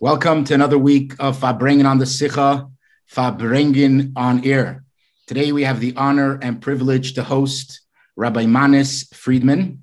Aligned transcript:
Welcome 0.00 0.42
to 0.46 0.54
another 0.54 0.76
week 0.76 1.12
of 1.20 1.38
Farbrengen 1.38 1.88
on 1.88 1.98
the 1.98 2.04
Sicha, 2.04 2.68
Farbrengen 3.08 4.12
on 4.16 4.44
air. 4.44 4.82
Today 5.28 5.52
we 5.52 5.62
have 5.62 5.78
the 5.78 5.94
honor 5.96 6.36
and 6.42 6.60
privilege 6.60 7.14
to 7.14 7.22
host 7.22 7.80
Rabbi 8.16 8.44
Manis 8.44 9.04
Friedman. 9.14 9.82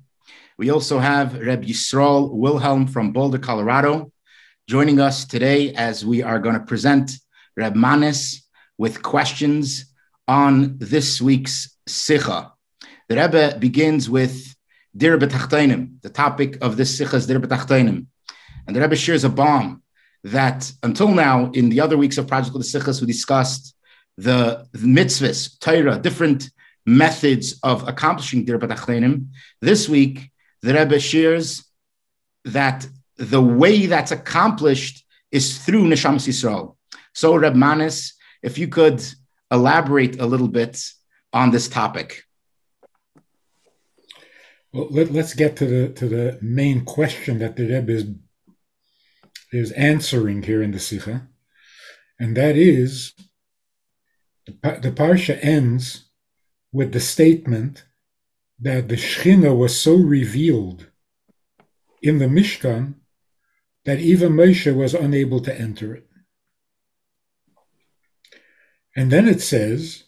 We 0.58 0.68
also 0.68 0.98
have 0.98 1.40
Reb 1.40 1.64
Yisroel 1.64 2.30
Wilhelm 2.30 2.88
from 2.88 3.12
Boulder, 3.12 3.38
Colorado, 3.38 4.12
joining 4.68 5.00
us 5.00 5.24
today 5.24 5.72
as 5.72 6.04
we 6.04 6.22
are 6.22 6.38
going 6.38 6.56
to 6.56 6.66
present 6.66 7.12
Reb 7.56 7.74
Manis 7.74 8.46
with 8.76 9.02
questions 9.02 9.94
on 10.28 10.76
this 10.76 11.22
week's 11.22 11.74
Sicha. 11.88 12.52
The 13.08 13.16
Rebbe 13.16 13.56
begins 13.58 14.10
with 14.10 14.54
Dir 14.94 15.16
B'Tachtainim. 15.16 16.02
The 16.02 16.10
topic 16.10 16.58
of 16.62 16.76
this 16.76 17.00
Sicha 17.00 17.14
is 17.14 17.26
Dir 17.26 17.40
B'Tachtainim. 17.40 18.06
And 18.66 18.76
the 18.76 18.80
Rebbe 18.82 18.94
shares 18.94 19.24
a 19.24 19.30
bomb 19.30 19.81
that 20.24 20.72
until 20.82 21.08
now, 21.08 21.50
in 21.52 21.68
the 21.68 21.80
other 21.80 21.96
weeks 21.96 22.18
of 22.18 22.26
Project 22.26 22.54
the 22.54 22.60
Sichas, 22.60 23.00
we 23.00 23.06
discussed 23.06 23.74
the, 24.16 24.66
the 24.72 24.86
mitzvahs, 24.86 25.58
Torah, 25.58 25.98
different 25.98 26.50
methods 26.86 27.58
of 27.62 27.86
accomplishing 27.88 28.44
dir 28.44 28.58
b'tachlenim. 28.58 29.26
This 29.60 29.88
week, 29.88 30.30
the 30.62 30.74
Rebbe 30.74 31.00
shares 31.00 31.64
that 32.44 32.86
the 33.16 33.42
way 33.42 33.86
that's 33.86 34.12
accomplished 34.12 35.04
is 35.30 35.58
through 35.58 35.84
Neshama 35.84 36.16
Yisrael. 36.16 36.76
So, 37.14 37.36
Reb 37.36 37.54
Manis, 37.54 38.14
if 38.42 38.58
you 38.58 38.68
could 38.68 39.02
elaborate 39.50 40.20
a 40.20 40.26
little 40.26 40.48
bit 40.48 40.82
on 41.32 41.50
this 41.50 41.68
topic. 41.68 42.24
Well, 44.72 44.88
let, 44.90 45.10
us 45.10 45.34
get 45.34 45.56
to 45.56 45.66
the 45.66 45.88
to 45.90 46.08
the 46.08 46.38
main 46.40 46.84
question 46.84 47.38
that 47.40 47.56
the 47.56 47.64
Rebbe 47.64 47.92
is 47.92 48.04
is 49.52 49.70
answering 49.72 50.42
here 50.42 50.62
in 50.62 50.72
the 50.72 50.80
Sikha, 50.80 51.28
and 52.18 52.36
that 52.36 52.56
is 52.56 53.12
the, 54.46 54.52
the 54.80 54.90
Parsha 54.90 55.38
ends 55.42 56.08
with 56.72 56.92
the 56.92 57.00
statement 57.00 57.84
that 58.58 58.88
the 58.88 58.96
Shechina 58.96 59.56
was 59.56 59.78
so 59.78 59.94
revealed 59.94 60.88
in 62.00 62.18
the 62.18 62.26
Mishkan 62.26 62.94
that 63.84 63.98
even 63.98 64.32
Moshe 64.32 64.74
was 64.74 64.94
unable 64.94 65.40
to 65.40 65.60
enter 65.60 65.94
it. 65.94 66.08
And 68.94 69.10
then 69.10 69.26
it 69.26 69.40
says 69.40 70.04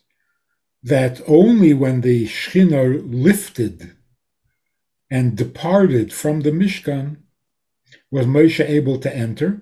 that 0.83 1.21
only 1.27 1.75
when 1.75 2.03
the 2.03 2.27
Shechina 2.27 3.03
lifted 3.05 3.97
and 5.11 5.37
departed 5.37 6.13
from 6.13 6.41
the 6.41 6.51
Mishkan 6.51 7.24
was 8.15 8.27
Moshe 8.27 8.65
able 8.65 8.97
to 9.01 9.13
enter. 9.13 9.61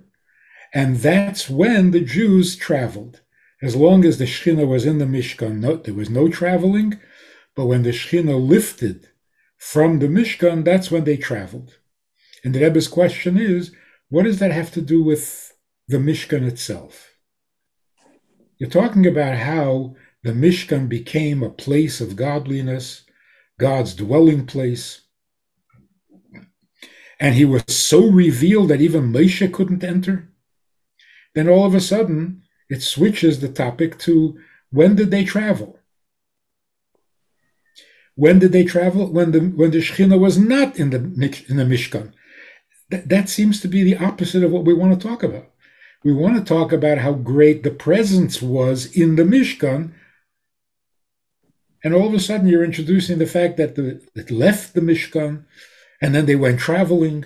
And 0.74 0.98
that's 0.98 1.48
when 1.48 1.90
the 1.90 2.02
Jews 2.02 2.54
traveled. 2.54 3.22
As 3.62 3.74
long 3.74 4.04
as 4.04 4.18
the 4.18 4.26
Shekhinah 4.26 4.68
was 4.68 4.84
in 4.84 4.98
the 4.98 5.06
Mishkan, 5.06 5.60
no, 5.60 5.76
there 5.76 5.94
was 5.94 6.10
no 6.10 6.28
traveling. 6.28 7.00
But 7.56 7.64
when 7.64 7.82
the 7.82 7.92
Shekhinah 7.92 8.46
lifted 8.46 9.08
from 9.56 10.00
the 10.00 10.06
Mishkan, 10.06 10.66
that's 10.66 10.90
when 10.90 11.04
they 11.04 11.16
traveled. 11.16 11.78
And 12.44 12.54
the 12.54 12.60
Rebbe's 12.60 12.88
question 12.88 13.38
is, 13.38 13.72
what 14.10 14.24
does 14.24 14.38
that 14.40 14.52
have 14.52 14.70
to 14.72 14.82
do 14.82 15.02
with 15.02 15.54
the 15.88 15.96
Mishkan 15.96 16.46
itself? 16.46 17.12
You're 18.58 18.68
talking 18.68 19.06
about 19.06 19.38
how 19.38 19.96
the 20.24 20.32
Mishkan 20.32 20.90
became 20.90 21.42
a 21.42 21.48
place 21.48 22.02
of 22.02 22.16
godliness, 22.16 23.04
God's 23.58 23.94
dwelling 23.94 24.44
place 24.44 25.00
and 27.22 27.36
he 27.36 27.44
was 27.44 27.62
so 27.68 28.04
revealed 28.08 28.68
that 28.68 28.80
even 28.80 29.12
Moshe 29.12 29.52
couldn't 29.52 29.84
enter, 29.84 30.28
then 31.36 31.48
all 31.48 31.64
of 31.64 31.72
a 31.72 31.80
sudden 31.80 32.42
it 32.68 32.82
switches 32.82 33.38
the 33.38 33.48
topic 33.48 33.96
to 34.00 34.40
when 34.70 34.96
did 34.96 35.12
they 35.12 35.24
travel? 35.24 35.78
When 38.16 38.40
did 38.40 38.50
they 38.50 38.64
travel? 38.64 39.06
When 39.06 39.30
the 39.30 39.38
when 39.38 39.70
the 39.70 39.78
Shekhinah 39.78 40.18
was 40.18 40.36
not 40.36 40.76
in 40.80 40.90
the 40.90 40.98
in 41.48 41.58
the 41.58 41.64
Mishkan. 41.64 42.12
That, 42.90 43.08
that 43.08 43.28
seems 43.28 43.60
to 43.60 43.68
be 43.68 43.84
the 43.84 44.04
opposite 44.04 44.42
of 44.42 44.50
what 44.50 44.64
we 44.64 44.74
want 44.74 44.92
to 45.00 45.08
talk 45.08 45.22
about. 45.22 45.48
We 46.02 46.12
want 46.12 46.36
to 46.36 46.44
talk 46.44 46.72
about 46.72 46.98
how 46.98 47.12
great 47.12 47.62
the 47.62 47.70
presence 47.70 48.42
was 48.42 48.86
in 48.96 49.14
the 49.14 49.22
Mishkan, 49.22 49.92
and 51.84 51.94
all 51.94 52.08
of 52.08 52.14
a 52.14 52.20
sudden 52.20 52.48
you're 52.48 52.64
introducing 52.64 53.18
the 53.18 53.26
fact 53.26 53.58
that 53.58 53.76
the, 53.76 54.02
it 54.16 54.32
left 54.32 54.74
the 54.74 54.80
Mishkan, 54.80 55.44
and 56.02 56.14
then 56.14 56.26
they 56.26 56.36
went 56.36 56.58
traveling. 56.58 57.24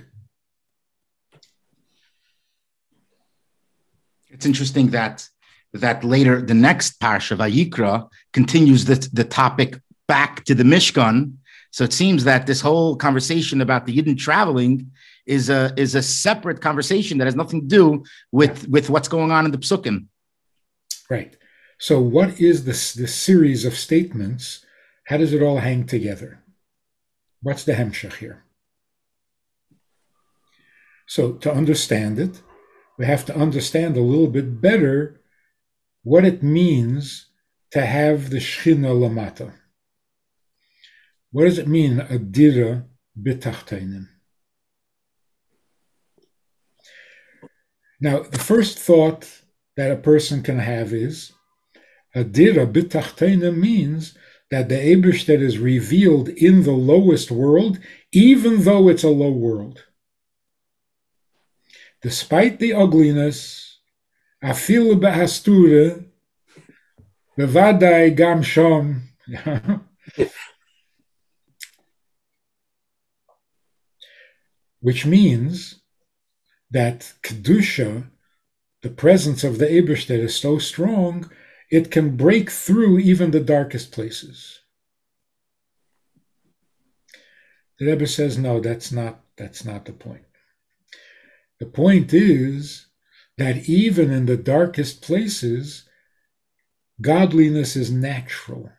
It's 4.29 4.47
interesting 4.47 4.91
that 4.91 5.29
that 5.73 6.05
later 6.05 6.41
the 6.41 6.55
next 6.55 7.01
parsha 7.01 7.37
Vayikra 7.37 8.09
continues 8.33 8.85
the, 8.85 9.09
the 9.13 9.25
topic 9.25 9.81
back 10.07 10.45
to 10.45 10.55
the 10.55 10.63
Mishkan. 10.63 11.33
So 11.71 11.85
it 11.85 11.93
seems 11.93 12.25
that 12.25 12.47
this 12.47 12.61
whole 12.61 12.97
conversation 12.97 13.61
about 13.61 13.87
the 13.87 13.97
Yidden 13.97 14.17
traveling 14.17 14.91
is 15.27 15.51
a 15.51 15.73
is 15.77 15.95
a 15.95 16.03
separate 16.03 16.61
conversation 16.61 17.19
that 17.19 17.25
has 17.25 17.35
nothing 17.35 17.63
to 17.63 17.67
do 17.67 18.05
with 18.31 18.69
with 18.69 18.91
what's 18.91 19.09
going 19.09 19.33
on 19.33 19.47
in 19.47 19.51
the 19.51 19.59
Psukim. 19.59 20.07
Right. 21.09 21.37
So 21.79 22.01
what 22.01 22.41
is 22.41 22.65
this 22.65 22.93
this 22.93 23.15
series 23.15 23.65
of 23.65 23.75
statements? 23.75 24.65
How 25.05 25.17
does 25.17 25.33
it 25.33 25.43
all 25.43 25.59
hang 25.59 25.87
together? 25.87 26.43
What's 27.43 27.65
the 27.65 27.75
hemshech 27.75 28.15
here? 28.15 28.46
So, 31.07 31.33
to 31.35 31.53
understand 31.53 32.19
it, 32.19 32.43
we 32.99 33.07
have 33.07 33.25
to 33.27 33.37
understand 33.37 33.97
a 33.97 34.01
little 34.01 34.27
bit 34.27 34.61
better 34.61 35.21
what 36.03 36.25
it 36.25 36.43
means 36.43 37.27
to 37.71 37.85
have 37.85 38.31
the 38.31 38.39
Shechina 38.39 38.93
Lamata. 38.93 39.53
What 41.31 41.45
does 41.45 41.59
it 41.59 41.69
mean, 41.69 41.99
Adira 41.99 42.87
B'Tachtainim? 43.21 44.09
Now, 48.01 48.21
the 48.21 48.39
first 48.39 48.79
thought 48.79 49.43
that 49.77 49.91
a 49.91 49.97
person 49.97 50.43
can 50.43 50.59
have 50.59 50.93
is 50.93 51.33
Adira 52.15 52.71
B'Tachtainim 52.71 53.57
means 53.59 54.17
that 54.51 54.69
the 54.69 54.77
Ebershter 54.77 55.41
is 55.41 55.59
revealed 55.59 56.29
in 56.29 56.63
the 56.63 56.73
lowest 56.73 57.31
world, 57.31 57.79
even 58.13 58.63
though 58.63 58.89
it's 58.89 59.05
a 59.05 59.09
low 59.09 59.31
world 59.31 59.86
Despite 62.03 62.59
the 62.59 62.75
ugliness, 62.75 63.79
afilu 64.43 65.01
behastura, 65.01 66.05
bevadai 67.39 68.15
gam 68.17 68.43
shom. 68.43 69.03
Which 74.81 75.07
means 75.07 75.81
that 76.71 77.13
kedusha, 77.23 78.11
the 78.83 78.91
presence 78.91 79.43
of 79.43 79.59
the 79.59 79.67
Ebershter, 79.67 80.19
is 80.19 80.37
so 80.37 80.59
strong 80.59 81.31
it 81.71 81.91
can 81.91 82.17
break 82.17 82.51
through 82.51 82.99
even 82.99 83.31
the 83.31 83.41
darkest 83.41 83.91
places. 83.91 84.61
The 87.79 87.87
Rebbe 87.87 88.07
says, 88.07 88.39
no, 88.39 88.61
that's 88.61 88.93
not 88.93 89.21
that's 89.37 89.65
not 89.65 89.85
the 89.85 89.93
point. 89.93 90.25
The 91.59 91.67
point 91.67 92.13
is 92.13 92.87
that 93.39 93.69
even 93.69 94.11
in 94.11 94.27
the 94.27 94.37
darkest 94.37 95.03
places, 95.03 95.89
godliness 97.01 97.77
is 97.77 97.91
natural. 97.91 98.71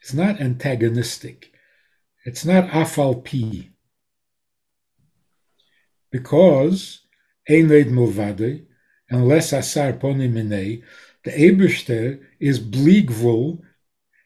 It's 0.00 0.14
not 0.14 0.40
antagonistic. 0.40 1.52
It's 2.24 2.44
not 2.44 2.68
afal 2.70 3.24
pi. 3.24 3.70
Because 6.10 7.02
Eined 7.48 7.90
Movade, 7.90 8.66
unless 9.10 9.52
Asar 9.52 9.94
Poniminei, 9.94 10.82
the 11.24 11.30
Ebershter 11.30 12.20
is 12.40 12.60
Bligvul, 12.60 13.60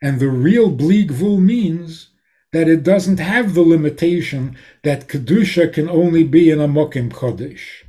and 0.01 0.21
the 0.21 0.29
real 0.29 0.71
Bligvul 0.71 1.41
means 1.41 2.12
that 2.53 2.69
it 2.69 2.83
doesn't 2.83 3.19
have 3.19 3.55
the 3.55 3.63
limitation 3.63 4.57
that 4.83 5.09
Kedusha 5.09 5.73
can 5.73 5.89
only 5.89 6.23
be 6.23 6.51
in 6.51 6.61
a 6.61 6.69
Mokim 6.69 7.11
Kodesh. 7.11 7.85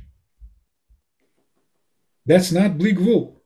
That's 2.26 2.50
not 2.50 2.78
Bligvul. 2.78 3.36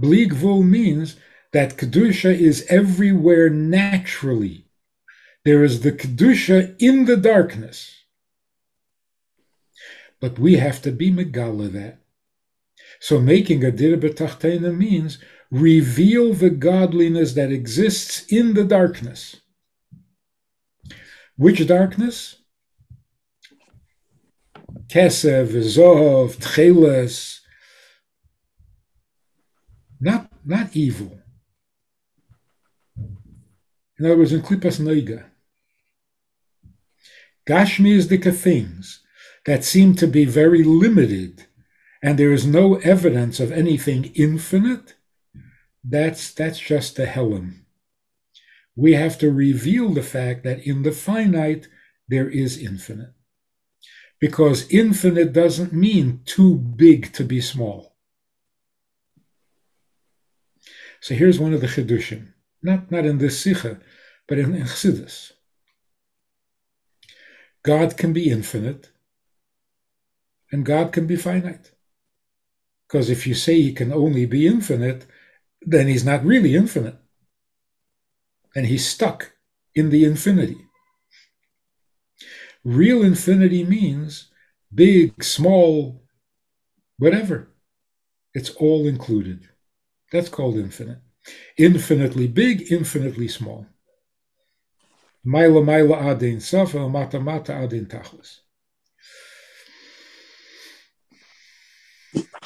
Bligvul 0.00 0.64
means 0.64 1.16
that 1.52 1.76
Kedusha 1.76 2.32
is 2.32 2.64
everywhere 2.68 3.50
naturally. 3.50 4.66
There 5.44 5.64
is 5.64 5.80
the 5.80 5.92
Kedusha 5.92 6.76
in 6.78 7.04
the 7.04 7.16
darkness. 7.16 8.04
But 10.20 10.38
we 10.38 10.56
have 10.56 10.80
to 10.82 10.92
be 10.92 11.10
Megala 11.10 11.70
that. 11.72 11.98
So 13.00 13.20
making 13.20 13.64
a 13.64 13.70
Dir 13.70 13.96
means 14.72 15.18
reveal 15.54 16.34
the 16.34 16.50
godliness 16.50 17.34
that 17.34 17.52
exists 17.52 18.24
in 18.26 18.54
the 18.54 18.64
darkness. 18.64 19.36
Which 21.36 21.64
darkness? 21.66 22.36
Kesef, 24.88 25.48
Zohov, 25.48 26.36
Tcheles. 26.38 27.40
Not, 30.00 30.28
not 30.44 30.74
evil. 30.74 31.20
In 33.98 34.06
other 34.06 34.18
words, 34.18 34.32
in 34.32 34.42
Klippas 34.42 34.80
Noiga. 34.80 35.24
Gashmi 37.46 37.92
is 37.92 38.08
the 38.08 38.18
things 38.18 39.02
that 39.46 39.62
seem 39.62 39.94
to 39.94 40.08
be 40.08 40.24
very 40.24 40.64
limited 40.64 41.46
and 42.02 42.18
there 42.18 42.32
is 42.32 42.44
no 42.44 42.74
evidence 42.80 43.40
of 43.40 43.52
anything 43.52 44.12
infinite, 44.14 44.94
that's, 45.84 46.32
that's 46.32 46.58
just 46.58 46.96
the 46.96 47.06
Helen. 47.06 47.66
We 48.76 48.94
have 48.94 49.18
to 49.18 49.30
reveal 49.30 49.90
the 49.90 50.02
fact 50.02 50.42
that 50.44 50.66
in 50.66 50.82
the 50.82 50.92
finite, 50.92 51.68
there 52.08 52.28
is 52.28 52.58
infinite. 52.58 53.12
Because 54.20 54.70
infinite 54.70 55.32
doesn't 55.32 55.72
mean 55.72 56.22
too 56.24 56.56
big 56.56 57.12
to 57.12 57.24
be 57.24 57.40
small. 57.40 57.94
So 61.00 61.14
here's 61.14 61.38
one 61.38 61.52
of 61.52 61.60
the 61.60 61.66
Chidushim, 61.66 62.32
not, 62.62 62.90
not 62.90 63.04
in 63.04 63.18
this 63.18 63.38
Sikha, 63.38 63.78
but 64.26 64.38
in, 64.38 64.54
in. 64.54 64.66
God 67.62 67.96
can 67.96 68.12
be 68.12 68.30
infinite, 68.30 68.90
and 70.50 70.64
God 70.64 70.92
can 70.92 71.06
be 71.06 71.16
finite. 71.16 71.72
Because 72.86 73.10
if 73.10 73.26
you 73.26 73.34
say 73.34 73.60
he 73.60 73.72
can 73.72 73.92
only 73.92 74.24
be 74.24 74.46
infinite, 74.46 75.06
then 75.66 75.88
he's 75.88 76.04
not 76.04 76.24
really 76.24 76.54
infinite. 76.54 76.96
And 78.54 78.66
he's 78.66 78.86
stuck 78.86 79.32
in 79.74 79.90
the 79.90 80.04
infinity. 80.04 80.58
Real 82.64 83.02
infinity 83.02 83.64
means 83.64 84.30
big, 84.74 85.22
small, 85.22 86.02
whatever. 86.98 87.48
It's 88.32 88.50
all 88.50 88.86
included. 88.86 89.48
That's 90.12 90.28
called 90.28 90.56
infinite. 90.56 90.98
Infinitely 91.56 92.28
big, 92.28 92.70
infinitely 92.70 93.28
small. 93.28 93.66
Maila 95.26 95.62
maila 95.64 96.02
adin 96.12 96.40
safa, 96.40 96.88
mata 96.88 97.18
mata 97.18 97.54
adin 97.54 97.86
tachlis. 97.86 98.40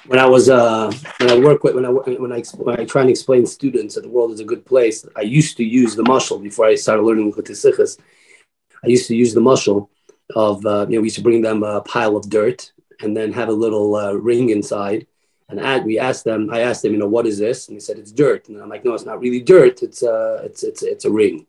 When 0.07 0.19
I 0.19 0.27
was 0.27 0.49
uh, 0.49 0.93
when 1.19 1.31
I 1.31 1.39
work 1.39 1.65
with 1.65 1.75
when 1.75 1.85
I 1.85 1.91
when 1.91 2.33
I 2.33 2.43
when 2.57 2.81
I 2.81 2.85
try 2.85 3.03
and 3.03 3.11
explain 3.11 3.47
students 3.47 3.95
that 3.95 4.03
the 4.03 4.09
world 4.09 4.33
is 4.33 4.41
a 4.41 4.45
good 4.45 4.65
place, 4.65 5.07
I 5.17 5.23
used 5.23 5.57
to 5.57 5.65
use 5.65 5.95
the 5.95 6.03
mushal 6.03 6.43
before 6.43 6.67
I 6.67 6.75
started 6.75 7.03
learning 7.03 7.33
Chutisichas. 7.33 7.99
I 8.85 8.89
used 8.89 9.09
to 9.09 9.17
use 9.17 9.35
the 9.35 9.41
mushal 9.41 9.89
of 10.35 10.65
uh, 10.65 10.87
you 10.89 10.97
know 10.97 11.01
we 11.01 11.07
used 11.07 11.17
to 11.17 11.23
bring 11.23 11.43
them 11.43 11.63
a 11.63 11.81
pile 11.81 12.17
of 12.17 12.29
dirt 12.29 12.73
and 13.01 13.17
then 13.17 13.33
have 13.33 13.49
a 13.49 13.53
little 13.53 13.95
uh, 13.95 14.13
ring 14.13 14.51
inside. 14.51 15.07
And 15.51 15.61
add, 15.61 15.87
we 15.87 15.99
asked 15.99 16.25
them, 16.25 16.51
I 16.53 16.61
asked 16.61 16.83
them, 16.83 16.93
you 16.93 16.99
know, 16.99 17.07
what 17.07 17.27
is 17.27 17.39
this? 17.39 17.69
And 17.69 17.77
they 17.77 17.81
said 17.81 17.99
it's 17.99 18.13
dirt. 18.13 18.49
And 18.49 18.61
I'm 18.61 18.69
like, 18.69 18.85
no, 18.85 18.93
it's 18.93 19.07
not 19.07 19.21
really 19.21 19.41
dirt. 19.41 19.83
It's 19.83 20.03
uh, 20.03 20.43
it's 20.45 20.63
it's 20.63 20.83
it's 20.83 21.05
a 21.07 21.11
ring. 21.11 21.47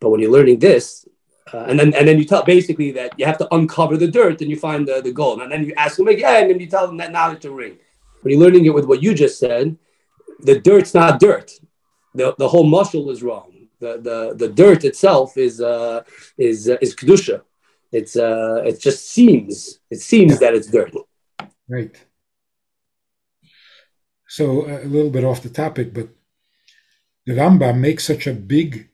But 0.00 0.10
when 0.10 0.20
you're 0.20 0.30
learning 0.30 0.60
this, 0.60 1.04
uh, 1.52 1.64
and 1.68 1.78
then 1.78 1.94
and 1.94 2.06
then 2.06 2.18
you 2.18 2.24
tell 2.24 2.44
basically 2.44 2.90
that 2.92 3.12
you 3.18 3.26
have 3.26 3.38
to 3.38 3.54
uncover 3.54 3.96
the 3.96 4.08
dirt 4.08 4.40
and 4.40 4.50
you 4.50 4.56
find 4.56 4.86
the, 4.86 5.00
the 5.00 5.12
gold. 5.12 5.40
And 5.42 5.50
then 5.50 5.64
you 5.64 5.74
ask 5.76 5.96
them 5.96 6.08
again 6.08 6.50
and 6.50 6.60
you 6.60 6.66
tell 6.66 6.86
them 6.86 6.96
that 6.98 7.12
now 7.12 7.30
it's 7.30 7.44
a 7.44 7.50
ring. 7.50 7.78
When 8.20 8.32
you're 8.32 8.40
learning 8.40 8.66
it 8.66 8.74
with 8.74 8.86
what 8.86 9.02
you 9.02 9.14
just 9.14 9.38
said, 9.38 9.76
the 10.40 10.60
dirt's 10.60 10.94
not 10.94 11.20
dirt. 11.20 11.52
The, 12.14 12.34
the 12.38 12.48
whole 12.48 12.68
mushal 12.68 13.10
is 13.10 13.22
wrong. 13.22 13.68
The, 13.80 13.98
the, 13.98 14.34
the 14.34 14.48
dirt 14.52 14.84
itself 14.84 15.36
is 15.36 15.60
uh, 15.60 16.02
is 16.36 16.68
uh, 16.68 16.78
is 16.80 16.96
kedusha. 16.96 17.42
It's 17.92 18.16
uh, 18.16 18.62
it 18.66 18.80
just 18.80 19.10
seems 19.10 19.78
it 19.90 20.00
seems 20.00 20.40
that 20.40 20.54
it's 20.54 20.66
dirt. 20.66 20.92
Right. 21.68 21.94
So 24.28 24.62
uh, 24.62 24.80
a 24.82 24.88
little 24.88 25.10
bit 25.10 25.24
off 25.24 25.42
the 25.42 25.48
topic, 25.48 25.94
but 25.94 26.08
the 27.24 27.34
Rambam 27.34 27.78
makes 27.78 28.04
such 28.04 28.26
a 28.26 28.32
big 28.32 28.88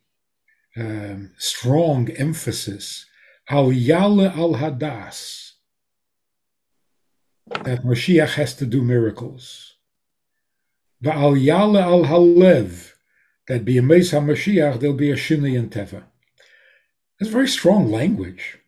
um, 0.77 1.33
strong 1.39 2.11
emphasis 2.11 3.07
al 3.49 3.73
yale 3.73 4.29
al 4.29 4.55
hadas 4.55 5.53
that 7.63 7.83
Mashiach 7.85 8.35
has 8.35 8.55
to 8.57 8.67
do 8.67 8.83
miracles. 8.83 9.75
The 11.01 11.13
al 11.13 11.37
yale 11.37 11.79
al 11.79 12.05
halev 12.05 12.93
that 13.47 13.65
be 13.65 13.79
a 13.79 13.83
Mashiach 13.83 14.81
there'll 14.81 14.97
be 14.97 15.11
a 15.11 15.17
shinui 15.17 15.59
and 15.59 15.71
teva. 15.71 16.05
It's 17.21 17.31
very 17.31 17.49
strong 17.49 17.91
language. 17.91 18.59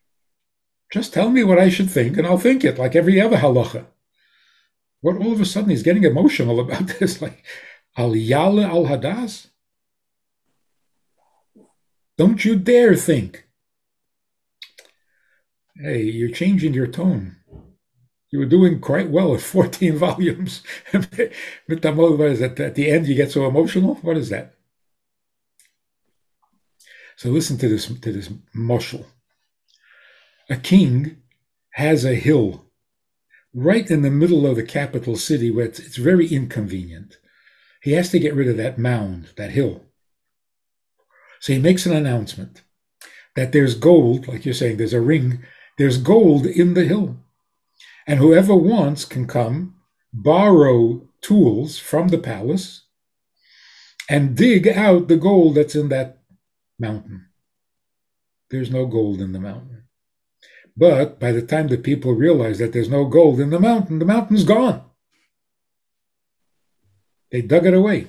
Just 0.92 1.12
tell 1.12 1.30
me 1.30 1.42
what 1.42 1.58
I 1.58 1.68
should 1.68 1.90
think, 1.90 2.16
and 2.16 2.26
I'll 2.26 2.38
think 2.38 2.64
it 2.64 2.78
like 2.78 2.94
every 2.94 3.20
other 3.20 3.38
halacha. 3.38 3.86
What 5.00 5.16
all 5.16 5.32
of 5.32 5.40
a 5.40 5.44
sudden 5.44 5.70
he's 5.70 5.82
getting 5.82 6.04
emotional 6.04 6.60
about 6.64 6.86
this? 6.86 7.20
Like 7.20 7.44
al 7.96 8.14
yale 8.14 8.60
al 8.60 8.84
hadas. 8.84 9.48
Don't 12.16 12.44
you 12.44 12.56
dare 12.56 12.96
think. 12.96 13.46
Hey, 15.76 16.02
you're 16.02 16.30
changing 16.30 16.72
your 16.72 16.86
tone. 16.86 17.36
You 18.30 18.38
were 18.38 18.46
doing 18.46 18.80
quite 18.80 19.10
well 19.10 19.34
at 19.34 19.40
14 19.42 19.96
volumes. 19.96 20.62
what 20.92 22.30
is 22.30 22.40
that? 22.40 22.58
At 22.58 22.74
the 22.74 22.90
end, 22.90 23.06
you 23.06 23.14
get 23.14 23.30
so 23.30 23.46
emotional? 23.46 23.96
What 23.96 24.16
is 24.16 24.30
that? 24.30 24.54
So 27.16 27.30
listen 27.30 27.56
to 27.58 27.68
this 27.68 27.86
to 27.86 28.12
this 28.12 28.28
mushal. 28.54 29.06
A 30.50 30.56
king 30.56 31.16
has 31.70 32.04
a 32.04 32.14
hill 32.14 32.66
right 33.54 33.90
in 33.90 34.02
the 34.02 34.10
middle 34.10 34.46
of 34.46 34.56
the 34.56 34.62
capital 34.62 35.16
city 35.16 35.50
where 35.50 35.64
it's, 35.64 35.78
it's 35.78 35.96
very 35.96 36.28
inconvenient. 36.28 37.16
He 37.82 37.92
has 37.92 38.10
to 38.10 38.18
get 38.18 38.34
rid 38.34 38.48
of 38.48 38.58
that 38.58 38.78
mound, 38.78 39.30
that 39.36 39.52
hill. 39.52 39.85
So 41.40 41.52
he 41.52 41.58
makes 41.58 41.86
an 41.86 41.94
announcement 41.94 42.62
that 43.34 43.52
there's 43.52 43.74
gold, 43.74 44.26
like 44.28 44.44
you're 44.44 44.54
saying, 44.54 44.76
there's 44.78 44.92
a 44.92 45.00
ring, 45.00 45.44
there's 45.78 45.98
gold 45.98 46.46
in 46.46 46.74
the 46.74 46.84
hill. 46.84 47.16
And 48.06 48.18
whoever 48.18 48.54
wants 48.54 49.04
can 49.04 49.26
come, 49.26 49.76
borrow 50.12 51.08
tools 51.20 51.78
from 51.78 52.08
the 52.08 52.18
palace, 52.18 52.86
and 54.08 54.36
dig 54.36 54.68
out 54.68 55.08
the 55.08 55.16
gold 55.16 55.56
that's 55.56 55.74
in 55.74 55.88
that 55.90 56.18
mountain. 56.78 57.26
There's 58.50 58.70
no 58.70 58.86
gold 58.86 59.20
in 59.20 59.32
the 59.32 59.40
mountain. 59.40 59.84
But 60.76 61.18
by 61.18 61.32
the 61.32 61.42
time 61.42 61.68
the 61.68 61.78
people 61.78 62.12
realize 62.12 62.58
that 62.58 62.72
there's 62.72 62.90
no 62.90 63.06
gold 63.06 63.40
in 63.40 63.50
the 63.50 63.58
mountain, 63.58 63.98
the 63.98 64.04
mountain's 64.04 64.44
gone. 64.44 64.82
They 67.32 67.42
dug 67.42 67.66
it 67.66 67.74
away. 67.74 68.06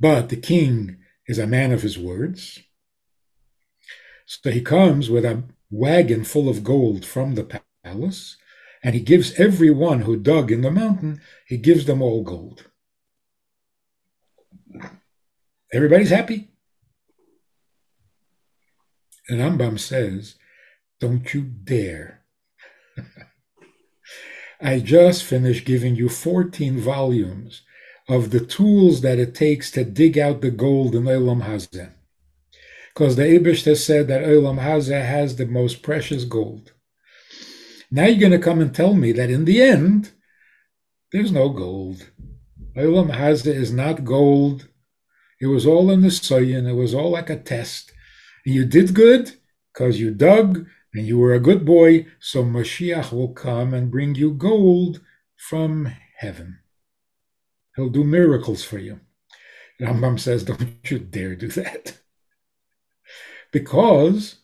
But 0.00 0.28
the 0.28 0.36
king 0.36 0.98
is 1.26 1.38
a 1.38 1.46
man 1.46 1.72
of 1.72 1.82
his 1.82 1.98
words. 1.98 2.60
So 4.26 4.50
he 4.50 4.60
comes 4.60 5.10
with 5.10 5.24
a 5.24 5.44
wagon 5.70 6.24
full 6.24 6.48
of 6.48 6.64
gold 6.64 7.04
from 7.04 7.34
the 7.34 7.62
palace, 7.84 8.36
and 8.82 8.94
he 8.94 9.00
gives 9.00 9.38
everyone 9.38 10.00
who 10.02 10.16
dug 10.16 10.52
in 10.52 10.62
the 10.62 10.70
mountain, 10.70 11.20
he 11.46 11.56
gives 11.56 11.86
them 11.86 12.00
all 12.02 12.22
gold. 12.22 12.64
Everybody's 15.72 16.10
happy. 16.10 16.48
And 19.28 19.40
Rambam 19.40 19.78
says, 19.78 20.36
Don't 21.00 21.34
you 21.34 21.42
dare. 21.42 22.22
I 24.60 24.80
just 24.80 25.22
finished 25.22 25.66
giving 25.66 25.96
you 25.96 26.08
14 26.08 26.78
volumes 26.78 27.62
of 28.08 28.30
the 28.30 28.40
tools 28.40 29.02
that 29.02 29.18
it 29.18 29.34
takes 29.34 29.70
to 29.72 29.84
dig 29.84 30.18
out 30.18 30.40
the 30.40 30.50
gold 30.50 30.94
in 30.94 31.04
Olam 31.04 31.44
Hazeh. 31.44 31.90
Because 32.94 33.16
the 33.16 33.22
Abish 33.22 33.64
has 33.64 33.84
said 33.84 34.08
that 34.08 34.24
Olam 34.24 34.60
Hazeh 34.60 35.04
has 35.04 35.36
the 35.36 35.46
most 35.46 35.82
precious 35.82 36.24
gold. 36.24 36.72
Now 37.90 38.06
you're 38.06 38.18
going 38.18 38.32
to 38.32 38.38
come 38.38 38.60
and 38.60 38.74
tell 38.74 38.94
me 38.94 39.12
that 39.12 39.30
in 39.30 39.44
the 39.44 39.62
end, 39.62 40.12
there's 41.12 41.32
no 41.32 41.50
gold. 41.50 42.10
Olam 42.76 43.14
Hazeh 43.14 43.54
is 43.54 43.72
not 43.72 44.04
gold. 44.04 44.68
It 45.40 45.46
was 45.46 45.66
all 45.66 45.90
in 45.90 46.00
the 46.00 46.08
soyin. 46.08 46.68
It 46.68 46.74
was 46.74 46.94
all 46.94 47.10
like 47.10 47.30
a 47.30 47.36
test. 47.36 47.92
And 48.44 48.54
you 48.54 48.64
did 48.64 48.94
good 48.94 49.32
because 49.72 50.00
you 50.00 50.10
dug 50.10 50.66
and 50.94 51.06
you 51.06 51.18
were 51.18 51.34
a 51.34 51.40
good 51.40 51.64
boy. 51.64 52.06
So 52.20 52.42
Mashiach 52.42 53.12
will 53.12 53.32
come 53.32 53.74
and 53.74 53.90
bring 53.90 54.14
you 54.14 54.32
gold 54.32 55.00
from 55.36 55.92
heaven. 56.16 56.58
He'll 57.78 57.90
do 57.90 58.04
miracles 58.04 58.64
for 58.64 58.78
you. 58.78 59.00
Rambam 59.80 60.20
says, 60.20 60.44
don't 60.44 60.90
you 60.90 60.98
dare 60.98 61.36
do 61.36 61.48
that. 61.48 61.98
because 63.52 64.36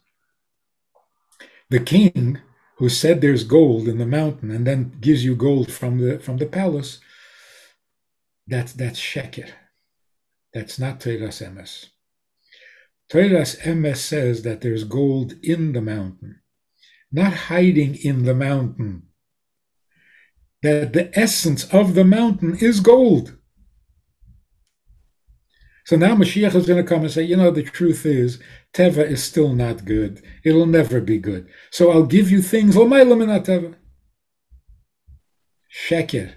the 1.70 1.80
king 1.80 2.40
who 2.78 2.88
said 2.88 3.20
there's 3.20 3.44
gold 3.44 3.88
in 3.88 3.98
the 3.98 4.06
mountain 4.06 4.50
and 4.52 4.66
then 4.66 4.96
gives 5.00 5.24
you 5.24 5.36
gold 5.36 5.72
from 5.72 5.98
the 5.98 6.20
from 6.20 6.38
the 6.38 6.46
palace, 6.46 7.00
that's 8.46 8.72
that's 8.74 9.00
sheker. 9.00 9.50
That's 10.54 10.78
not 10.78 11.00
Teiras 11.00 11.42
Emes. 11.42 11.88
Teiras 13.12 13.60
Emes 13.62 13.98
says 13.98 14.42
that 14.42 14.62
there's 14.62 14.84
gold 14.84 15.34
in 15.42 15.72
the 15.72 15.82
mountain. 15.82 16.40
not 17.12 17.34
hiding 17.34 17.96
in 17.96 18.24
the 18.24 18.34
mountain. 18.34 19.03
That 20.64 20.94
the 20.94 21.11
essence 21.18 21.64
of 21.75 21.94
the 21.94 22.04
mountain 22.04 22.56
is 22.56 22.80
gold. 22.80 23.37
So 25.85 25.97
now 25.97 26.16
Mashiach 26.16 26.54
is 26.54 26.66
going 26.66 26.83
to 26.83 26.88
come 26.88 27.02
and 27.02 27.11
say, 27.11 27.23
you 27.23 27.37
know, 27.37 27.50
the 27.50 27.62
truth 27.62 28.06
is, 28.06 28.40
Teva 28.73 29.06
is 29.06 29.23
still 29.23 29.52
not 29.52 29.85
good. 29.85 30.23
It'll 30.42 30.64
never 30.64 31.02
be 31.02 31.18
good. 31.18 31.47
So 31.71 31.90
I'll 31.90 32.06
give 32.06 32.30
you 32.30 32.40
things, 32.40 32.78
Oh, 32.78 32.87
Teva. 32.87 33.75
Sheker. 35.87 36.33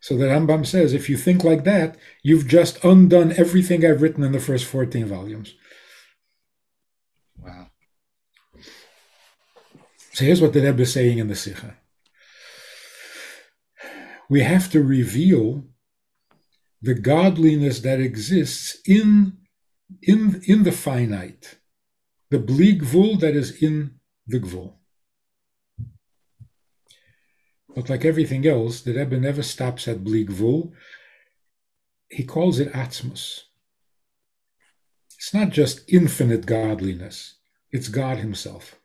So 0.00 0.16
the 0.16 0.24
Rambam 0.24 0.64
says, 0.64 0.94
if 0.94 1.10
you 1.10 1.18
think 1.18 1.44
like 1.44 1.64
that, 1.64 1.98
you've 2.22 2.48
just 2.48 2.82
undone 2.82 3.34
everything 3.36 3.84
I've 3.84 4.00
written 4.00 4.24
in 4.24 4.32
the 4.32 4.40
first 4.40 4.64
14 4.64 5.04
volumes. 5.04 5.54
Wow. 7.36 7.69
So 10.12 10.24
here's 10.24 10.40
what 10.40 10.52
the 10.52 10.60
Rebbe 10.60 10.82
is 10.82 10.92
saying 10.92 11.18
in 11.18 11.28
the 11.28 11.36
Sikha. 11.36 11.76
We 14.28 14.40
have 14.42 14.70
to 14.70 14.82
reveal 14.82 15.64
the 16.82 16.94
godliness 16.94 17.80
that 17.80 18.00
exists 18.00 18.78
in, 18.86 19.38
in, 20.02 20.40
in 20.44 20.62
the 20.62 20.72
finite, 20.72 21.58
the 22.30 22.38
bli 22.38 22.78
gvul 22.78 23.20
that 23.20 23.36
is 23.36 23.62
in 23.62 23.98
the 24.26 24.40
gvul. 24.40 24.74
But 27.74 27.88
like 27.88 28.04
everything 28.04 28.46
else, 28.46 28.80
the 28.80 28.94
Rebbe 28.94 29.18
never 29.18 29.42
stops 29.42 29.86
at 29.86 30.02
bli 30.02 30.24
gvul. 30.26 30.72
He 32.08 32.24
calls 32.24 32.58
it 32.58 32.72
atzmus. 32.72 33.42
It's 35.16 35.34
not 35.34 35.50
just 35.50 35.82
infinite 35.88 36.46
godliness, 36.46 37.36
it's 37.70 37.88
God 37.88 38.18
Himself. 38.18 38.79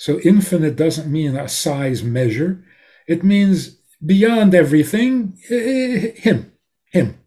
So 0.00 0.18
infinite 0.20 0.76
doesn't 0.76 1.12
mean 1.12 1.36
a 1.36 1.46
size 1.46 2.02
measure, 2.02 2.64
it 3.06 3.22
means 3.22 3.76
beyond 4.02 4.54
everything, 4.54 5.36
uh, 5.50 6.18
Him, 6.18 6.52
Him. 6.86 7.18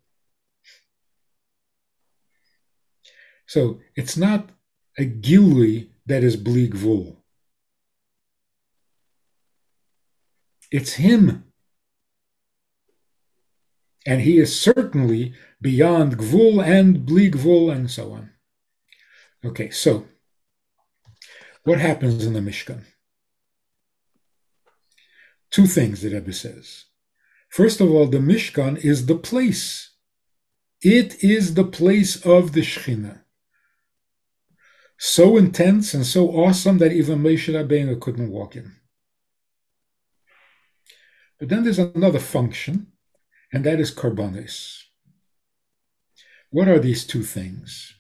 So 3.46 3.80
it's 3.96 4.18
not 4.18 4.50
a 4.98 5.06
gilui 5.06 5.90
that 6.08 6.24
is 6.24 6.36
bli 6.36 6.68
gvul. 6.68 7.18
It's 10.72 10.94
Him. 10.94 11.44
And 14.04 14.22
He 14.22 14.40
is 14.40 14.60
certainly 14.60 15.36
beyond 15.62 16.18
Gvul 16.18 16.66
and 16.66 17.06
Bli 17.06 17.30
Gvul 17.30 17.72
and 17.72 17.92
so 17.92 18.14
on. 18.14 18.32
Okay, 19.46 19.70
so 19.70 20.08
what 21.64 21.80
happens 21.80 22.26
in 22.26 22.34
the 22.34 22.40
Mishkan? 22.40 22.84
Two 25.52 25.68
things 25.68 26.02
that 26.02 26.14
Rebbe 26.14 26.34
says. 26.34 26.86
First 27.50 27.80
of 27.80 27.92
all, 27.92 28.08
the 28.08 28.18
Mishkan 28.18 28.78
is 28.84 29.06
the 29.06 29.16
place. 29.16 29.92
It 30.82 31.24
is 31.24 31.54
the 31.54 31.64
place 31.64 32.26
of 32.26 32.54
the 32.54 32.62
Shekhinah. 32.62 33.22
So 34.98 35.38
intense 35.38 35.94
and 35.94 36.06
so 36.06 36.30
awesome 36.30 36.78
that 36.80 36.92
even 36.92 37.20
Moshe 37.20 37.54
Rabbeinu 37.54 38.00
couldn't 38.02 38.32
walk 38.32 38.56
in. 38.56 38.74
But 41.40 41.50
then 41.50 41.64
there's 41.64 41.80
another 41.80 42.20
function, 42.20 42.88
and 43.52 43.64
that 43.66 43.80
is 43.80 43.94
karbonis. 43.94 44.84
What 46.52 46.68
are 46.68 46.80
these 46.80 47.06
two 47.06 47.24
things? 47.24 47.94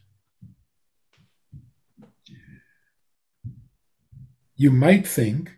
You 4.56 4.72
might 4.72 5.08
think 5.08 5.52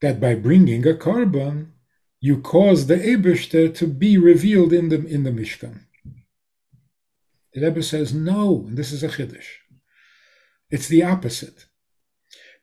that 0.00 0.20
by 0.20 0.34
bringing 0.34 0.86
a 0.86 0.94
korban, 0.94 1.72
you 2.20 2.40
cause 2.40 2.86
the 2.86 2.96
Ebershter 2.96 3.74
to 3.74 3.86
be 3.86 4.18
revealed 4.18 4.72
in 4.72 4.88
the, 4.88 5.06
in 5.06 5.24
the 5.24 5.30
Mishkan. 5.30 5.84
The 7.52 7.62
Rebbe 7.62 7.82
says, 7.82 8.12
no, 8.14 8.64
and 8.66 8.76
this 8.76 8.92
is 8.92 9.02
a 9.02 9.08
Chiddush. 9.08 9.46
It's 10.70 10.88
the 10.88 11.02
opposite 11.02 11.66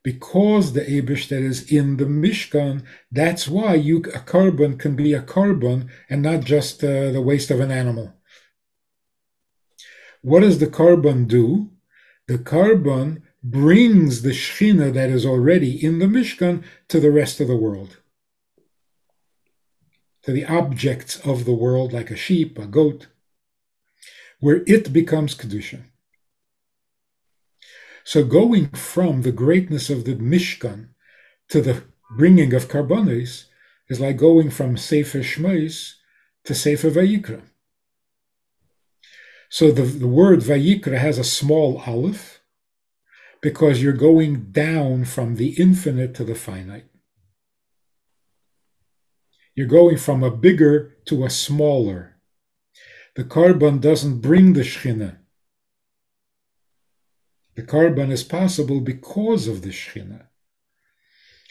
because 0.05 0.73
the 0.73 0.81
Abish 0.81 1.31
is 1.31 1.71
in 1.71 1.97
the 1.97 2.05
Mishkan, 2.05 2.83
that's 3.11 3.47
why 3.47 3.73
you 3.73 3.97
a 3.97 4.19
korban 4.19 4.77
can 4.77 4.95
be 4.95 5.13
a 5.13 5.21
korban 5.21 5.89
and 6.07 6.21
not 6.21 6.41
just 6.41 6.83
uh, 6.83 7.11
the 7.11 7.23
waste 7.23 7.49
of 7.49 7.59
an 7.59 7.71
animal. 7.71 8.13
What 10.21 10.41
does 10.41 10.59
the 10.59 10.67
korban 10.67 11.27
do? 11.27 11.71
The 12.27 12.37
korban 12.37 13.23
brings 13.51 14.23
the 14.23 14.31
Shechina 14.31 14.91
that 14.93 15.09
is 15.09 15.25
already 15.25 15.83
in 15.83 15.99
the 15.99 16.07
Mishkan 16.07 16.63
to 16.87 16.99
the 16.99 17.11
rest 17.11 17.39
of 17.39 17.47
the 17.47 17.55
world. 17.55 17.97
To 20.23 20.31
the 20.31 20.45
objects 20.45 21.19
of 21.19 21.45
the 21.45 21.53
world, 21.53 21.93
like 21.93 22.09
a 22.09 22.15
sheep, 22.15 22.57
a 22.57 22.65
goat, 22.65 23.07
where 24.39 24.63
it 24.65 24.91
becomes 24.91 25.35
Kedusha. 25.35 25.83
So 28.03 28.23
going 28.23 28.69
from 28.69 29.21
the 29.21 29.31
greatness 29.31 29.89
of 29.91 30.05
the 30.05 30.15
Mishkan 30.15 30.89
to 31.49 31.61
the 31.61 31.83
bringing 32.17 32.53
of 32.53 32.67
Karbonis 32.67 33.45
is 33.89 33.99
like 33.99 34.17
going 34.17 34.49
from 34.49 34.77
Sefer 34.77 35.19
Shmois 35.19 35.93
to 36.45 36.55
Sefer 36.55 36.89
Vayikra. 36.89 37.41
So 39.49 39.71
the, 39.71 39.83
the 39.83 40.07
word 40.07 40.39
Vayikra 40.39 40.97
has 40.97 41.19
a 41.19 41.23
small 41.23 41.83
aleph 41.85 42.41
because 43.45 43.81
you're 43.81 43.93
going 44.09 44.51
down 44.51 45.05
from 45.05 45.35
the 45.35 45.49
infinite 45.61 46.13
to 46.15 46.23
the 46.23 46.35
finite. 46.35 46.89
You're 49.53 49.75
going 49.79 49.97
from 49.97 50.23
a 50.23 50.31
bigger 50.31 50.97
to 51.05 51.23
a 51.23 51.29
smaller. 51.29 52.17
The 53.15 53.23
korban 53.23 53.79
doesn't 53.79 54.21
bring 54.21 54.53
the 54.53 54.61
Shekhinah 54.61 55.17
the 57.55 57.63
korban 57.63 58.11
is 58.11 58.23
possible 58.23 58.81
because 58.81 59.47
of 59.47 59.61
the 59.61 59.69
Shekhinah. 59.69 60.27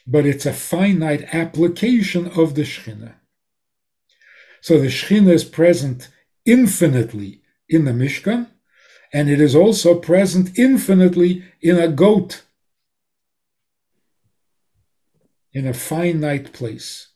But 0.07 0.27
it's 0.27 0.45
a 0.47 0.53
finite 0.53 1.35
application 1.35 2.27
of 2.29 2.55
the 2.55 2.63
Shekhinah. 2.63 3.15
So 4.61 4.79
the 4.79 4.89
Shekhinah 4.89 5.33
is 5.33 5.45
present 5.45 6.11
infinitely 6.45 7.41
in 7.69 7.87
the 7.87 7.93
Mishkan, 7.93 8.49
and 9.15 9.31
it 9.31 9.41
is 9.41 9.55
also 9.55 9.95
present 9.95 10.59
infinitely 10.59 11.45
in 11.63 11.79
a 11.79 11.87
goat, 11.87 12.43
in 15.53 15.69
a 15.69 15.73
finite 15.73 16.53
place. 16.53 17.11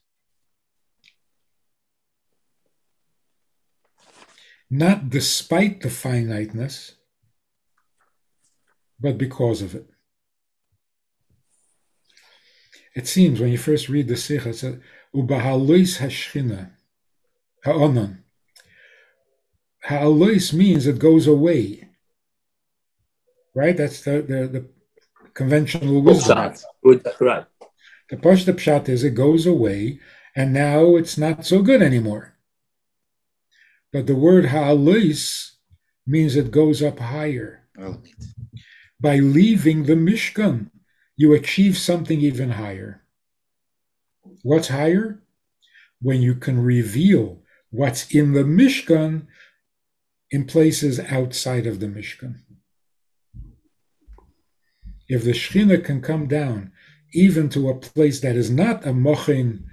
Not 4.71 5.11
despite 5.11 5.81
the 5.81 5.91
finiteness, 5.91 6.95
but 9.01 9.19
because 9.19 9.61
of 9.61 9.75
it. 9.75 9.91
It 12.95 13.09
seems 13.09 13.41
when 13.41 13.51
you 13.51 13.59
first 13.59 13.89
read 13.89 14.07
the 14.07 14.17
Sikh, 14.17 14.47
it 14.47 14.55
says, 14.55 14.79
Ubahalois 15.13 15.99
Hashchina, 15.99 16.71
Ha'onan. 17.65 18.23
Ha'alois 19.83 20.53
means 20.53 20.87
it 20.87 21.01
goes 21.01 21.27
away. 21.27 21.88
Right? 23.59 23.77
That's 23.77 24.03
the, 24.03 24.23
the, 24.23 24.41
the 24.47 24.69
conventional 25.35 26.01
wisdom. 26.01 26.55
Right. 26.85 27.45
The 28.09 28.17
Pashta 28.17 28.53
Pshat 28.55 28.89
is 28.89 29.03
it 29.03 29.17
goes 29.17 29.47
away, 29.47 29.99
and 30.37 30.53
now 30.53 30.95
it's 30.95 31.19
not 31.19 31.45
so 31.45 31.61
good 31.61 31.83
anymore. 31.83 32.37
But 33.93 34.07
the 34.07 34.15
word 34.15 34.45
Ha'alois 34.47 35.57
means 36.07 36.37
it 36.37 36.53
goes 36.53 36.85
up 36.85 37.01
higher. 37.01 37.65
Oh. 37.77 38.01
By 39.01 39.17
leaving 39.17 39.87
the 39.87 39.95
Mishkan, 39.95 40.71
you 41.17 41.33
achieve 41.33 41.77
something 41.77 42.21
even 42.21 42.51
higher. 42.51 43.03
What's 44.45 44.69
higher? 44.69 45.21
When 46.01 46.23
you 46.23 46.37
can 46.37 46.63
reveal 46.63 47.43
what's 47.71 48.09
in 48.15 48.35
the 48.35 48.45
Mishkan 48.45 49.27
in 50.31 50.45
places 50.45 51.01
outside 51.01 51.67
of 51.67 51.81
the 51.81 51.87
Mishkan. 51.89 52.37
If 55.09 55.25
the 55.25 55.33
Shechina 55.33 55.85
can 55.85 56.01
come 56.01 56.27
down 56.29 56.73
even 57.13 57.49
to 57.51 57.71
a 57.71 57.75
place 57.75 58.21
that 58.21 58.37
is 58.37 58.51
not 58.51 58.87
a 58.87 58.91
mochin, 58.91 59.65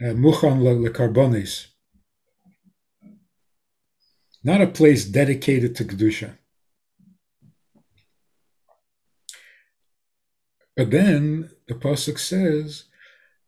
uh, 0.00 0.12
muchan 0.14 0.60
lekarbonis, 0.60 1.68
not 4.44 4.60
a 4.60 4.66
place 4.66 5.04
dedicated 5.04 5.74
to 5.76 5.84
Kedusha, 5.84 6.36
But 10.76 10.90
then 10.90 11.50
the 11.68 11.74
pasuk 11.74 12.18
says 12.18 12.84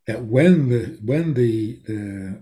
that 0.06 0.24
when 0.24 0.68
the 0.68 0.98
when 1.02 1.34
the, 1.34 1.80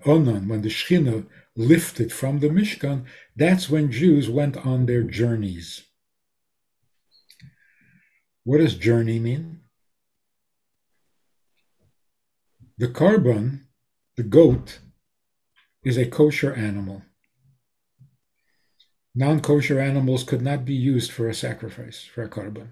onan, 0.04 0.49
when 0.49 0.62
the 0.62 0.68
shechina 0.68 1.26
lifted 1.56 2.12
from 2.12 2.40
the 2.40 2.49
Mishkan, 2.49 3.04
that's 3.37 3.71
when 3.71 3.92
Jews 3.92 4.28
went 4.28 4.56
on 4.56 4.87
their 4.87 5.02
journeys. 5.02 5.85
What 8.44 8.58
does 8.58 8.75
journey 8.75 9.18
mean? 9.18 9.61
The 12.78 12.88
korban, 12.88 13.66
the 14.16 14.25
goat, 14.25 14.80
is 15.84 15.96
a 15.96 16.06
kosher 16.06 16.52
animal. 16.52 17.02
Non 19.14 19.40
kosher 19.40 19.78
animals 19.78 20.25
could 20.25 20.42
not 20.42 20.64
be 20.64 20.75
used 20.75 21.12
for 21.12 21.28
a 21.28 21.34
sacrifice, 21.34 22.02
for 22.02 22.22
a 22.22 22.28
korban. 22.28 22.70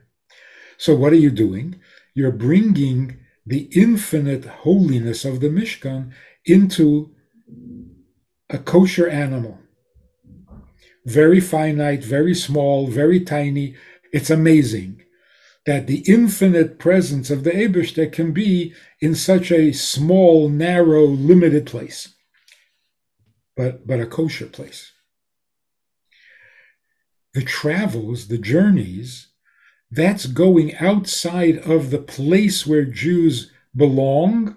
So, 0.78 0.96
what 0.96 1.12
are 1.12 1.16
you 1.16 1.30
doing? 1.30 1.80
You're 2.14 2.32
bringing 2.32 3.18
the 3.46 3.68
infinite 3.72 4.44
holiness 4.44 5.24
of 5.24 5.40
the 5.40 5.48
Mishkan 5.48 6.12
into 6.46 7.14
a 8.48 8.58
kosher 8.58 9.08
animal. 9.08 9.58
Very 11.04 11.40
finite, 11.40 12.02
very 12.02 12.34
small, 12.34 12.88
very 12.88 13.20
tiny. 13.20 13.76
It's 14.12 14.30
amazing 14.30 15.02
that 15.70 15.86
the 15.86 16.02
infinite 16.08 16.80
presence 16.80 17.30
of 17.30 17.44
the 17.44 17.52
Ebershter 17.52 18.10
can 18.10 18.32
be 18.32 18.74
in 19.00 19.14
such 19.14 19.52
a 19.52 19.70
small, 19.70 20.48
narrow, 20.48 21.04
limited 21.04 21.64
place, 21.64 22.12
but, 23.56 23.86
but 23.86 24.00
a 24.00 24.06
kosher 24.06 24.46
place. 24.46 24.90
The 27.34 27.42
travels, 27.42 28.26
the 28.26 28.36
journeys, 28.36 29.28
that's 29.92 30.26
going 30.26 30.74
outside 30.78 31.58
of 31.58 31.92
the 31.92 32.00
place 32.00 32.66
where 32.66 32.84
Jews 32.84 33.52
belong 33.76 34.56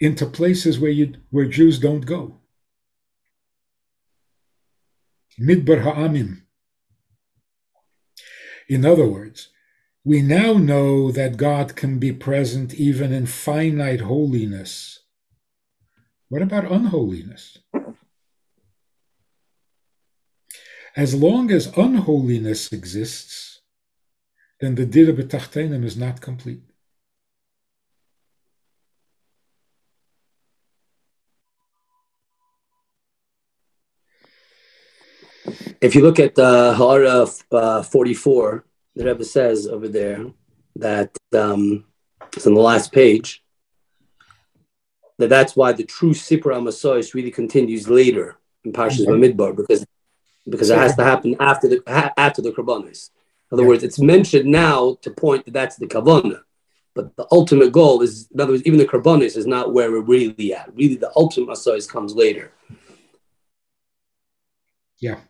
into 0.00 0.26
places 0.26 0.78
where 0.78 0.90
you 0.90 1.14
where 1.30 1.46
Jews 1.46 1.78
don't 1.78 2.04
go. 2.04 2.40
Midbar 5.40 5.80
Ha'amim. 5.82 6.42
In 8.68 8.84
other 8.84 9.06
words, 9.06 9.48
we 10.04 10.20
now 10.20 10.54
know 10.54 11.12
that 11.12 11.36
God 11.36 11.76
can 11.76 11.98
be 11.98 12.12
present 12.12 12.74
even 12.74 13.12
in 13.12 13.26
finite 13.26 14.00
holiness. 14.00 15.00
What 16.28 16.42
about 16.42 16.70
unholiness? 16.70 17.58
As 20.96 21.14
long 21.14 21.50
as 21.50 21.72
unholiness 21.76 22.72
exists, 22.72 23.60
then 24.60 24.74
the 24.74 24.86
Dira 24.86 25.12
B'Tachtenim 25.12 25.84
is 25.84 25.96
not 25.96 26.20
complete. 26.20 26.62
If 35.80 35.94
you 35.94 36.02
look 36.02 36.20
at 36.20 36.38
uh, 36.38 36.74
Ha'ara 36.74 37.26
uh, 37.50 37.82
44, 37.82 38.64
the 38.94 39.04
Rebbe 39.04 39.24
says 39.24 39.66
over 39.66 39.88
there 39.88 40.26
that 40.76 41.16
um, 41.32 41.84
it's 42.34 42.46
on 42.46 42.54
the 42.54 42.60
last 42.60 42.92
page 42.92 43.42
that 45.18 45.28
that's 45.28 45.54
why 45.56 45.72
the 45.72 45.84
true 45.84 46.12
Sipra 46.12 46.56
Amasois 46.56 47.14
really 47.14 47.30
continues 47.30 47.88
later 47.88 48.38
in 48.64 48.72
Parshas 48.72 49.06
Bamidbar 49.06 49.56
because 49.56 49.86
because 50.48 50.70
it 50.70 50.78
has 50.78 50.96
to 50.96 51.04
happen 51.04 51.36
after 51.38 51.68
the 51.68 51.82
after 52.16 52.42
the 52.42 52.50
Karbonis. 52.50 53.10
In 53.50 53.56
other 53.56 53.62
yeah. 53.62 53.68
words, 53.68 53.84
it's 53.84 54.00
mentioned 54.00 54.50
now 54.50 54.96
to 55.02 55.10
point 55.10 55.44
that 55.44 55.52
that's 55.52 55.76
the 55.76 55.86
Kavana. 55.86 56.40
But 56.94 57.16
the 57.16 57.26
ultimate 57.30 57.72
goal 57.72 58.02
is, 58.02 58.28
in 58.32 58.40
other 58.40 58.52
words, 58.52 58.64
even 58.64 58.78
the 58.78 58.84
Karbonis 58.84 59.36
is 59.36 59.46
not 59.46 59.72
where 59.72 59.90
we're 59.90 60.00
really 60.00 60.52
at. 60.54 60.74
Really, 60.74 60.96
the 60.96 61.12
ultimate 61.16 61.48
Masois 61.48 61.88
comes 61.88 62.14
later. 62.14 62.52
Yeah. 64.98 65.20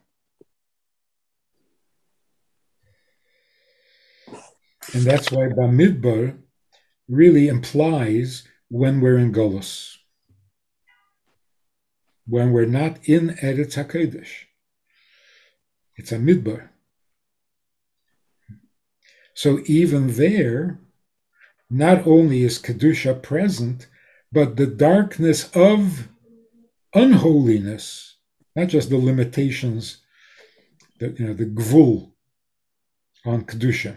And 4.95 5.03
that's 5.03 5.30
why 5.30 5.47
Bamidbar 5.47 6.37
really 7.09 7.49
implies 7.49 8.45
when 8.69 9.00
we're 9.00 9.19
in 9.19 9.33
Golos, 9.33 9.97
when 12.26 12.52
we're 12.52 12.67
not 12.67 12.99
in 13.09 13.30
Eretz 13.43 13.75
HaKodesh. 13.75 14.47
It's 15.97 16.13
a 16.13 16.17
Midbar. 16.17 16.71
So 19.35 19.61
even 19.67 20.15
there, 20.15 20.78
not 21.71 22.06
only 22.06 22.43
is 22.43 22.59
Kedusha 22.59 23.23
present, 23.23 23.87
but 24.30 24.56
the 24.56 24.67
darkness 24.67 25.50
of 25.54 26.09
unholiness, 26.95 28.17
not 28.56 28.69
just 28.69 28.91
the 28.91 28.97
limitations, 28.97 29.99
the, 30.99 31.11
you 31.11 31.26
know, 31.26 31.35
the 31.35 31.47
gvul 31.47 32.13
on 33.25 33.45
Kedusha. 33.45 33.97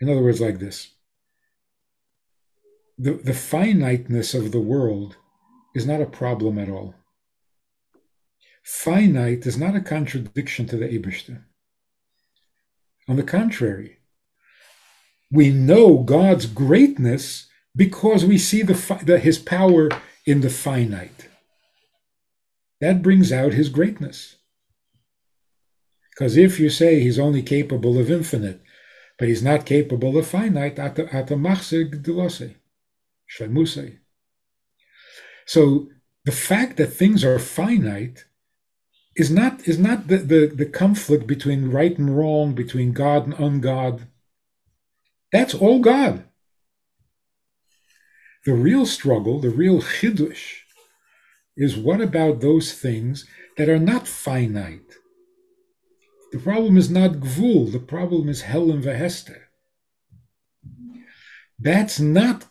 In 0.00 0.08
other 0.08 0.22
words, 0.22 0.40
like 0.40 0.58
this 0.58 0.92
the, 2.98 3.12
the 3.12 3.34
finiteness 3.34 4.34
of 4.34 4.50
the 4.52 4.60
world 4.60 5.16
is 5.74 5.86
not 5.86 6.00
a 6.00 6.06
problem 6.06 6.58
at 6.58 6.68
all. 6.68 6.94
Finite 8.64 9.46
is 9.46 9.56
not 9.56 9.76
a 9.76 9.80
contradiction 9.80 10.66
to 10.66 10.76
the 10.76 10.86
Ebershter. 10.88 11.44
On 13.08 13.16
the 13.16 13.22
contrary, 13.22 13.98
we 15.30 15.50
know 15.50 15.98
God's 15.98 16.46
greatness 16.46 17.46
because 17.74 18.24
we 18.24 18.36
see 18.36 18.62
the, 18.62 18.74
the, 19.04 19.18
his 19.18 19.38
power 19.38 19.88
in 20.26 20.40
the 20.40 20.50
finite. 20.50 21.28
That 22.80 23.02
brings 23.02 23.32
out 23.32 23.52
his 23.52 23.68
greatness. 23.68 24.36
Because 26.10 26.36
if 26.36 26.58
you 26.58 26.68
say 26.68 27.00
he's 27.00 27.18
only 27.18 27.42
capable 27.42 27.98
of 27.98 28.10
infinite, 28.10 28.60
but 29.18 29.28
he's 29.28 29.42
not 29.42 29.66
capable 29.66 30.16
of 30.16 30.26
finite 30.26 30.76
shlemuse. 33.28 33.98
So 35.46 35.88
the 36.24 36.32
fact 36.32 36.76
that 36.76 36.86
things 36.92 37.24
are 37.24 37.38
finite 37.38 38.24
is 39.16 39.30
not 39.30 39.66
is 39.66 39.78
not 39.78 40.06
the, 40.06 40.18
the, 40.18 40.46
the 40.46 40.66
conflict 40.66 41.26
between 41.26 41.70
right 41.70 41.98
and 41.98 42.16
wrong, 42.16 42.54
between 42.54 42.92
God 42.92 43.24
and 43.24 43.34
ungod. 43.34 44.06
That's 45.32 45.54
all 45.54 45.80
God. 45.80 46.24
The 48.46 48.52
real 48.54 48.86
struggle, 48.86 49.40
the 49.40 49.50
real 49.50 49.80
chiddush, 49.80 50.60
is 51.56 51.76
what 51.76 52.00
about 52.00 52.40
those 52.40 52.72
things 52.72 53.26
that 53.56 53.68
are 53.68 53.80
not 53.80 54.06
finite? 54.06 54.97
The 56.32 56.38
problem 56.38 56.76
is 56.76 56.90
not 56.90 57.12
Gvul, 57.12 57.72
the 57.72 57.78
problem 57.78 58.28
is 58.28 58.42
hell 58.42 58.66
Helen 58.66 58.82
Vehester. 58.82 59.40
That's 61.58 61.98
not 61.98 62.46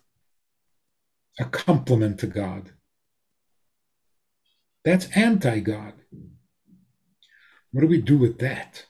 a 1.39 1.45
compliment 1.45 2.19
to 2.19 2.27
God. 2.27 2.71
That's 4.83 5.07
anti 5.15 5.59
God. 5.59 5.93
What 7.71 7.81
do 7.81 7.87
we 7.87 8.01
do 8.01 8.17
with 8.17 8.39
that? 8.39 8.85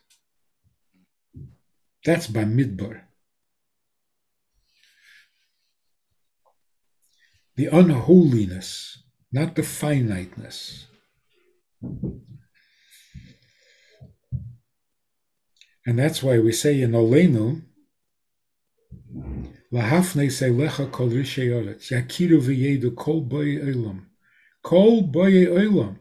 That's 2.06 2.28
by 2.28 2.46
Midbar. 2.46 3.02
The 7.56 7.66
unholiness, 7.66 9.04
not 9.32 9.56
the 9.56 9.64
finiteness. 9.64 10.86
And 15.88 15.98
that's 15.98 16.22
why 16.22 16.38
we 16.38 16.52
say 16.52 16.82
in 16.82 16.92
Olenu, 16.92 17.62
Lahafne 19.72 20.28
lecha 20.28 20.92
kol 20.92 21.10
rishei 21.10 21.50
oretz, 21.50 21.92
yakiru 21.92 22.42
v'yedu 22.42 22.94
kol 22.94 23.22
boye 23.22 23.58
olam. 23.58 24.02
Kol 24.62 25.04
boye 25.04 25.46
olam. 25.46 26.00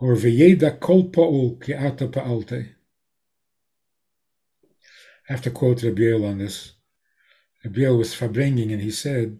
Or 0.00 0.14
v'yeda 0.14 0.80
kol 0.80 1.10
pa'ul 1.10 1.62
ki 1.62 1.74
ata 1.74 2.08
pa'alte. 2.08 2.70
I 5.28 5.32
have 5.32 5.42
to 5.42 5.50
quote 5.50 5.82
Rabbi 5.82 6.12
on 6.12 6.38
this. 6.38 6.72
Rabbi 7.64 7.86
was 7.88 8.14
farbringing 8.14 8.72
and 8.72 8.80
he 8.80 8.90
said, 8.90 9.38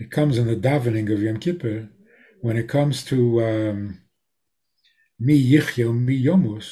it 0.00 0.10
comes 0.10 0.36
in 0.36 0.48
the 0.48 0.56
davening 0.56 1.12
of 1.12 1.22
Yom 1.22 1.38
Kippur, 1.38 1.88
when 2.40 2.56
it 2.56 2.68
comes 2.68 3.04
to 3.04 3.44
um, 3.44 4.01
mi 5.24 5.34
yichyo 5.38 5.92
mi 5.94 6.24
yomus, 6.24 6.68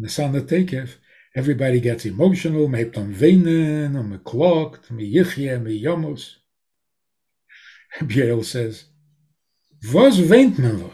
of 0.00 0.46
Tekev, 0.46 0.96
everybody 1.34 1.80
gets 1.80 2.04
emotional, 2.04 2.68
me 2.68 2.78
hebt 2.78 2.94
dan 2.94 3.12
wenen, 3.12 3.96
and 3.96 4.10
me 4.10 4.18
klokt, 4.18 4.90
mi 4.96 5.04
yichye, 5.12 5.60
mi 5.60 5.82
yomus. 5.82 6.36
Biel 8.06 8.44
says, 8.44 8.84
was 9.92 10.20
weint 10.20 10.58
men? 10.58 10.90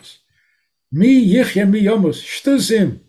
Mi 0.90 1.34
yichye 1.34 1.68
mi 1.68 1.82
yomus, 1.82 2.22
shtusim. 2.22 3.00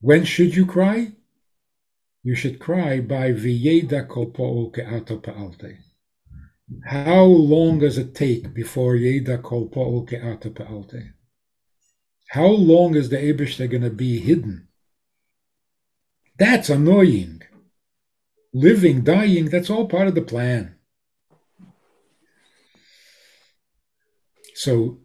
When 0.00 0.24
should 0.24 0.56
you 0.56 0.66
cry? 0.66 1.12
You 2.24 2.34
should 2.34 2.58
cry 2.58 3.00
by 3.00 3.32
viyeda 3.32 4.08
kol 4.08 4.32
po'ol 4.32 4.72
ke'ato 4.72 5.22
pa'alte. 5.22 5.78
How 6.84 7.24
long 7.24 7.78
does 7.80 7.98
it 7.98 8.14
take 8.14 8.54
before 8.54 8.94
Yeda 8.94 9.42
Kol 9.42 9.68
Pa'ol 9.68 10.08
Ke'ata 10.08 10.50
Pa'alte? 10.50 11.12
How 12.28 12.46
long 12.46 12.94
is 12.94 13.08
the 13.08 13.16
Abishta 13.16 13.68
going 13.68 13.82
to 13.82 13.90
be 13.90 14.20
hidden? 14.20 14.68
That's 16.38 16.70
annoying. 16.70 17.42
Living, 18.54 19.02
dying, 19.02 19.48
that's 19.48 19.70
all 19.70 19.86
part 19.88 20.08
of 20.08 20.14
the 20.14 20.22
plan. 20.22 20.76
So, 24.54 25.00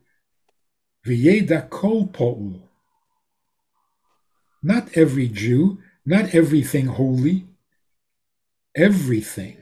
V'yeda 1.06 1.70
Kol. 1.70 2.70
Not 4.62 4.98
every 4.98 5.28
Jew, 5.28 5.80
not 6.06 6.34
everything 6.34 6.88
holy, 6.88 7.48
everything, 8.76 9.58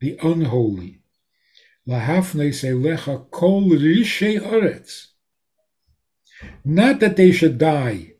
the 0.00 0.18
unholy. 0.22 0.99
Lahafne 1.88 2.50
Selecha 2.50 3.30
Kol 3.30 3.62
Rishei 3.70 4.38
Oretz. 4.38 5.06
Not 6.64 7.00
that 7.00 7.16
they 7.16 7.32
should 7.32 7.58
die, 7.58 8.14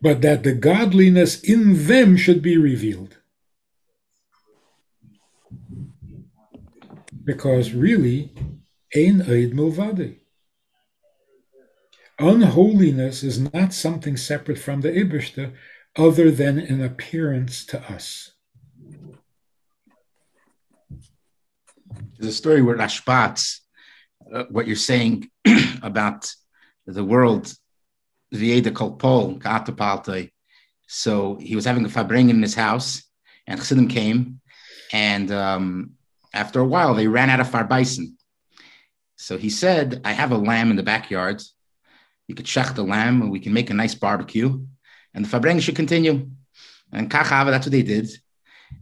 but 0.00 0.22
that 0.22 0.42
the 0.42 0.54
godliness 0.54 1.40
in 1.42 1.86
them 1.86 2.16
should 2.16 2.42
be 2.42 2.56
revealed. 2.56 3.18
Because 7.22 7.72
really, 7.72 8.32
ein 8.96 9.22
eid 9.22 9.52
milvade. 9.52 10.16
Unholiness 12.18 13.22
is 13.22 13.38
not 13.52 13.72
something 13.72 14.16
separate 14.16 14.58
from 14.58 14.80
the 14.80 14.90
Ibishta 14.90 15.54
other 15.96 16.30
than 16.30 16.58
an 16.58 16.82
appearance 16.82 17.64
to 17.66 17.80
us. 17.90 18.32
There's 22.20 22.34
a 22.34 22.36
story 22.36 22.60
where 22.60 22.76
Rashbatz 22.76 23.60
uh, 24.30 24.44
what 24.50 24.66
you're 24.66 24.76
saying 24.76 25.30
about 25.82 26.30
the 26.86 27.02
world, 27.02 27.50
Vieda 28.34 28.70
Kolpol, 28.72 29.40
Katapalte. 29.40 30.30
So 30.86 31.36
he 31.36 31.56
was 31.56 31.64
having 31.64 31.82
a 31.86 31.88
fabring 31.88 32.28
in 32.28 32.42
his 32.42 32.54
house, 32.54 33.02
and 33.46 33.58
Chassidim 33.58 33.88
came, 33.88 34.42
and 34.92 35.32
um, 35.32 35.92
after 36.34 36.60
a 36.60 36.66
while 36.66 36.92
they 36.94 37.06
ran 37.06 37.30
out 37.30 37.40
of 37.40 37.48
farbison. 37.48 38.18
So 39.16 39.38
he 39.38 39.48
said, 39.48 40.02
"I 40.04 40.12
have 40.12 40.30
a 40.30 40.36
lamb 40.36 40.70
in 40.70 40.76
the 40.76 40.82
backyard. 40.82 41.42
You 42.28 42.34
could 42.34 42.44
shech 42.44 42.74
the 42.74 42.84
lamb, 42.84 43.22
and 43.22 43.30
we 43.30 43.40
can 43.40 43.54
make 43.54 43.70
a 43.70 43.74
nice 43.74 43.94
barbecue, 43.94 44.62
and 45.14 45.24
the 45.24 45.28
fabring 45.30 45.60
should 45.60 45.76
continue." 45.76 46.28
And 46.92 47.10
Kachava, 47.10 47.50
that's 47.50 47.66
what 47.66 47.72
they 47.72 47.82
did, 47.82 48.10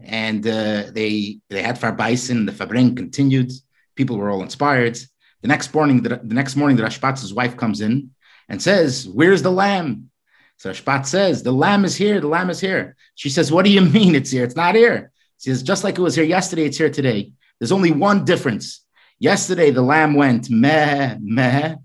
and 0.01 0.47
uh, 0.47 0.85
they 0.91 1.39
they 1.51 1.63
had 1.63 1.79
farbison. 1.79 2.47
The 2.47 2.53
fabring 2.53 2.97
continued. 2.97 3.53
People 3.95 4.17
were 4.17 4.31
all 4.31 4.43
inspired. 4.43 4.99
The 5.43 5.49
next 5.49 5.73
morning, 5.75 6.03
the, 6.03 6.21
the 6.23 6.35
next 6.35 6.57
morning, 6.57 6.77
the 6.77 6.83
Rashbatz's 6.83 7.35
wife 7.35 7.57
comes 7.57 7.81
in 7.81 8.11
and 8.49 8.61
says, 8.61 9.07
"Where's 9.09 9.43
the 9.43 9.53
lamb?" 9.53 10.11
So 10.57 10.71
Rashbatz 10.71 11.07
says, 11.07 11.43
"The 11.43 11.53
lamb 11.53 11.85
is 11.85 11.97
here. 11.97 12.21
The 12.21 12.29
lamb 12.29 12.51
is 12.51 12.61
here." 12.61 12.97
She 13.15 13.29
says, 13.29 13.53
"What 13.53 13.65
do 13.65 13.71
you 13.71 13.81
mean 13.97 14.15
it's 14.15 14.31
here? 14.31 14.45
It's 14.45 14.57
not 14.57 14.75
here." 14.75 15.13
She 15.39 15.51
says, 15.51 15.63
"Just 15.63 15.85
like 15.85 15.99
it 15.99 16.03
was 16.03 16.15
here 16.15 16.25
yesterday, 16.25 16.65
it's 16.65 16.79
here 16.79 16.91
today. 16.91 17.33
There's 17.59 17.73
only 17.73 17.93
one 17.93 18.25
difference. 18.25 18.85
Yesterday, 19.19 19.71
the 19.71 19.83
lamb 19.83 20.15
went 20.15 20.49
meh 20.49 21.17
meh. 21.21 21.77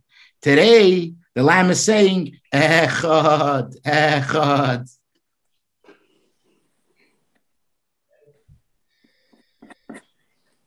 Today, 0.41 1.13
the 1.35 1.43
lamb 1.43 1.69
is 1.71 1.83
saying 1.83 2.39
echad 2.53 3.75
echad." 3.81 4.89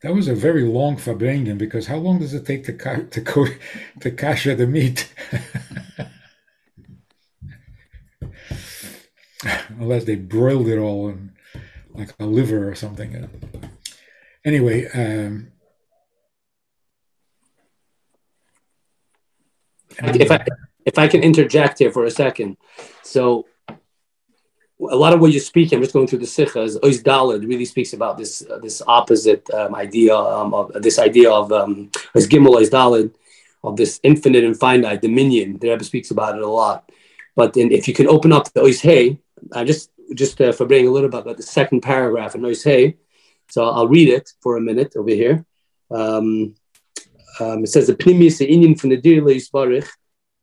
That 0.07 0.15
was 0.15 0.29
a 0.29 0.37
very 0.37 0.63
long 0.63 0.97
Fabrengen 0.97 1.59
because 1.59 1.89
how 1.89 1.97
long 1.97 2.21
does 2.21 2.33
it 2.33 2.47
take 2.47 2.63
to 2.67 2.73
ka- 2.73 3.09
to 3.11 3.21
go 3.21 3.45
to 3.99 4.11
kasha 4.13 4.55
the 4.55 4.69
meat? 4.69 5.13
Unless 9.81 10.05
they 10.05 10.15
broiled 10.15 10.69
it 10.69 10.79
all 10.79 11.09
in 11.09 11.33
like 11.93 12.15
a 12.21 12.27
liver 12.27 12.71
or 12.71 12.77
something. 12.77 13.29
Anyway, 14.45 14.87
um, 14.95 15.51
if 19.99 20.31
I 20.31 20.45
if 20.85 21.01
I 21.01 21.09
can 21.09 21.25
interject 21.25 21.81
here 21.81 21.91
for 21.91 22.05
a 22.05 22.13
second, 22.13 22.59
so 23.03 23.47
a 24.79 24.97
lot 24.97 25.13
of 25.15 25.21
what 25.21 25.33
you're 25.33 25.41
speaking, 25.41 25.77
I'm 25.77 25.83
just 25.83 25.95
going 25.95 26.07
through 26.07 26.19
the 26.19 26.27
Sikha, 26.27 26.63
is 26.63 26.79
Ois 26.79 27.03
Daled 27.03 27.49
really 27.49 27.65
speaks 27.65 27.93
about 27.95 28.19
this 28.19 28.45
uh, 28.49 28.59
this 28.59 28.83
opposite 28.87 29.49
um, 29.51 29.75
idea 29.75 30.15
um, 30.15 30.53
of 30.53 30.73
this 30.83 30.99
idea 30.99 31.31
of 31.31 31.51
um, 31.51 31.91
Ois 32.15 32.29
Gimel 32.29 32.57
Ois 32.57 32.71
Daled, 32.71 33.15
of 33.65 33.77
this 33.77 34.01
infinite 34.03 34.45
and 34.45 34.59
finite 34.59 35.01
dominion. 35.01 35.59
The 35.59 35.71
Rebbe 35.71 35.85
speaks 35.85 36.11
about 36.11 36.37
it 36.37 36.43
a 36.43 36.49
lot. 36.49 36.91
But 37.35 37.57
in, 37.57 37.73
if 37.73 37.89
you 37.89 37.95
can 37.95 38.07
open 38.07 38.33
up 38.33 38.53
the 38.53 38.61
Ois 38.61 38.81
Hey, 38.81 39.19
I 39.53 39.65
just 39.65 39.91
just 40.15 40.41
uh, 40.41 40.53
for 40.53 40.67
bringing 40.67 40.89
a 40.89 40.93
little 40.93 41.09
bit 41.09 41.21
about 41.21 41.39
the 41.39 41.43
second 41.43 41.81
paragraph 41.81 42.35
in 42.35 42.43
Ois 42.43 42.63
Hey, 42.63 42.97
so 43.49 43.69
I'll 43.71 43.89
read 43.89 44.09
it 44.11 44.31
for 44.41 44.57
a 44.57 44.61
minute 44.61 44.95
over 44.97 45.11
here. 45.11 45.45
Um, 45.91 46.55
um, 47.41 47.65
it 47.65 47.69
says 47.69 47.87
the 47.87 47.95
Pnimis 47.95 48.47
Inyan 48.47 48.79
from 48.79 48.91
the 48.91 48.97
Dir 48.97 49.23
Yisbarich, 49.23 49.89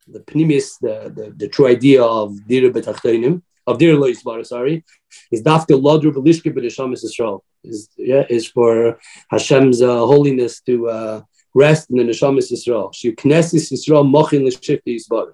the 0.08 0.20
Pnimis, 0.20 0.80
the, 0.80 1.12
the, 1.14 1.34
the 1.36 1.48
true 1.48 1.68
idea 1.68 2.04
of 2.04 2.48
Dir 2.48 2.72
Betachtoinim, 2.72 3.42
of 3.66 3.78
Dir 3.80 3.98
Lo 3.98 4.08
Yisbar, 4.10 4.46
sorry, 4.46 4.84
is 5.32 5.42
Dafka 5.44 5.80
Lodru 5.80 6.12
Belishke 6.12 6.54
B'Neshamis 6.54 7.04
Yisrael. 7.04 7.42
Is 7.64 7.90
yeah, 7.98 8.26
is 8.30 8.48
for 8.48 9.00
Hashem's 9.32 9.82
uh, 9.82 10.00
holiness 10.00 10.60
to 10.62 10.90
uh, 10.90 11.22
rest 11.56 11.90
in 11.90 11.98
the 11.98 12.04
Neshamis 12.04 12.52
Yisrael. 12.52 12.94
She 12.94 13.14
Knesses 13.14 13.72
Yisrael 13.72 14.06
Mochin 14.06 14.46
L'Shifti 14.46 14.98
Yisbar. 14.98 15.32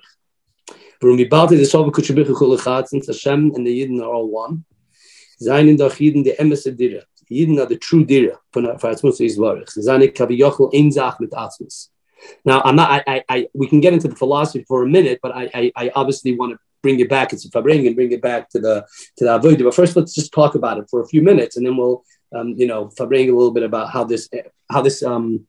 When 1.01 1.15
we 1.15 1.25
bow 1.25 1.47
to 1.47 1.55
the 1.55 1.63
Shalva 1.63 1.91
Kutshabichu 1.91 2.35
Kulachat, 2.35 2.87
since 2.87 3.07
Hashem 3.07 3.53
and 3.55 3.65
the 3.65 3.81
Yidden 3.81 4.01
are 4.01 4.13
all 4.13 4.27
one, 4.27 4.65
Zayin 5.41 5.77
the 5.77 5.89
Yidden 5.89 6.23
the 6.23 6.35
Emes 6.39 6.77
Dira. 6.77 7.03
Yidden 7.31 7.59
are 7.59 7.65
the 7.65 7.77
true 7.77 8.05
Dira 8.05 8.37
for 8.51 8.61
Atzmus 8.61 9.19
Yisbarich. 9.19 9.75
Zayin 9.77 10.13
Kaviyochel 10.13 10.75
Ein 10.75 10.91
Zach 10.91 11.19
mit 11.19 11.31
Atzmus. 11.31 11.87
Now, 12.43 12.61
I'm 12.63 12.75
not. 12.75 12.91
I, 12.91 13.03
I, 13.07 13.23
I, 13.29 13.47
we 13.53 13.67
can 13.67 13.79
get 13.79 13.93
into 13.93 14.09
the 14.09 14.15
philosophy 14.15 14.65
for 14.67 14.83
a 14.83 14.87
minute, 14.87 15.19
but 15.23 15.35
I, 15.35 15.49
I, 15.53 15.71
I 15.75 15.91
obviously 15.95 16.35
want 16.35 16.51
to 16.51 16.59
bring 16.81 16.99
it 16.99 17.09
back. 17.09 17.33
It's 17.33 17.45
a 17.45 17.49
Fabring 17.49 17.87
and 17.87 17.95
bring 17.95 18.11
it 18.11 18.21
back 18.21 18.49
to 18.49 18.59
the 18.59 18.85
to 19.17 19.25
the 19.25 19.39
Avodah. 19.39 19.63
But 19.63 19.75
first, 19.75 19.95
let's 19.95 20.13
just 20.13 20.31
talk 20.31 20.55
about 20.55 20.77
it 20.77 20.85
for 20.89 21.01
a 21.01 21.07
few 21.07 21.21
minutes, 21.21 21.57
and 21.57 21.65
then 21.65 21.77
we'll, 21.77 22.03
um, 22.35 22.49
you 22.57 22.67
know, 22.67 22.89
Fabring 22.89 23.29
a 23.29 23.33
little 23.33 23.51
bit 23.51 23.63
about 23.63 23.91
how 23.91 24.03
this 24.03 24.29
how 24.71 24.81
this 24.81 25.03
um, 25.03 25.47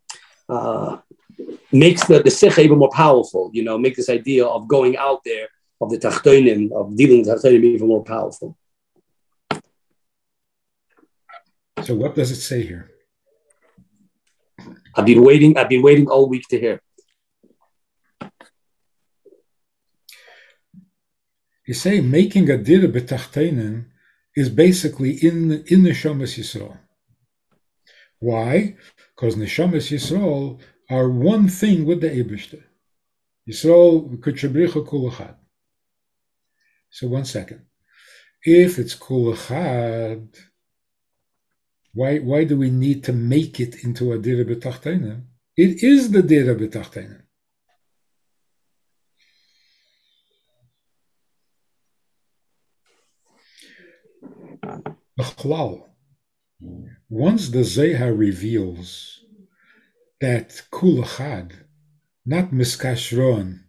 uh, 0.49 0.99
makes 1.73 2.07
the 2.07 2.23
the 2.23 2.31
Sikha 2.31 2.61
even 2.63 2.79
more 2.79 2.91
powerful. 2.91 3.51
You 3.53 3.65
know, 3.65 3.79
make 3.79 3.97
this 3.97 4.11
idea 4.11 4.47
of 4.47 4.69
going 4.69 4.97
out 4.97 5.21
there 5.25 5.49
of 5.81 5.91
the 5.91 5.99
Tachtonim 5.99 6.73
of 6.73 6.97
dealing 6.97 7.21
with 7.21 7.29
Tachtonim 7.29 7.65
even 7.65 7.89
more 7.89 8.05
powerful. 8.05 8.57
So, 11.85 11.95
what 11.95 12.15
does 12.15 12.31
it 12.31 12.37
say 12.37 12.63
here? 12.63 12.91
I've 14.95 15.07
been 15.07 15.23
waiting. 15.23 15.57
I've 15.57 15.69
been 15.69 15.83
waiting 15.83 16.09
all 16.09 16.29
week 16.29 16.47
to 16.51 16.61
hear. 16.61 16.83
You 21.67 21.75
say 21.75 22.01
making 22.01 22.51
a 22.51 22.57
dir 22.57 22.89
b'tachteinen 22.89 23.87
is 24.35 24.49
basically 24.49 25.13
in 25.13 25.65
in 25.67 25.83
the 25.83 25.91
Neshamas 25.91 26.39
Yisrael. 26.39 26.79
Why? 28.19 28.77
Because 29.15 29.37
Neshamas 29.37 29.91
Yisrael 29.91 30.61
are 30.89 31.09
one 31.09 31.49
thing 31.49 31.85
with 31.85 32.01
the 32.01 32.11
Eibishter. 32.11 32.63
Yisrael 33.49 34.19
kutshabricha 34.19 34.87
kulachad. 34.87 35.37
So 36.91 37.09
one 37.09 37.25
second. 37.25 37.63
If 38.43 38.79
it's 38.79 38.97
kulachad, 38.97 40.35
why 41.93 42.19
why 42.19 42.45
do 42.45 42.57
we 42.57 42.71
need 42.71 43.05
to 43.05 43.13
make 43.13 43.61
it 43.61 43.85
into 43.85 44.13
a 44.13 44.19
dir 44.19 44.45
b'tachteinen? 44.45 45.25
It 45.57 45.83
is 45.83 46.11
the 46.11 46.23
dir 46.23 46.55
b'tachteinen. 46.55 47.20
Once 57.09 57.49
the 57.49 57.65
Zohar 57.65 58.13
reveals 58.13 59.21
that 60.21 60.63
Kulachad, 60.71 61.53
not 62.27 62.51
Miskashron, 62.51 63.61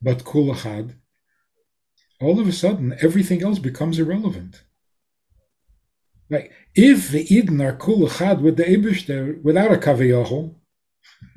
but 0.00 0.24
Kulachad, 0.24 0.96
all 2.20 2.40
of 2.40 2.48
a 2.48 2.52
sudden 2.52 2.96
everything 3.00 3.42
else 3.42 3.58
becomes 3.58 3.98
irrelevant. 3.98 4.62
Like 6.30 6.52
if 6.74 7.10
the 7.10 7.24
Yidden 7.24 7.62
are 7.62 7.76
Kulachad 7.76 8.40
with 8.40 8.56
the 8.56 8.64
Ibishter 8.64 9.42
without 9.42 9.72
a 9.72 9.76
Kaviyachol, 9.76 10.54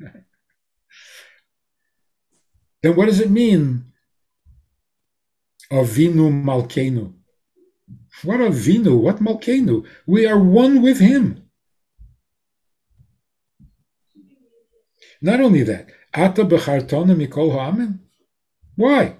then 2.82 2.96
what 2.96 3.06
does 3.06 3.20
it 3.20 3.30
mean? 3.30 3.84
Avinu 5.70 6.32
Malkenu. 6.42 7.17
What 8.24 8.40
Avinu, 8.40 8.98
what 8.98 9.18
Malkenu. 9.18 9.86
We 10.06 10.26
are 10.26 10.38
one 10.38 10.82
with 10.82 10.98
him. 10.98 11.48
Not 15.20 15.40
only 15.40 15.62
that, 15.64 15.88
Ata 16.14 16.44
bechartona 16.44 17.14
mikol 17.16 17.52
ha'amin. 17.52 18.00
Why? 18.76 19.16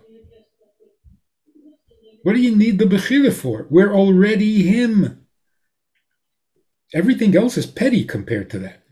What 2.22 2.34
do 2.34 2.40
you 2.40 2.54
need 2.54 2.78
the 2.78 2.84
Bechira 2.84 3.32
for? 3.32 3.66
We're 3.70 3.94
already 3.94 4.62
him. 4.62 5.26
Everything 6.92 7.36
else 7.36 7.56
is 7.56 7.66
petty 7.66 8.04
compared 8.04 8.50
to 8.50 8.58
that. 8.60 8.82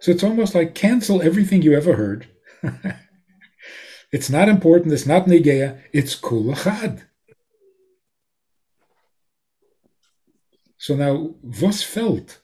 So 0.00 0.12
it's 0.12 0.22
almost 0.22 0.54
like 0.54 0.74
cancel 0.74 1.22
everything 1.22 1.62
you 1.62 1.74
ever 1.74 1.94
heard. 1.94 2.28
it's 4.12 4.30
not 4.30 4.48
important. 4.48 4.92
It's 4.92 5.06
not 5.06 5.26
negeya. 5.26 5.80
It's 5.92 6.18
kulachad. 6.18 7.07
So 10.78 10.94
now, 10.94 11.34
was 11.42 11.82
felt? 11.82 12.40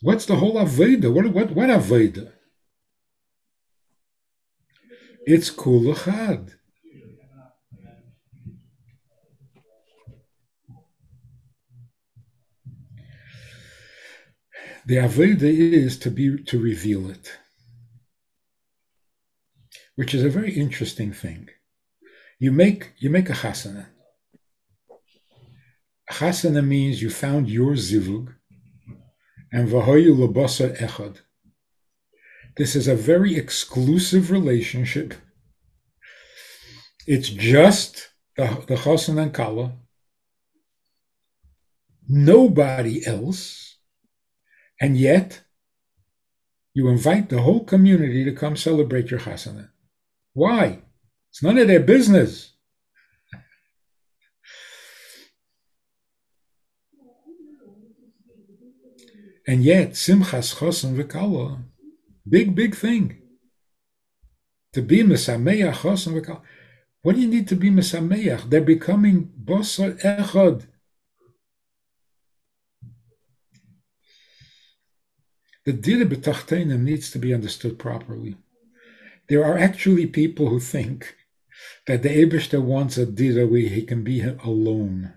What's 0.00 0.26
the 0.26 0.36
whole 0.36 0.54
Aveda? 0.54 1.12
What, 1.12 1.26
what, 1.32 1.50
what 1.52 1.68
Aveda? 1.68 2.32
It's 5.24 5.50
kulachad. 5.50 6.54
The 14.84 14.96
Aveda 14.96 15.42
is 15.44 15.96
to 16.00 16.10
be 16.10 16.42
to 16.42 16.58
reveal 16.58 17.08
it, 17.08 17.38
which 19.94 20.12
is 20.12 20.24
a 20.24 20.28
very 20.28 20.54
interesting 20.54 21.12
thing. 21.12 21.48
You 22.40 22.50
make 22.50 22.92
you 22.98 23.08
make 23.08 23.30
a 23.30 23.34
chasana. 23.34 23.86
Chasana 26.12 26.64
means 26.64 27.02
you 27.02 27.10
found 27.10 27.48
your 27.48 27.72
zivug, 27.72 28.34
and 29.52 29.68
vahoyu 29.68 30.16
labasa 30.16 30.76
echad. 30.78 31.20
This 32.56 32.76
is 32.76 32.86
a 32.86 32.94
very 32.94 33.36
exclusive 33.36 34.30
relationship. 34.30 35.14
It's 37.06 37.30
just 37.30 38.12
the, 38.36 38.44
the 38.68 38.76
chasana 38.76 39.22
and 39.22 39.34
kala. 39.34 39.72
Nobody 42.08 43.06
else 43.06 43.62
and 44.82 44.98
yet, 44.98 45.42
you 46.74 46.88
invite 46.88 47.28
the 47.28 47.42
whole 47.42 47.64
community 47.64 48.24
to 48.24 48.32
come 48.32 48.56
celebrate 48.56 49.12
your 49.12 49.20
chasana. 49.20 49.68
Why? 50.32 50.80
It's 51.30 51.40
none 51.40 51.56
of 51.58 51.68
their 51.68 51.78
business. 51.78 52.51
And 59.46 59.64
yet, 59.64 59.92
Simchas 59.92 60.56
Chosan 60.56 60.96
V'Kala, 60.96 61.64
big, 62.28 62.54
big 62.54 62.76
thing. 62.76 63.18
To 64.72 64.82
be 64.82 65.02
Mesameach 65.02 65.74
Chosan 65.74 66.20
V'Kala. 66.20 66.42
What 67.02 67.16
do 67.16 67.22
you 67.22 67.28
need 67.28 67.48
to 67.48 67.56
be 67.56 67.70
Mesameach? 67.70 68.48
They're 68.48 68.60
becoming 68.60 69.32
Bosar 69.44 70.00
Echad. 70.00 70.66
The 75.64 75.72
Dira 75.72 76.06
B'Tachtenim 76.06 76.80
needs 76.80 77.10
to 77.10 77.18
be 77.18 77.34
understood 77.34 77.78
properly. 77.78 78.36
There 79.28 79.44
are 79.44 79.58
actually 79.58 80.06
people 80.06 80.48
who 80.48 80.60
think 80.60 81.16
that 81.86 82.02
the 82.02 82.08
Abishter 82.08 82.62
wants 82.62 82.96
a 82.96 83.06
Dira 83.06 83.46
where 83.46 83.60
he 83.60 83.82
can 83.82 84.04
be 84.04 84.22
alone, 84.22 85.12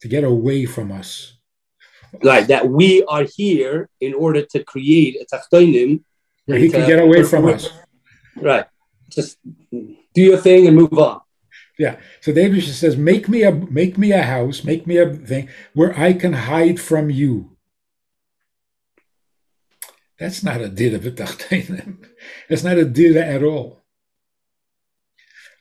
to 0.00 0.08
get 0.08 0.24
away 0.24 0.64
from 0.66 0.92
us. 0.92 1.38
Right, 2.22 2.46
that 2.48 2.68
we 2.68 3.02
are 3.04 3.24
here 3.24 3.88
in 4.00 4.14
order 4.14 4.42
to 4.42 4.64
create 4.64 5.16
a 5.20 5.24
Tachtenim. 5.24 6.02
Where 6.46 6.58
he 6.58 6.70
can 6.70 6.86
get 6.86 7.00
away 7.00 7.22
uh, 7.22 7.26
from 7.26 7.46
us. 7.46 7.70
Right. 8.36 8.66
Just 9.08 9.38
do 9.70 9.96
your 10.14 10.38
thing 10.38 10.66
and 10.66 10.76
move 10.76 10.92
on. 10.98 11.20
Yeah. 11.78 11.96
So 12.20 12.32
David 12.32 12.62
says, 12.62 12.96
"Make 12.96 13.28
me 13.28 13.42
a 13.42 13.52
make 13.52 13.98
me 13.98 14.12
a 14.12 14.22
house, 14.22 14.64
make 14.64 14.86
me 14.86 14.98
a 14.98 15.12
thing 15.12 15.48
where 15.72 15.98
I 15.98 16.12
can 16.12 16.32
hide 16.32 16.80
from 16.80 17.10
you." 17.10 17.56
That's 20.18 20.44
not 20.44 20.60
a 20.60 20.68
dira 20.68 20.98
v'tachtenim. 20.98 22.06
It's 22.48 22.62
not 22.68 22.78
a 22.78 22.84
dira 22.84 23.22
at 23.22 23.42
all. 23.42 23.82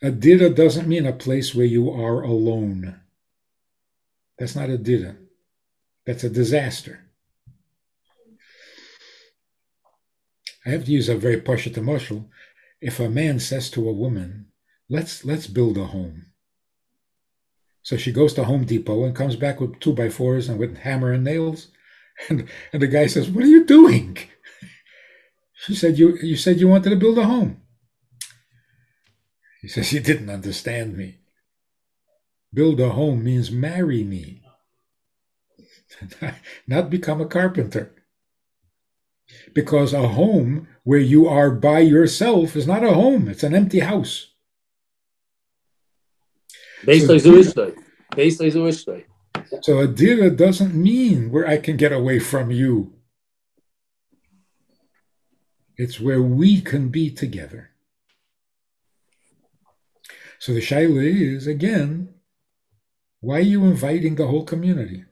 A 0.01 0.11
dira 0.11 0.49
doesn't 0.49 0.87
mean 0.87 1.05
a 1.05 1.13
place 1.13 1.55
where 1.55 1.65
you 1.65 1.89
are 1.89 2.21
alone. 2.21 2.99
That's 4.37 4.55
not 4.55 4.69
a 4.69 4.77
dira. 4.77 5.15
That's 6.05 6.23
a 6.23 6.29
disaster. 6.29 6.99
I 10.65 10.69
have 10.69 10.85
to 10.85 10.91
use 10.91 11.09
a 11.09 11.15
very 11.15 11.41
pashut 11.41 11.77
emotional. 11.77 12.29
If 12.81 12.99
a 12.99 13.09
man 13.09 13.39
says 13.39 13.69
to 13.71 13.87
a 13.87 13.93
woman, 13.93 14.47
"Let's 14.89 15.25
let's 15.25 15.47
build 15.47 15.77
a 15.77 15.85
home," 15.87 16.27
so 17.81 17.97
she 17.97 18.11
goes 18.11 18.33
to 18.35 18.43
Home 18.45 18.65
Depot 18.65 19.03
and 19.03 19.15
comes 19.15 19.35
back 19.35 19.59
with 19.59 19.79
two 19.79 19.93
by 19.93 20.09
fours 20.09 20.49
and 20.49 20.59
with 20.59 20.77
hammer 20.77 21.11
and 21.11 21.23
nails, 21.23 21.67
and 22.29 22.47
and 22.71 22.81
the 22.81 22.87
guy 22.87 23.07
says, 23.07 23.29
"What 23.29 23.43
are 23.43 23.55
you 23.55 23.65
doing?" 23.65 24.17
She 25.65 25.75
said, 25.75 25.97
you, 25.97 26.17
you 26.17 26.35
said 26.35 26.59
you 26.59 26.67
wanted 26.67 26.89
to 26.89 26.97
build 26.97 27.17
a 27.17 27.23
home. 27.23 27.61
He 29.61 29.69
says, 29.69 29.93
You 29.93 30.01
didn't 30.01 30.29
understand 30.29 30.97
me. 30.97 31.19
Build 32.53 32.81
a 32.81 32.89
home 32.89 33.23
means 33.23 33.49
marry 33.49 34.03
me, 34.03 34.42
not 36.67 36.89
become 36.89 37.21
a 37.21 37.25
carpenter. 37.25 37.93
Because 39.53 39.93
a 39.93 40.07
home 40.07 40.67
where 40.83 40.99
you 40.99 41.27
are 41.27 41.51
by 41.51 41.79
yourself 41.79 42.55
is 42.55 42.67
not 42.67 42.83
a 42.83 42.93
home, 42.93 43.27
it's 43.29 43.43
an 43.43 43.55
empty 43.55 43.79
house. 43.79 44.33
So, 49.49 49.59
so 49.61 49.79
a 49.79 49.87
dira 49.87 50.29
doesn't 50.29 50.75
mean 50.75 51.31
where 51.31 51.47
I 51.47 51.57
can 51.57 51.77
get 51.77 51.91
away 51.91 52.19
from 52.19 52.51
you. 52.51 52.93
It's 55.77 55.99
where 55.99 56.21
we 56.21 56.61
can 56.61 56.89
be 56.89 57.09
together. 57.09 57.71
So 60.39 60.53
the 60.53 60.59
shaila 60.59 61.03
is 61.35 61.47
again, 61.47 62.13
why 63.21 63.37
are 63.37 63.41
you 63.41 63.63
inviting 63.63 64.15
the 64.15 64.27
whole 64.27 64.43
community? 64.43 65.05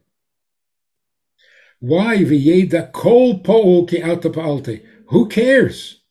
Why 1.81 2.17
v'yeda 2.17 2.91
kol 2.91 3.39
po'ol 3.39 3.89
ki 3.89 4.01
pa'alte? 4.01 4.85
Who 5.07 5.27
cares? 5.27 6.01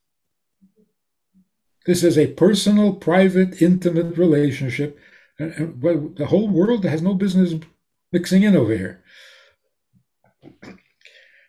This 1.87 2.03
is 2.03 2.19
a 2.19 2.27
personal, 2.27 2.95
private, 2.95 3.63
intimate 3.63 4.19
relationship. 4.19 4.99
And, 5.39 5.53
and, 5.55 6.17
the 6.17 6.27
whole 6.27 6.49
world 6.49 6.85
has 6.85 7.01
no 7.01 7.15
business 7.15 7.55
mixing 8.13 8.43
in 8.43 8.57
over 8.57 8.77
here. 8.77 9.03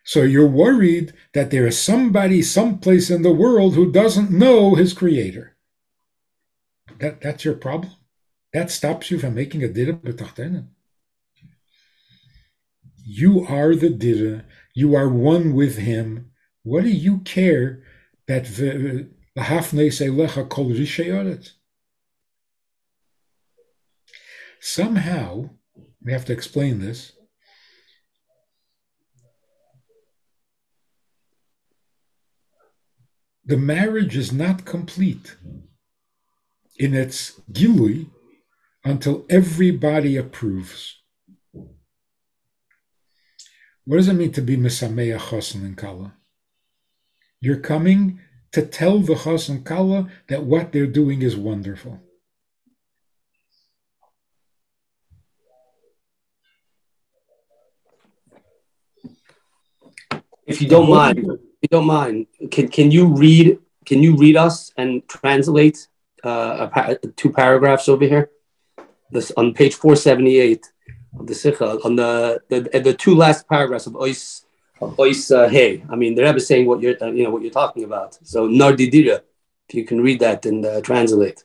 So 0.04 0.22
you're 0.22 0.46
worried 0.46 1.12
that 1.34 1.50
there 1.50 1.66
is 1.66 1.78
somebody 1.78 2.42
someplace 2.42 3.10
in 3.10 3.22
the 3.22 3.32
world 3.32 3.74
who 3.74 3.90
doesn't 3.90 4.30
know 4.30 4.76
his 4.76 4.92
creator. 4.92 5.56
That, 7.00 7.20
that's 7.20 7.44
your 7.44 7.54
problem. 7.54 7.92
That 8.52 8.70
stops 8.70 9.10
you 9.10 9.18
from 9.18 9.34
making 9.34 9.64
a 9.64 9.68
dira 9.68 9.94
b'tachtena. 9.94 10.66
You 13.04 13.46
are 13.46 13.74
the 13.74 13.90
dira. 13.90 14.44
You 14.74 14.94
are 14.94 15.08
one 15.08 15.54
with 15.54 15.78
him. 15.78 16.30
What 16.62 16.84
do 16.84 16.90
you 16.90 17.18
care 17.18 17.82
that 18.28 18.44
lahafne 18.44 19.88
seilecha 19.88 20.48
kol? 20.48 20.72
Somehow, 24.60 25.50
we 26.00 26.12
have 26.12 26.24
to 26.26 26.32
explain 26.32 26.78
this 26.78 27.12
the 33.44 33.56
marriage 33.56 34.16
is 34.16 34.32
not 34.32 34.64
complete 34.64 35.36
in 36.78 36.94
its 36.94 37.40
gilui 37.50 38.08
until 38.84 39.26
everybody 39.28 40.16
approves. 40.16 41.01
What 43.84 43.96
does 43.96 44.08
it 44.08 44.14
mean 44.14 44.32
to 44.32 44.42
be 44.42 44.56
misameya 44.56 45.18
chosen 45.18 45.64
and 45.64 45.76
kala? 45.76 46.14
You're 47.40 47.58
coming 47.58 48.20
to 48.52 48.62
tell 48.62 49.00
the 49.00 49.16
chosen 49.16 49.64
kala 49.64 50.08
that 50.28 50.44
what 50.44 50.72
they're 50.72 50.86
doing 50.86 51.22
is 51.22 51.36
wonderful. 51.36 52.00
If 60.46 60.60
you 60.60 60.68
don't 60.68 60.90
mind, 60.90 61.18
if 61.18 61.60
you 61.62 61.68
don't 61.70 61.86
mind, 61.86 62.26
can 62.50 62.68
can 62.68 62.90
you 62.90 63.06
read 63.06 63.58
can 63.86 64.02
you 64.02 64.16
read 64.16 64.36
us 64.36 64.72
and 64.76 65.06
translate 65.08 65.88
uh, 66.24 66.68
a, 66.74 67.08
two 67.16 67.30
paragraphs 67.30 67.88
over 67.88 68.04
here? 68.04 68.30
this 69.12 69.30
on 69.36 69.54
page 69.54 69.74
478 69.74 70.66
of 71.18 71.26
the 71.26 71.34
Sikha, 71.34 71.78
on 71.84 71.96
the, 71.96 72.40
the 72.48 72.60
the 72.80 72.94
two 72.94 73.14
last 73.14 73.48
paragraphs 73.48 73.86
of 73.86 73.94
Ois 73.94 74.44
of 74.80 74.96
Ois 74.96 75.30
uh, 75.30 75.48
Hey. 75.48 75.84
I 75.88 75.96
mean, 75.96 76.14
the 76.14 76.22
Rebbe 76.22 76.40
saying 76.40 76.66
what 76.66 76.80
you're 76.80 76.96
uh, 77.02 77.10
you 77.10 77.24
know 77.24 77.30
what 77.30 77.42
you're 77.42 77.50
talking 77.62 77.84
about. 77.84 78.18
So 78.26 78.48
Nardidira, 78.48 79.20
if 79.68 79.74
you 79.74 79.84
can 79.84 80.00
read 80.00 80.20
that 80.20 80.46
and 80.46 80.64
uh, 80.64 80.80
translate. 80.80 81.44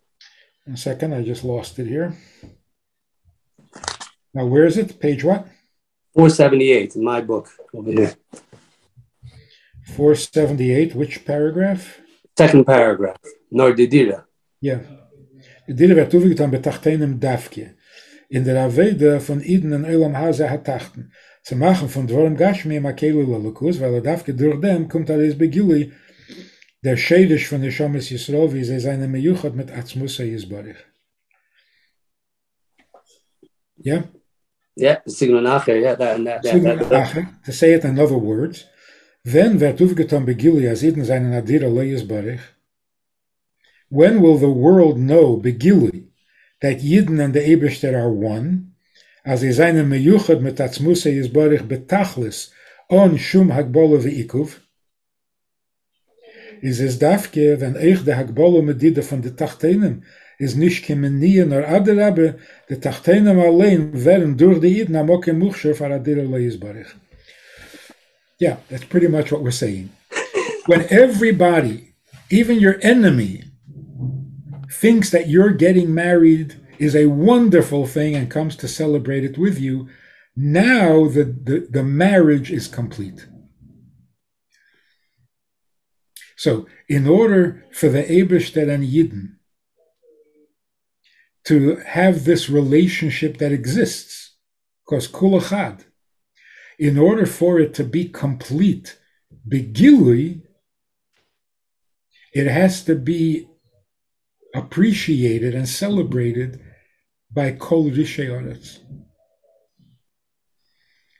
A 0.72 0.76
second, 0.76 1.14
I 1.14 1.24
just 1.24 1.44
lost 1.44 1.80
it 1.80 1.88
here. 1.88 2.18
Now, 4.34 4.46
where 4.46 4.66
is 4.66 4.78
it? 4.78 5.00
Page 5.00 5.24
what? 5.24 5.48
478 6.14 6.96
in 6.96 7.04
my 7.04 7.22
book 7.22 7.50
over 7.74 7.92
here. 7.92 8.14
478, 9.96 10.94
which 10.94 11.26
paragraph? 11.26 12.02
Second 12.38 12.66
paragraph. 12.66 13.18
Nardidira. 13.52 14.26
Yeah. 14.60 14.80
Dit 15.66 15.94
werd 15.94 16.10
toegegeven 16.10 16.50
betachtenem 16.50 17.20
dafke. 17.20 17.76
In 18.30 18.44
der 18.44 18.62
Aveda 18.62 19.20
von 19.20 19.42
Iden 19.42 19.72
en 19.74 19.86
Elam 19.86 20.18
Haze 20.18 20.50
hatachten. 20.50 21.12
Zu 21.44 21.56
machen 21.56 21.88
von 21.88 22.08
Dvorim 22.08 22.36
Gashmi 22.36 22.80
Makelu 22.80 23.22
Lalakus, 23.22 23.80
weil 23.80 23.94
er 23.94 24.02
dafke 24.02 24.34
durch 24.34 24.60
dem 24.60 24.90
kommt 24.90 25.10
alles 25.10 25.38
Begili, 25.38 25.94
der 26.84 26.98
Schädisch 26.98 27.48
von 27.48 27.62
Neshomes 27.62 28.12
Yisro, 28.12 28.54
wie 28.54 28.66
sie 28.66 28.80
seine 28.80 29.08
Meyuchat 29.08 29.56
mit 29.56 29.72
Atzmusa 29.72 30.24
Yisbarich. 30.24 30.78
Yeah? 33.78 34.04
Yeah, 34.76 35.02
signal 35.06 35.42
nachher, 35.42 35.82
that, 35.82 35.98
that, 35.98 36.90
that. 36.90 37.26
To 37.46 37.52
say 37.52 37.74
it 37.74 37.84
in 37.86 37.98
other 37.98 38.18
words, 38.18 38.68
wenn 39.24 39.60
wird 39.60 39.82
aufgetan 39.82 40.26
Begili, 40.26 40.68
as 40.68 40.84
Iden 40.84 41.04
seinen 41.04 41.34
Adira 41.34 41.68
Lo 41.68 41.82
Yisbarich, 41.82 42.42
when 43.90 44.22
will 44.22 44.38
the 44.38 44.48
world 44.48 44.98
know, 44.98 45.38
Begili, 45.38 46.10
that 46.62 46.80
Yidden 46.80 47.24
and 47.24 47.34
the 47.34 47.40
Eberster 47.40 47.94
are 47.94 48.12
one, 48.12 48.74
as 49.26 49.44
is 49.44 49.60
eine 49.60 49.84
meyuchad 49.84 50.42
mit 50.42 50.56
atzmusa 50.56 51.12
yizbarich 51.12 51.68
betachlis 51.68 52.50
on 52.90 53.18
shum 53.18 53.50
hagbolo 53.50 54.02
ve'ikuv, 54.02 54.60
is 56.62 56.80
es 56.80 56.98
dafke, 56.98 57.60
wenn 57.60 57.76
eich 57.76 58.04
de 58.04 58.14
hagbolo 58.14 58.64
medida 58.64 59.02
von 59.02 59.22
de 59.22 59.30
tachtenem 59.30 60.02
is 60.40 60.56
nicht 60.56 60.86
kemenie 60.86 61.46
nor 61.46 61.64
adelabe, 61.64 62.40
de 62.70 62.76
tachtenem 62.76 63.40
allein 63.40 63.92
werden 63.94 64.38
durch 64.38 64.60
de 64.60 64.70
Yidden 64.70 64.96
amoke 64.96 65.32
muchsher 65.34 65.76
for 65.76 65.90
adira 65.90 66.24
lo 66.24 66.38
yizbarich. 66.38 66.94
Yeah, 68.40 68.58
that's 68.70 68.86
pretty 68.86 69.08
much 69.08 69.32
what 69.32 69.42
we're 69.42 69.52
saying. 69.52 69.90
When 70.68 70.86
everybody, 70.90 71.94
even 72.30 72.60
your 72.60 72.78
enemy, 72.82 73.47
thinks 74.70 75.10
that 75.12 75.28
you're 75.28 75.52
getting 75.52 75.94
married 75.94 76.56
is 76.78 76.96
a 76.96 77.08
wonderful 77.08 77.88
thing 77.88 78.16
and 78.16 78.30
comes 78.30 78.56
to 78.58 78.68
celebrate 78.68 79.24
it 79.24 79.38
with 79.38 79.60
you, 79.60 79.90
now 80.36 81.08
the, 81.08 81.24
the, 81.24 81.68
the 81.70 81.84
marriage 81.84 82.52
is 82.52 82.68
complete. 82.68 83.28
So, 86.36 86.68
in 86.88 87.08
order 87.08 87.66
for 87.72 87.90
the 87.90 88.04
Ebershter 88.04 88.70
and 88.70 88.84
Yidden 88.84 89.38
to 91.46 91.78
have 91.78 92.26
this 92.26 92.50
relationship 92.50 93.38
that 93.38 93.52
exists, 93.52 94.36
because 94.86 95.08
kulachad, 95.08 95.86
in 96.78 97.00
order 97.00 97.26
for 97.26 97.60
it 97.60 97.74
to 97.74 97.84
be 97.84 98.08
complete, 98.08 99.00
begilui, 99.48 100.44
it 102.34 102.46
has 102.46 102.84
to 102.84 102.94
be 102.94 103.48
appreciated 104.58 105.54
and 105.54 105.70
celebrated 105.70 106.60
by 107.32 107.52
Kol 107.52 107.92
Rishayoretz. 107.92 108.80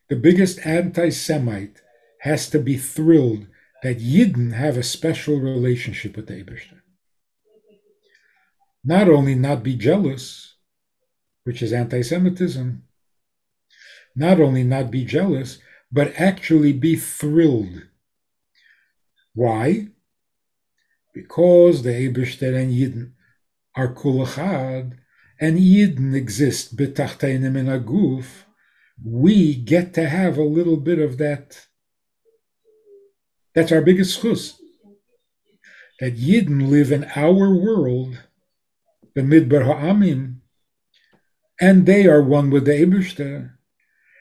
The 0.10 0.16
biggest 0.16 0.66
anti 0.66 1.10
Semite 1.10 1.82
has 2.22 2.50
to 2.50 2.60
be 2.60 2.78
thrilled 2.78 3.48
that 3.84 4.00
Yidden 4.00 4.54
have 4.54 4.78
a 4.78 4.84
special 4.84 5.40
relationship 5.40 6.16
with 6.16 6.28
the 6.28 6.34
Ebershter. 6.34 6.82
Not 8.84 9.08
only 9.10 9.36
not 9.36 9.64
be 9.64 9.76
jealous, 9.76 10.56
which 11.44 11.62
is 11.62 11.74
anti 11.74 12.02
Semitism, 12.02 12.84
not 14.16 14.40
only 14.40 14.64
not 14.64 14.90
be 14.90 15.06
jealous, 15.06 15.60
but 15.92 16.14
actually 16.18 16.74
be 16.74 16.96
thrilled. 16.96 17.84
Why? 19.36 19.90
Because 21.14 21.84
the 21.84 21.92
Ebershter 21.92 22.56
and 22.56 22.74
Yidden 22.74 23.12
are 23.78 23.94
kulachad, 23.94 24.98
and 25.40 25.60
Yidden 25.60 26.16
exist 26.16 26.76
betachtenim 26.76 27.56
in 27.56 27.70
a 27.70 27.80
goof, 27.80 28.46
we 29.04 29.56
get 29.56 29.94
to 29.94 30.10
have 30.10 30.38
a 30.38 30.44
little 30.44 30.78
bit 30.78 31.00
of 31.00 31.18
that. 31.20 31.68
That's 33.54 33.72
our 33.72 33.82
biggest 33.82 34.22
chus. 34.22 34.60
That 36.00 36.18
Yidden 36.18 36.70
live 36.70 36.92
in 36.92 37.06
our 37.16 37.56
world, 37.56 38.24
the 39.16 39.22
Midbar 39.22 39.66
Ha'amim, 39.66 40.42
and 41.60 41.86
they 41.86 42.06
are 42.06 42.22
one 42.22 42.50
with 42.50 42.66
the 42.66 42.74
Eberster. 42.74 43.54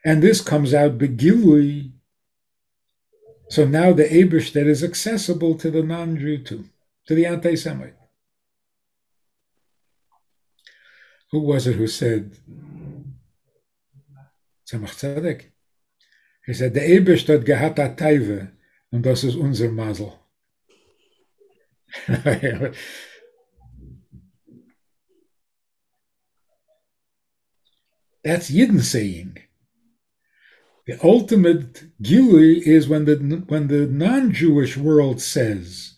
And 0.04 0.22
this 0.22 0.40
comes 0.40 0.72
out 0.72 0.98
begilui. 0.98 1.92
So 3.50 3.66
now 3.66 3.92
the 3.92 4.04
Eberster 4.04 4.64
is 4.66 4.82
accessible 4.82 5.56
to 5.58 5.70
the 5.70 5.82
non-Jew 5.82 6.44
too, 6.44 6.64
to 7.06 7.14
the 7.14 7.26
anti-Semite. 7.26 7.94
Who 11.32 11.40
was 11.40 11.66
it 11.66 11.76
who 11.76 11.86
said, 11.86 12.36
Tzemach 14.68 14.94
Tzedek? 14.94 15.46
He 16.44 16.54
said, 16.54 16.74
the 16.74 16.80
Eberst 16.80 17.26
hat 17.28 17.44
gehat 17.44 17.78
a 17.78 17.94
Teive, 17.94 18.52
und 18.92 19.02
das 19.02 19.24
ist 19.24 19.36
unser 19.36 19.68
Masel. 19.70 20.12
That's 28.26 28.50
Yidden 28.50 28.80
saying. 28.80 29.38
The 30.86 30.98
ultimate 31.02 31.84
gilui 32.02 32.60
is 32.60 32.88
when 32.88 33.04
the 33.04 33.16
when 33.46 33.68
the 33.68 33.86
non-Jewish 33.86 34.76
world 34.76 35.20
says 35.20 35.96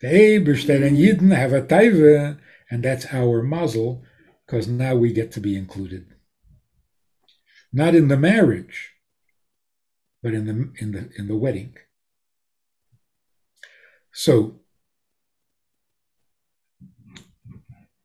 the 0.00 0.08
Ebershter 0.08 0.86
and 0.86 0.96
Yidden 0.96 1.34
have 1.34 1.52
a 1.52 1.62
taiva, 1.62 2.38
and 2.70 2.82
that's 2.82 3.06
our 3.12 3.42
mazel 3.42 4.02
because 4.46 4.68
now 4.68 4.94
we 4.94 5.12
get 5.12 5.32
to 5.32 5.40
be 5.40 5.56
included. 5.56 6.14
Not 7.72 7.94
in 7.94 8.08
the 8.08 8.16
marriage, 8.16 8.92
but 10.22 10.34
in 10.34 10.46
the 10.46 10.72
in 10.78 10.92
the 10.92 11.10
in 11.18 11.28
the 11.28 11.36
wedding. 11.36 11.76
So 14.12 14.60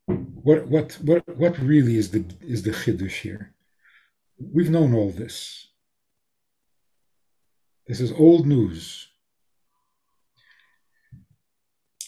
what 0.06 0.66
what 0.66 0.98
what 1.02 1.36
what 1.36 1.58
really 1.58 1.96
is 1.96 2.10
the 2.10 2.24
is 2.40 2.62
the 2.62 2.70
chiddush 2.70 3.20
here? 3.20 3.54
We've 4.38 4.70
known 4.70 4.94
all 4.94 5.10
this. 5.10 5.68
This 7.86 8.00
is 8.00 8.12
old 8.12 8.46
news. 8.46 9.08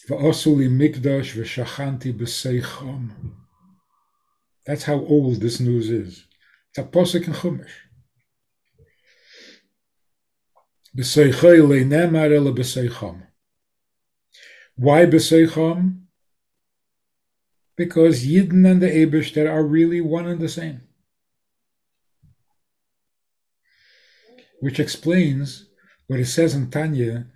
V'asuli 0.09 0.69
mikdash 0.69 1.33
v'shachanti 1.37 2.13
b'seicham. 2.13 3.42
That's 4.65 4.83
how 4.83 4.99
old 5.05 5.41
this 5.41 5.59
news 5.59 5.89
is. 5.89 6.25
It's 6.69 6.79
a 6.79 6.83
posik 6.83 7.25
Chumash. 7.25 7.67
Why 14.75 15.05
b'seicham? 15.05 15.99
Because 17.75 18.25
Yidden 18.25 18.69
and 18.69 18.81
the 18.81 18.87
Eberster 18.87 19.49
are 19.51 19.63
really 19.63 20.01
one 20.01 20.27
and 20.27 20.39
the 20.39 20.47
same. 20.47 20.81
Which 24.59 24.79
explains 24.79 25.67
what 26.07 26.19
it 26.19 26.27
says 26.27 26.53
in 26.53 26.69
Tanya 26.69 27.27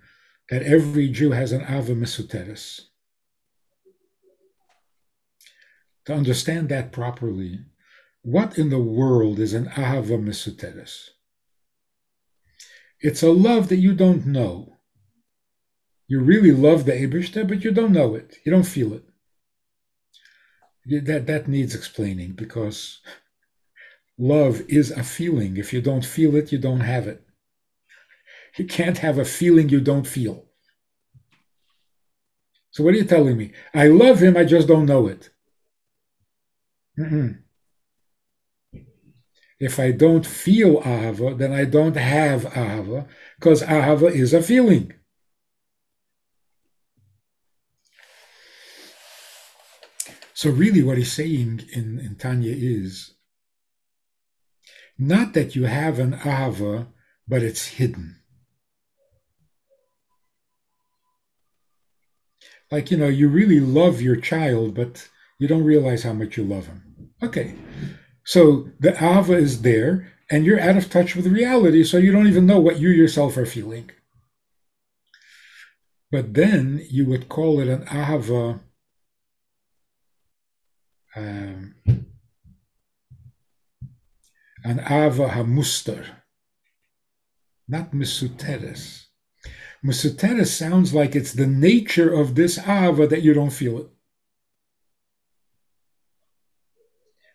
that 0.50 0.62
every 0.62 1.08
Jew 1.08 1.32
has 1.32 1.52
an 1.52 1.62
Ava 1.62 1.94
Mesuteres. 1.94 2.82
To 6.08 6.14
understand 6.14 6.70
that 6.70 6.90
properly, 6.90 7.66
what 8.22 8.56
in 8.56 8.70
the 8.70 8.78
world 8.78 9.38
is 9.38 9.52
an 9.52 9.66
Ahava 9.66 10.18
Mesuteres? 10.18 11.10
It's 12.98 13.22
a 13.22 13.30
love 13.30 13.68
that 13.68 13.76
you 13.76 13.92
don't 13.92 14.24
know. 14.24 14.78
You 16.06 16.20
really 16.20 16.52
love 16.52 16.86
the 16.86 16.92
Eberster, 16.92 17.46
but 17.46 17.62
you 17.62 17.72
don't 17.72 17.92
know 17.92 18.14
it. 18.14 18.36
You 18.46 18.50
don't 18.50 18.62
feel 18.62 18.94
it. 18.94 19.04
That, 20.86 21.26
that 21.26 21.46
needs 21.46 21.74
explaining 21.74 22.32
because 22.32 23.02
love 24.16 24.62
is 24.66 24.90
a 24.90 25.02
feeling. 25.02 25.58
If 25.58 25.74
you 25.74 25.82
don't 25.82 26.06
feel 26.06 26.36
it, 26.36 26.50
you 26.50 26.56
don't 26.56 26.80
have 26.80 27.06
it. 27.06 27.22
You 28.56 28.64
can't 28.64 28.96
have 28.96 29.18
a 29.18 29.26
feeling 29.26 29.68
you 29.68 29.82
don't 29.82 30.06
feel. 30.06 30.46
So, 32.70 32.82
what 32.82 32.94
are 32.94 32.96
you 32.96 33.04
telling 33.04 33.36
me? 33.36 33.52
I 33.74 33.88
love 33.88 34.22
him, 34.22 34.38
I 34.38 34.44
just 34.44 34.68
don't 34.68 34.86
know 34.86 35.06
it. 35.06 35.28
Mm-mm. 36.98 37.38
If 39.60 39.78
I 39.80 39.90
don't 39.92 40.26
feel 40.26 40.80
ahava, 40.82 41.36
then 41.36 41.52
I 41.52 41.64
don't 41.64 41.96
have 41.96 42.44
ahava, 42.44 43.08
because 43.38 43.62
ahava 43.62 44.10
is 44.12 44.32
a 44.32 44.42
feeling. 44.42 44.92
So 50.34 50.50
really 50.50 50.82
what 50.82 50.98
he's 50.98 51.12
saying 51.12 51.68
in, 51.72 51.98
in 51.98 52.16
Tanya 52.16 52.54
is 52.54 53.14
not 54.96 55.34
that 55.34 55.56
you 55.56 55.64
have 55.64 55.98
an 55.98 56.12
ahava, 56.12 56.88
but 57.26 57.42
it's 57.42 57.66
hidden. 57.66 58.20
Like, 62.70 62.90
you 62.90 62.96
know, 62.96 63.08
you 63.08 63.28
really 63.28 63.60
love 63.60 64.00
your 64.00 64.16
child, 64.16 64.74
but 64.74 65.08
you 65.38 65.48
don't 65.48 65.64
realize 65.64 66.02
how 66.02 66.12
much 66.12 66.36
you 66.36 66.44
love 66.44 66.66
him. 66.66 66.87
Okay. 67.22 67.54
So 68.24 68.68
the 68.78 68.92
ahava 68.92 69.36
is 69.36 69.62
there, 69.62 70.12
and 70.30 70.44
you're 70.44 70.60
out 70.60 70.76
of 70.76 70.90
touch 70.90 71.16
with 71.16 71.26
reality, 71.26 71.82
so 71.82 71.96
you 71.96 72.12
don't 72.12 72.26
even 72.26 72.46
know 72.46 72.60
what 72.60 72.78
you 72.78 72.90
yourself 72.90 73.36
are 73.36 73.46
feeling. 73.46 73.90
But 76.10 76.34
then 76.34 76.86
you 76.90 77.06
would 77.06 77.28
call 77.28 77.60
it 77.60 77.68
an 77.68 77.84
ahava 77.86 78.60
um, 81.16 81.74
an 84.64 84.80
ava 84.80 85.28
hamuster, 85.28 86.04
not 87.66 87.92
mesuteres. 87.92 89.06
Mesuteres 89.84 90.48
sounds 90.48 90.92
like 90.92 91.14
it's 91.14 91.32
the 91.32 91.46
nature 91.46 92.12
of 92.12 92.34
this 92.34 92.58
ava 92.58 93.06
that 93.06 93.22
you 93.22 93.32
don't 93.32 93.50
feel 93.50 93.78
it. 93.78 93.88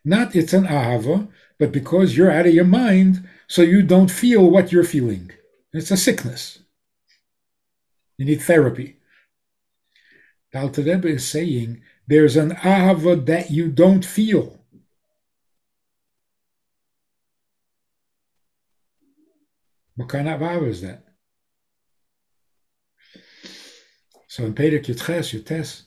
Not 0.06 0.36
it's 0.36 0.54
an 0.54 0.66
ahava, 0.66 1.30
but 1.58 1.72
because 1.72 2.18
you're 2.18 2.32
out 2.32 2.46
of 2.46 2.54
your 2.54 2.66
mind, 2.66 3.28
so 3.48 3.62
you 3.62 3.82
don't 3.82 4.12
feel 4.12 4.50
what 4.50 4.72
you're 4.72 4.84
feeling. 4.84 5.32
It's 5.72 5.92
a 5.92 5.98
sickness. 5.98 6.60
You 8.18 8.26
need 8.26 8.42
therapy. 8.42 8.98
The 10.52 10.60
Alter 10.60 10.84
Rebbe 10.84 11.08
is 11.08 11.28
saying 11.28 11.82
there's 12.08 12.36
an 12.36 12.52
ahava 12.52 13.26
that 13.26 13.50
you 13.50 13.70
don't 13.70 14.06
feel. 14.06 14.60
What 19.96 20.10
kind 20.10 20.28
of 20.28 20.42
ahava 20.42 20.68
is 20.68 20.82
that? 20.82 21.04
So 24.28 24.46
in 24.46 24.54
Perek 24.56 24.86
Yutches, 24.86 25.40
Yutes, 25.40 25.84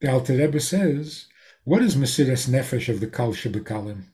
the 0.00 0.12
Alter 0.12 0.36
Rebbe 0.36 0.60
says, 0.60 1.26
what 1.64 1.82
is 1.82 1.96
Mesiras 1.96 2.48
Nefesh 2.48 2.88
of 2.88 3.00
the 3.00 3.06
Kal 3.06 3.32
Shebekalim? 3.32 4.04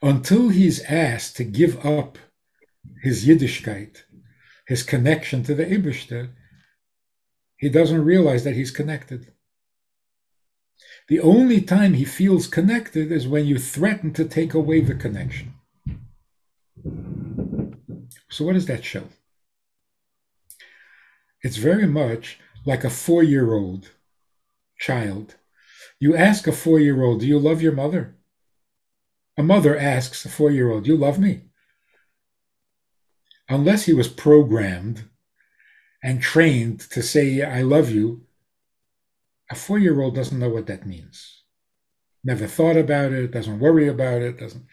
Until 0.00 0.48
he's 0.48 0.82
asked 0.82 1.36
to 1.36 1.44
give 1.44 1.84
up 1.86 2.18
his 3.02 3.26
Yiddishkeit 3.26 4.02
his 4.66 4.82
connection 4.82 5.42
to 5.44 5.54
the 5.54 5.64
Ibishter, 5.64 6.30
he 7.56 7.68
doesn't 7.68 8.04
realize 8.04 8.44
that 8.44 8.56
he's 8.56 8.70
connected. 8.70 9.32
The 11.08 11.20
only 11.20 11.60
time 11.60 11.94
he 11.94 12.04
feels 12.04 12.46
connected 12.46 13.12
is 13.12 13.28
when 13.28 13.46
you 13.46 13.58
threaten 13.58 14.12
to 14.14 14.24
take 14.24 14.54
away 14.54 14.80
the 14.80 14.94
connection. 14.94 15.54
So, 18.30 18.44
what 18.44 18.54
does 18.54 18.66
that 18.66 18.84
show? 18.84 19.08
It's 21.42 21.56
very 21.56 21.86
much 21.86 22.38
like 22.64 22.84
a 22.84 22.90
four 22.90 23.22
year 23.22 23.52
old 23.52 23.90
child. 24.78 25.36
You 25.98 26.16
ask 26.16 26.46
a 26.46 26.52
four 26.52 26.78
year 26.80 27.02
old, 27.02 27.20
Do 27.20 27.26
you 27.26 27.38
love 27.38 27.62
your 27.62 27.72
mother? 27.72 28.16
A 29.36 29.42
mother 29.42 29.76
asks 29.76 30.24
a 30.24 30.28
four 30.28 30.50
year 30.50 30.70
old, 30.70 30.84
Do 30.84 30.90
you 30.90 30.96
love 30.96 31.18
me? 31.18 31.42
unless 33.52 33.84
he 33.84 33.92
was 33.92 34.08
programmed 34.08 35.04
and 36.02 36.20
trained 36.22 36.80
to 36.80 37.02
say, 37.02 37.42
I 37.42 37.62
love 37.62 37.90
you, 37.90 38.22
a 39.50 39.54
four 39.54 39.78
year 39.78 40.00
old 40.00 40.14
doesn't 40.14 40.38
know 40.38 40.48
what 40.48 40.66
that 40.66 40.86
means. 40.86 41.42
Never 42.24 42.46
thought 42.46 42.76
about 42.76 43.12
it, 43.12 43.30
doesn't 43.30 43.60
worry 43.60 43.88
about 43.88 44.22
it, 44.22 44.38
doesn't. 44.38 44.64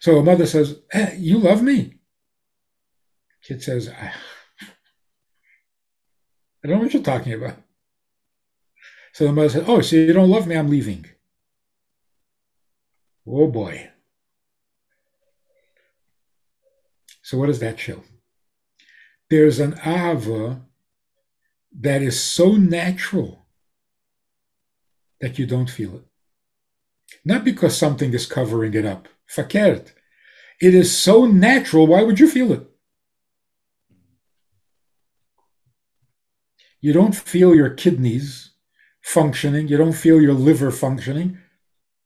So 0.00 0.18
a 0.18 0.22
mother 0.24 0.46
says, 0.46 0.80
hey, 0.90 1.16
You 1.18 1.38
love 1.38 1.62
me. 1.62 1.94
Kid 3.44 3.62
says, 3.62 3.90
I 6.64 6.68
don't 6.68 6.78
know 6.78 6.84
what 6.84 6.94
you're 6.94 7.02
talking 7.02 7.34
about. 7.34 7.56
So 9.12 9.26
the 9.26 9.32
mother 9.32 9.50
said, 9.50 9.64
Oh, 9.68 9.82
so 9.82 9.96
you 9.96 10.12
don't 10.12 10.30
love 10.30 10.46
me? 10.46 10.56
I'm 10.56 10.70
leaving. 10.70 11.06
Oh 13.26 13.46
boy. 13.48 13.90
So, 17.22 17.38
what 17.38 17.46
does 17.46 17.60
that 17.60 17.80
show? 17.80 18.02
There's 19.30 19.58
an 19.58 19.78
ava 19.84 20.62
that 21.80 22.02
is 22.02 22.22
so 22.22 22.52
natural 22.52 23.46
that 25.20 25.38
you 25.38 25.46
don't 25.46 25.70
feel 25.70 25.96
it. 25.96 26.04
Not 27.24 27.44
because 27.44 27.76
something 27.76 28.12
is 28.12 28.26
covering 28.26 28.74
it 28.74 28.84
up. 28.84 29.08
Fakert. 29.28 29.92
It 30.60 30.74
is 30.74 30.96
so 30.96 31.24
natural, 31.24 31.86
why 31.86 32.02
would 32.02 32.20
you 32.20 32.28
feel 32.28 32.52
it? 32.52 32.68
You 36.84 36.92
don't 36.92 37.16
feel 37.16 37.54
your 37.54 37.70
kidneys 37.70 38.50
functioning, 39.00 39.68
you 39.68 39.78
don't 39.78 39.94
feel 39.94 40.20
your 40.20 40.34
liver 40.34 40.70
functioning 40.70 41.38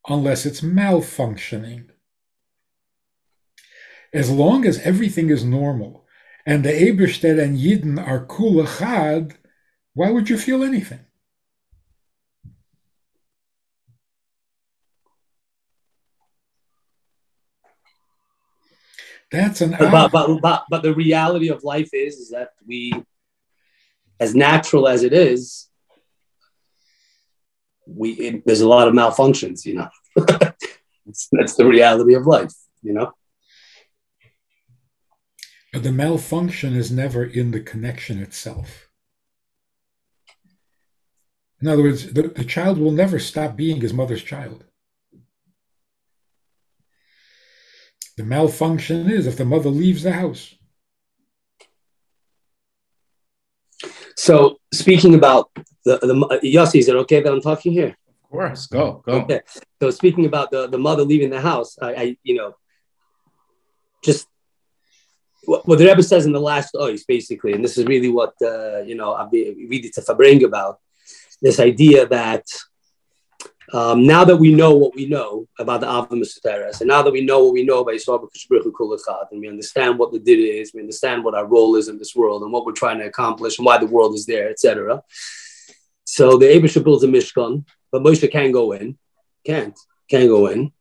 unless 0.08 0.46
it's 0.46 0.60
malfunctioning 0.60 1.88
as 4.12 4.30
long 4.30 4.64
as 4.64 4.78
everything 4.78 5.30
is 5.30 5.44
normal 5.44 6.06
and 6.46 6.64
the 6.64 6.70
Ebershter 6.70 7.42
and 7.42 7.58
Yidden 7.58 7.98
are 7.98 8.24
kula 8.24 8.78
chad, 8.78 9.36
why 9.94 10.12
would 10.12 10.30
you 10.30 10.38
feel 10.38 10.62
anything? 10.62 11.00
That's 19.32 19.60
an 19.60 19.72
but, 19.72 20.12
but, 20.12 20.40
but, 20.40 20.64
but 20.70 20.82
the 20.84 20.94
reality 20.94 21.48
of 21.48 21.64
life 21.64 21.90
is, 21.92 22.14
is 22.14 22.30
that 22.30 22.50
we, 22.64 22.92
as 24.20 24.34
natural 24.34 24.88
as 24.88 25.02
it 25.02 25.12
is, 25.12 25.68
we 27.86 28.12
it, 28.12 28.46
there's 28.46 28.60
a 28.60 28.68
lot 28.68 28.88
of 28.88 28.94
malfunctions, 28.94 29.64
you 29.64 29.74
know. 29.74 29.88
that's, 31.32 31.54
the 31.56 31.64
reality 31.66 32.14
of 32.14 32.26
life, 32.26 32.52
you 32.82 32.92
know. 32.92 33.12
But 35.72 35.82
the 35.82 35.92
malfunction 35.92 36.74
is 36.74 36.90
never 36.90 37.24
in 37.24 37.50
the 37.50 37.60
connection 37.60 38.20
itself. 38.20 38.88
In 41.60 41.68
other 41.68 41.82
words, 41.82 42.12
the, 42.12 42.22
the 42.22 42.44
child 42.44 42.78
will 42.78 42.92
never 42.92 43.18
stop 43.18 43.56
being 43.56 43.80
his 43.80 43.92
mother's 43.92 44.22
child. 44.22 44.64
The 48.16 48.24
malfunction 48.24 49.10
is 49.10 49.26
if 49.26 49.36
the 49.36 49.44
mother 49.44 49.70
leaves 49.70 50.02
the 50.02 50.12
house. 50.12 50.54
So, 54.18 54.58
speaking 54.74 55.14
about 55.14 55.48
the, 55.84 55.96
the 55.98 56.40
Yossi, 56.42 56.80
is 56.80 56.88
it 56.88 56.96
okay 56.96 57.22
that 57.22 57.32
I'm 57.32 57.40
talking 57.40 57.70
here? 57.70 57.96
Of 58.24 58.30
course, 58.30 58.66
go, 58.66 59.00
go. 59.06 59.12
Okay. 59.20 59.42
So, 59.80 59.90
speaking 59.90 60.26
about 60.26 60.50
the, 60.50 60.66
the 60.66 60.76
mother 60.76 61.04
leaving 61.04 61.30
the 61.30 61.40
house, 61.40 61.78
I, 61.80 61.94
I 61.94 62.16
you 62.24 62.34
know, 62.34 62.56
just 64.02 64.26
what, 65.44 65.64
the 65.78 65.86
Rebbe 65.86 66.02
says 66.02 66.26
in 66.26 66.32
the 66.32 66.40
last 66.40 66.74
ois, 66.74 67.04
basically, 67.06 67.52
and 67.52 67.64
this 67.64 67.78
is 67.78 67.86
really 67.86 68.08
what 68.08 68.34
uh, 68.42 68.80
you 68.80 68.96
know 68.96 69.12
I 69.12 69.28
read 69.30 69.84
it 69.84 69.94
to 69.94 70.02
Fabring 70.02 70.42
about 70.42 70.80
this 71.40 71.60
idea 71.60 72.04
that 72.08 72.44
um, 73.72 74.06
now 74.06 74.24
that 74.24 74.36
we 74.36 74.54
know 74.54 74.74
what 74.74 74.94
we 74.94 75.06
know 75.06 75.46
about 75.58 75.80
the 75.80 75.86
Ava 75.86 76.08
Mesuteres, 76.08 76.80
and 76.80 76.88
now 76.88 77.02
that 77.02 77.12
we 77.12 77.24
know 77.24 77.44
what 77.44 77.52
we 77.52 77.64
know 77.64 77.80
about 77.80 77.94
Yisrael 77.94 78.26
Kulachat, 78.50 79.30
and 79.30 79.40
we 79.40 79.48
understand 79.48 79.98
what 79.98 80.12
the 80.12 80.18
did 80.18 80.38
is, 80.38 80.72
we 80.72 80.80
understand 80.80 81.22
what 81.22 81.34
our 81.34 81.46
role 81.46 81.76
is 81.76 81.88
in 81.88 81.98
this 81.98 82.16
world, 82.16 82.42
and 82.42 82.52
what 82.52 82.64
we're 82.64 82.72
trying 82.72 82.98
to 82.98 83.06
accomplish, 83.06 83.58
and 83.58 83.66
why 83.66 83.76
the 83.76 83.86
world 83.86 84.14
is 84.14 84.24
there, 84.24 84.48
etc. 84.48 85.02
So 86.04 86.38
the 86.38 86.46
Abishah 86.46 86.82
builds 86.82 87.04
a 87.04 87.08
Mishkan, 87.08 87.64
but 87.92 88.02
Moshe 88.02 88.30
can't 88.32 88.52
go 88.52 88.72
in, 88.72 88.96
can't, 89.44 89.78
can't 90.08 90.28
go 90.28 90.46
in. 90.46 90.72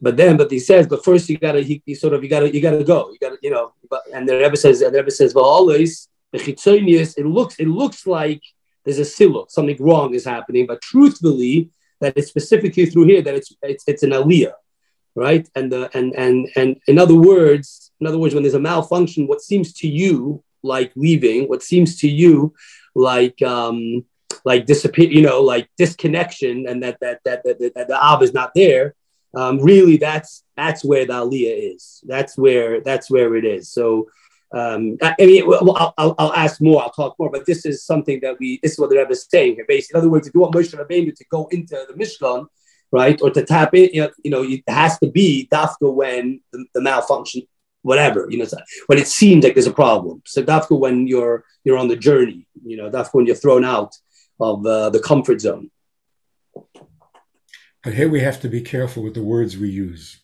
But 0.00 0.16
then, 0.16 0.36
but 0.36 0.50
he 0.50 0.60
says, 0.60 0.86
but 0.86 1.04
first 1.04 1.28
you 1.28 1.36
gotta, 1.36 1.60
he, 1.60 1.82
he 1.84 1.94
sort 1.94 2.14
of, 2.14 2.22
you 2.22 2.30
gotta, 2.30 2.54
you 2.54 2.62
gotta 2.62 2.84
go, 2.84 3.10
you 3.10 3.18
gotta, 3.20 3.36
you 3.42 3.50
know. 3.50 3.72
But, 3.90 4.02
and 4.14 4.28
the 4.28 4.38
Rebbe 4.38 4.56
says, 4.56 4.80
and 4.80 4.94
the 4.94 4.98
Rebbe 5.00 5.10
says, 5.10 5.34
well, 5.34 5.44
always 5.44 6.08
the 6.32 6.38
chitzonius, 6.38 7.18
it 7.18 7.26
looks, 7.26 7.56
it 7.56 7.66
looks 7.66 8.06
like 8.06 8.40
there's 8.84 8.98
a 8.98 9.04
silo, 9.04 9.46
something 9.48 9.76
wrong 9.80 10.14
is 10.14 10.24
happening, 10.24 10.66
but 10.66 10.80
truthfully, 10.80 11.70
that 12.00 12.14
it's 12.16 12.28
specifically 12.28 12.86
through 12.86 13.04
here 13.04 13.22
that 13.22 13.34
it's 13.34 13.54
it's, 13.62 13.84
it's 13.86 14.02
an 14.02 14.10
aliyah, 14.10 14.54
right? 15.14 15.48
And 15.54 15.70
the 15.72 15.90
and 15.96 16.14
and 16.14 16.48
and 16.56 16.80
in 16.86 16.98
other 16.98 17.14
words, 17.14 17.92
in 18.00 18.06
other 18.06 18.18
words, 18.18 18.34
when 18.34 18.42
there's 18.42 18.54
a 18.54 18.60
malfunction, 18.60 19.26
what 19.26 19.42
seems 19.42 19.72
to 19.74 19.88
you 19.88 20.42
like 20.62 20.92
leaving, 20.96 21.48
what 21.48 21.62
seems 21.62 21.98
to 22.00 22.08
you 22.08 22.54
like 22.94 23.40
um, 23.42 24.04
like 24.44 24.66
disappear, 24.66 25.10
you 25.10 25.22
know, 25.22 25.40
like 25.40 25.68
disconnection, 25.76 26.66
and 26.68 26.82
that 26.82 26.98
that 27.00 27.20
that 27.24 27.42
that, 27.44 27.58
that, 27.58 27.74
that 27.74 27.88
the 27.88 28.02
Av 28.02 28.22
is 28.22 28.34
not 28.34 28.52
there. 28.54 28.94
Um, 29.34 29.60
really, 29.60 29.96
that's 29.96 30.42
that's 30.56 30.84
where 30.84 31.06
the 31.06 31.12
Aliyah 31.12 31.74
is. 31.74 32.02
That's 32.06 32.36
where 32.36 32.80
that's 32.80 33.10
where 33.10 33.36
it 33.36 33.44
is. 33.44 33.70
So. 33.70 34.08
Um, 34.52 34.96
I 35.02 35.14
mean, 35.20 35.44
I'll, 35.44 35.94
I'll, 35.96 36.14
I'll, 36.18 36.32
ask 36.32 36.60
more. 36.60 36.82
I'll 36.82 36.90
talk 36.90 37.14
more. 37.18 37.30
But 37.30 37.46
this 37.46 37.64
is 37.64 37.84
something 37.84 38.18
that 38.20 38.36
we. 38.40 38.58
This 38.62 38.72
is 38.72 38.78
what 38.78 38.90
the 38.90 38.96
Rebbe 38.96 39.12
is 39.12 39.26
saying 39.30 39.54
here. 39.54 39.64
Basically, 39.66 39.98
in 39.98 40.02
other 40.02 40.10
words, 40.10 40.26
if 40.26 40.34
you 40.34 40.40
want 40.40 40.54
Moshe 40.54 40.74
Rabbeinu 40.74 41.14
to 41.14 41.24
go 41.30 41.46
into 41.52 41.86
the 41.88 41.94
Mishkan, 41.94 42.46
right, 42.90 43.20
or 43.22 43.30
to 43.30 43.44
tap 43.44 43.74
it, 43.74 43.94
you 43.94 44.02
know, 44.02 44.10
you 44.24 44.30
know, 44.30 44.42
it 44.42 44.62
has 44.68 44.98
to 44.98 45.10
be 45.10 45.48
dafka 45.52 45.92
when 45.92 46.40
the, 46.52 46.64
the 46.74 46.80
malfunction 46.80 47.42
whatever, 47.82 48.26
you 48.30 48.38
know, 48.38 48.46
when 48.86 48.98
it 48.98 49.06
seems 49.06 49.44
like 49.44 49.54
there's 49.54 49.66
a 49.66 49.72
problem. 49.72 50.22
So 50.26 50.42
that's 50.42 50.68
when 50.70 51.06
you're 51.06 51.44
you're 51.64 51.78
on 51.78 51.88
the 51.88 51.96
journey, 51.96 52.46
you 52.64 52.76
know, 52.76 52.90
that's 52.90 53.12
when 53.12 53.26
you're 53.26 53.36
thrown 53.36 53.64
out 53.64 53.94
of 54.38 54.64
uh, 54.66 54.90
the 54.90 55.00
comfort 55.00 55.40
zone. 55.40 55.70
But 57.82 57.94
here 57.94 58.08
we 58.08 58.20
have 58.20 58.40
to 58.40 58.48
be 58.48 58.60
careful 58.60 59.02
with 59.02 59.14
the 59.14 59.22
words 59.22 59.56
we 59.56 59.70
use. 59.70 60.20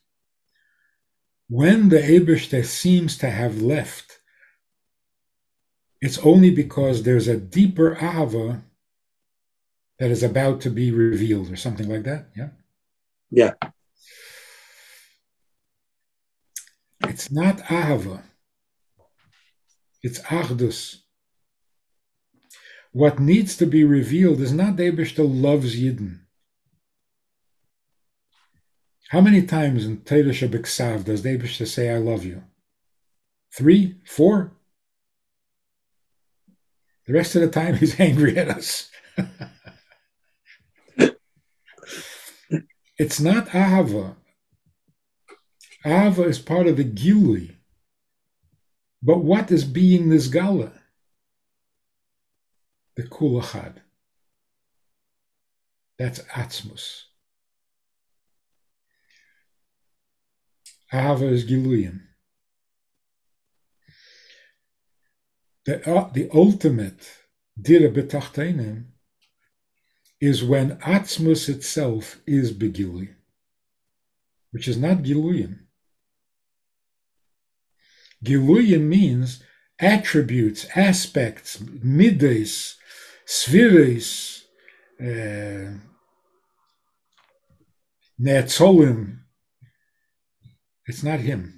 When 1.48 1.88
the 1.88 2.00
Abishter 2.00 2.64
seems 2.64 3.16
to 3.18 3.30
have 3.30 3.62
left, 3.62 4.15
it's 6.00 6.18
only 6.18 6.50
because 6.50 7.02
there's 7.02 7.28
a 7.28 7.36
deeper 7.36 7.96
Ahava 7.96 8.62
that 9.98 10.10
is 10.10 10.22
about 10.22 10.60
to 10.62 10.70
be 10.70 10.90
revealed 10.90 11.50
or 11.50 11.56
something 11.56 11.88
like 11.88 12.04
that. 12.04 12.28
Yeah. 12.36 12.48
Yeah. 13.30 13.54
It's 17.04 17.30
not 17.30 17.58
ahava. 17.58 18.22
It's 20.02 20.20
achdus. 20.20 20.96
What 22.92 23.18
needs 23.18 23.56
to 23.58 23.66
be 23.66 23.84
revealed 23.84 24.40
is 24.40 24.52
not 24.52 24.76
Eibishter 24.76 25.26
loves 25.26 25.76
Yidden. 25.76 26.20
How 29.08 29.20
many 29.20 29.42
times 29.42 29.84
in 29.84 29.98
Torah 29.98 30.24
Shabbat 30.24 31.04
does 31.04 31.22
Eibishter 31.22 31.66
say, 31.66 31.90
I 31.90 31.98
love 31.98 32.24
you? 32.24 32.42
Three? 33.54 33.96
Four? 34.06 34.55
The 37.06 37.12
rest 37.12 37.36
of 37.36 37.42
the 37.42 37.48
time 37.48 37.76
he's 37.76 37.98
angry 38.00 38.36
at 38.36 38.48
us. 38.48 38.90
it's 42.98 43.20
not 43.20 43.48
ahava. 43.48 44.16
Ava 45.84 46.22
is 46.22 46.38
part 46.38 46.66
of 46.66 46.76
the 46.76 46.84
Gili. 46.84 47.56
But 49.02 49.18
what 49.18 49.52
is 49.52 49.64
being 49.64 50.08
this 50.08 50.26
Gala? 50.26 50.72
The 52.96 53.04
Kulachad. 53.04 53.74
That's 55.98 56.20
Atzmus. 56.20 57.02
Ava 60.92 61.26
is 61.26 61.44
Giluyim. 61.44 62.05
The, 65.66 65.88
uh, 65.90 66.10
the 66.12 66.30
ultimate 66.32 67.00
Dira 67.60 67.90
Betachtenim 67.90 68.84
is 70.20 70.44
when 70.44 70.78
Atzmus 70.78 71.48
itself 71.48 72.20
is 72.26 72.52
Begili, 72.52 73.14
which 74.52 74.68
is 74.68 74.76
not 74.76 74.98
Giluyim. 74.98 75.58
Giluya 78.24 78.80
means 78.80 79.42
attributes, 79.78 80.66
aspects, 80.74 81.60
midas, 81.60 82.76
spheres, 83.24 84.44
uh, 85.00 85.74
netzolim. 88.20 89.18
It's 90.86 91.02
not 91.02 91.20
him. 91.20 91.55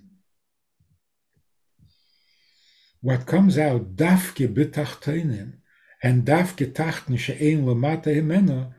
What 3.01 3.27
comes 3.27 3.57
out, 3.59 3.97
dafke 3.97 4.53
betachtenim, 4.53 5.55
and 6.03 6.25
dafke 6.27 6.73
tachten 6.73 7.19
she'ein 7.19 7.65
lamata 7.65 8.07
himena, 8.07 8.73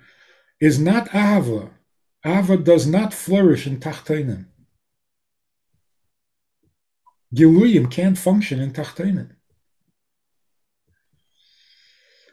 is 0.59 0.79
not 0.79 1.13
ava. 1.13 1.71
Ava 2.25 2.57
does 2.57 2.85
not 2.85 3.13
flourish 3.13 3.65
in 3.65 3.79
tachtenim. 3.79 4.45
Giluyim 7.33 7.91
can't 7.91 8.17
function 8.17 8.59
in 8.59 8.71
Tachtenim. 8.71 9.35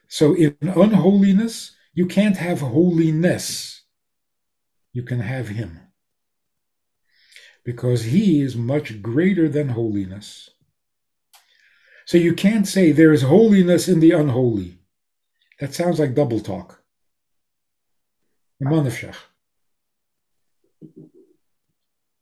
So 0.08 0.34
in 0.34 0.56
unholiness, 0.60 1.76
you 1.92 2.06
can't 2.06 2.36
have 2.36 2.60
holiness. 2.60 3.82
You 4.92 5.02
can 5.02 5.20
have 5.20 5.48
Him. 5.48 5.80
Because 7.64 8.04
He 8.04 8.40
is 8.40 8.56
much 8.56 9.02
greater 9.02 9.48
than 9.48 9.70
holiness. 9.70 10.48
So 12.06 12.18
you 12.18 12.34
can't 12.34 12.68
say 12.68 12.92
there 12.92 13.12
is 13.12 13.22
holiness 13.22 13.88
in 13.88 13.98
the 13.98 14.12
unholy. 14.12 14.78
That 15.58 15.74
sounds 15.74 15.98
like 15.98 16.14
double 16.14 16.40
talk. 16.40 16.80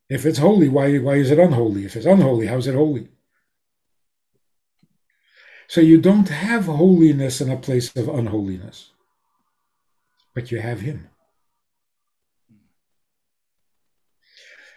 If 0.09 0.25
it's 0.25 0.39
holy, 0.39 0.69
why, 0.69 0.97
why 0.99 1.17
is 1.17 1.31
it 1.31 1.39
unholy? 1.39 1.85
If 1.85 1.97
it's 1.97 2.07
unholy, 2.07 2.47
how 2.47 2.57
is 2.57 2.67
it 2.67 2.75
holy? 2.75 3.09
So 5.69 5.81
you 5.83 6.01
don't 6.01 6.29
have 6.31 6.65
holiness 6.65 7.41
in 7.41 7.51
a 7.51 7.57
place 7.57 7.95
of 7.95 8.09
unholiness, 8.09 8.91
but 10.35 10.51
you 10.51 10.61
have 10.61 10.81
Him. 10.81 11.09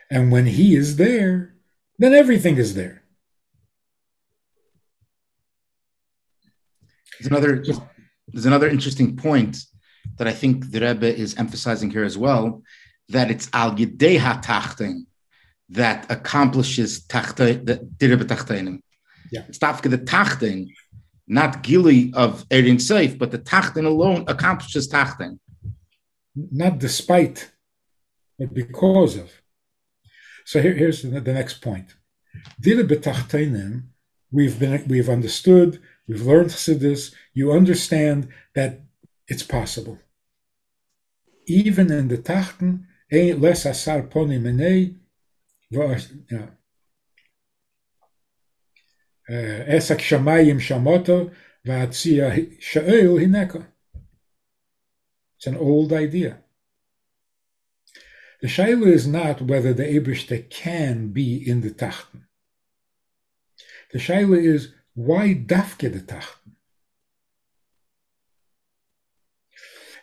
And 0.10 0.32
when 0.32 0.47
He 0.47 0.76
is 0.76 0.97
there, 0.97 1.53
then 1.97 2.14
everything 2.14 2.58
is 2.58 2.76
there. 2.76 3.03
There's 7.20 7.28
another, 7.28 7.63
there's 8.28 8.45
another 8.45 8.68
interesting 8.68 9.15
point 9.15 9.57
that 10.18 10.28
I 10.28 10.34
think 10.34 10.72
the 10.72 10.82
Rebbe 10.82 11.15
is 11.15 11.36
emphasizing 11.36 11.91
here 11.91 12.03
as 12.03 12.18
well, 12.18 12.63
that 13.09 13.32
it's 13.32 13.49
al 13.53 13.74
yidei 13.76 14.18
ha 14.18 14.39
that 15.70 16.09
accomplishes 16.09 17.05
tachta, 17.05 17.65
the 17.65 17.78
tachtenim. 18.26 18.82
Yeah. 19.32 19.43
It's 19.47 19.59
tafka 19.59 19.89
the 19.89 19.97
tachtin, 19.97 20.70
not 21.28 21.61
gili 21.63 22.13
of 22.13 22.45
Erin 22.49 22.78
Seif, 22.78 23.18
but 23.18 23.32
the 23.32 23.39
tachtin 23.39 23.86
alone 23.86 24.24
accomplishes 24.28 24.88
tachtin. 24.88 25.39
Not 26.36 26.80
despite, 26.80 27.51
but 28.39 28.53
because 28.53 29.18
of. 29.18 29.32
So 30.45 30.61
here, 30.61 30.74
here's 30.74 31.01
the, 31.01 31.20
the 31.20 31.34
next 31.34 31.61
point. 31.61 31.95
Tachtenim, 32.61 33.88
we've 34.32 34.57
been 34.59 34.88
we've 34.88 35.09
understood, 35.09 35.82
You've 36.08 36.26
learned 36.26 36.51
this, 36.51 37.14
you 37.34 37.51
understand 37.51 38.30
that 38.55 38.82
it's 39.28 39.43
possible. 39.43 39.99
Even 41.45 41.91
in 41.91 42.08
the 42.08 42.18
Tachten, 42.18 42.86
eh, 43.12 43.34
less 43.36 43.66
asar 43.66 44.03
poni 44.03 44.39
menei, 44.39 44.95
eh, 49.30 49.76
esak 49.76 49.99
shamayim 49.99 50.60
shamoto, 50.62 51.34
va'atzia 51.66 52.58
sha'el 52.62 53.20
hineka. 53.20 53.68
It's 55.38 55.47
an 55.47 55.58
old 55.58 55.91
idea. 55.91 56.39
The 58.41 58.47
Shaila 58.47 58.88
is 58.88 59.08
not 59.08 59.41
whether 59.41 59.74
the 59.74 59.84
Abishta 59.84 60.49
can 60.49 61.10
be 61.10 61.36
in 61.36 61.62
the 61.62 61.72
Tachten. 61.72 62.24
The 63.91 63.99
Shaila 63.99 64.43
is 64.43 64.74
why 64.98 65.36
dafke 65.36 65.93
the 65.93 66.00
Tachten? 66.00 66.54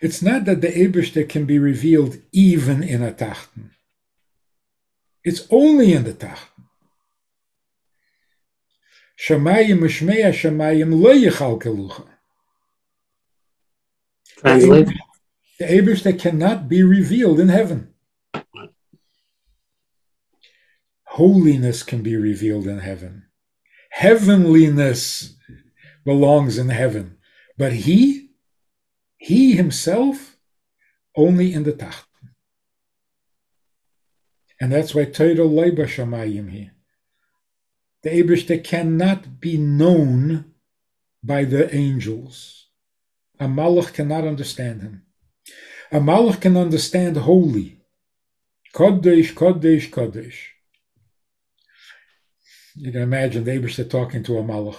It's 0.00 0.22
not 0.22 0.44
that 0.44 0.60
the 0.60 0.68
Eberste 0.68 1.28
can 1.28 1.46
be 1.46 1.58
revealed 1.58 2.18
even 2.30 2.84
in 2.84 3.02
a 3.02 3.10
Tachten. 3.10 3.70
It's 5.24 5.48
only 5.50 5.94
in 5.94 6.04
the 6.04 6.12
Tach. 6.12 6.38
Shamayim 9.18 9.80
Mishmea 9.80 10.30
Shamayim 10.32 11.02
Lo 11.02 11.12
Yichal 11.12 11.60
Kelucha. 11.60 12.06
Translate. 14.38 14.88
The 15.58 15.72
Abers 15.72 16.04
that 16.04 16.20
cannot 16.20 16.68
be 16.68 16.84
revealed 16.84 17.40
in 17.40 17.48
heaven. 17.48 17.94
Holiness 21.04 21.82
can 21.82 22.02
be 22.02 22.14
revealed 22.14 22.68
in 22.68 22.78
heaven. 22.78 23.24
Heavenliness 23.94 25.36
belongs 26.04 26.58
in 26.58 26.68
heaven. 26.68 27.16
But 27.56 27.72
he, 27.72 28.30
he 29.16 29.52
himself, 29.52 30.36
only 31.16 31.54
in 31.54 31.62
the 31.62 31.72
Tach. 31.72 32.04
And 34.60 34.72
that's 34.72 34.96
why 34.96 35.04
Torah 35.04 35.46
Leiba 35.46 35.86
Shamayim 35.86 36.50
here. 36.50 36.72
The 38.02 38.10
Eberste 38.10 38.64
cannot 38.64 39.40
be 39.40 39.58
known 39.58 40.52
by 41.22 41.44
the 41.44 41.72
angels. 41.72 42.66
A 43.38 43.46
malach 43.46 43.92
cannot 43.94 44.24
understand 44.24 44.82
him. 44.82 45.02
A 45.92 46.00
malach 46.00 46.40
can 46.40 46.56
understand 46.56 47.16
holy. 47.16 47.80
Kodesh, 48.74 49.34
Kodesh, 49.34 49.88
Kodesh. 49.88 50.53
You 52.76 52.90
can 52.90 53.02
imagine 53.02 53.44
the 53.44 53.86
talking 53.88 54.22
to 54.24 54.38
a 54.38 54.42
malach. 54.42 54.76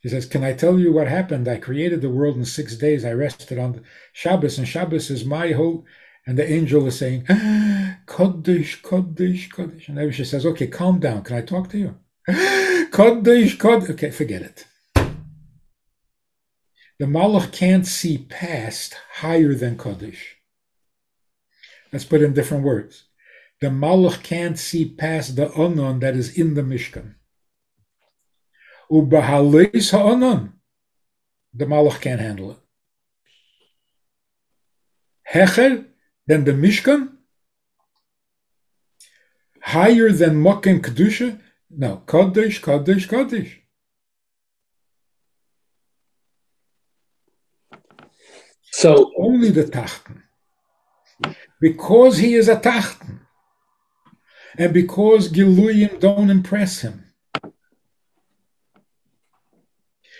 He 0.00 0.08
says, 0.08 0.26
Can 0.26 0.44
I 0.44 0.52
tell 0.52 0.78
you 0.78 0.92
what 0.92 1.08
happened? 1.08 1.48
I 1.48 1.58
created 1.58 2.00
the 2.00 2.10
world 2.10 2.36
in 2.36 2.44
six 2.44 2.76
days. 2.76 3.04
I 3.04 3.12
rested 3.12 3.58
on 3.58 3.82
Shabbos, 4.12 4.58
and 4.58 4.68
Shabbos 4.68 5.10
is 5.10 5.24
my 5.24 5.52
whole. 5.52 5.84
And 6.26 6.38
the 6.38 6.50
angel 6.50 6.86
is 6.86 6.98
saying, 6.98 7.24
Kodesh, 8.06 8.82
Kodesh, 8.82 9.50
Kodesh. 9.50 9.88
And 9.88 9.98
Abishah 9.98 10.26
says, 10.26 10.46
Okay, 10.46 10.68
calm 10.68 11.00
down. 11.00 11.24
Can 11.24 11.36
I 11.36 11.40
talk 11.42 11.70
to 11.70 11.78
you? 11.78 11.96
Kodesh, 12.28 13.56
Kodesh. 13.56 13.90
Okay, 13.90 14.10
forget 14.10 14.42
it. 14.42 14.66
The 17.00 17.06
Malach 17.06 17.52
can't 17.52 17.86
see 17.86 18.18
past 18.18 18.96
higher 19.14 19.54
than 19.54 19.76
Kodesh. 19.76 20.18
Let's 21.92 22.04
put 22.04 22.22
in 22.22 22.34
different 22.34 22.64
words. 22.64 23.07
The 23.60 23.68
Malach 23.68 24.22
can't 24.22 24.58
see 24.58 24.84
past 24.88 25.34
the 25.36 25.46
Onon 25.46 26.00
that 26.00 26.14
is 26.14 26.38
in 26.38 26.54
the 26.54 26.62
Mishkan. 26.62 27.14
Ubahaleis 28.90 29.90
ha'onon. 29.90 30.52
The 31.52 31.66
Malach 31.66 32.00
can't 32.00 32.20
handle 32.20 32.52
it. 32.52 32.58
Hecher 35.34 35.86
than 36.26 36.44
the 36.44 36.52
Mishkan? 36.52 37.16
Higher 39.60 40.10
than 40.12 40.42
Mokken 40.42 40.80
Kedusha? 40.80 41.40
No, 41.70 42.02
Kodesh, 42.06 42.60
Kodesh, 42.60 43.06
Kodesh. 43.08 43.52
So 48.70 49.12
only 49.18 49.50
the 49.50 49.64
Tachten. 49.64 50.22
Because 51.60 52.18
he 52.18 52.34
is 52.34 52.48
a 52.48 52.56
Tachten. 52.56 53.18
And 54.58 54.74
because 54.74 55.30
Giluyim 55.32 56.00
don't 56.00 56.30
impress 56.30 56.80
him. 56.80 57.04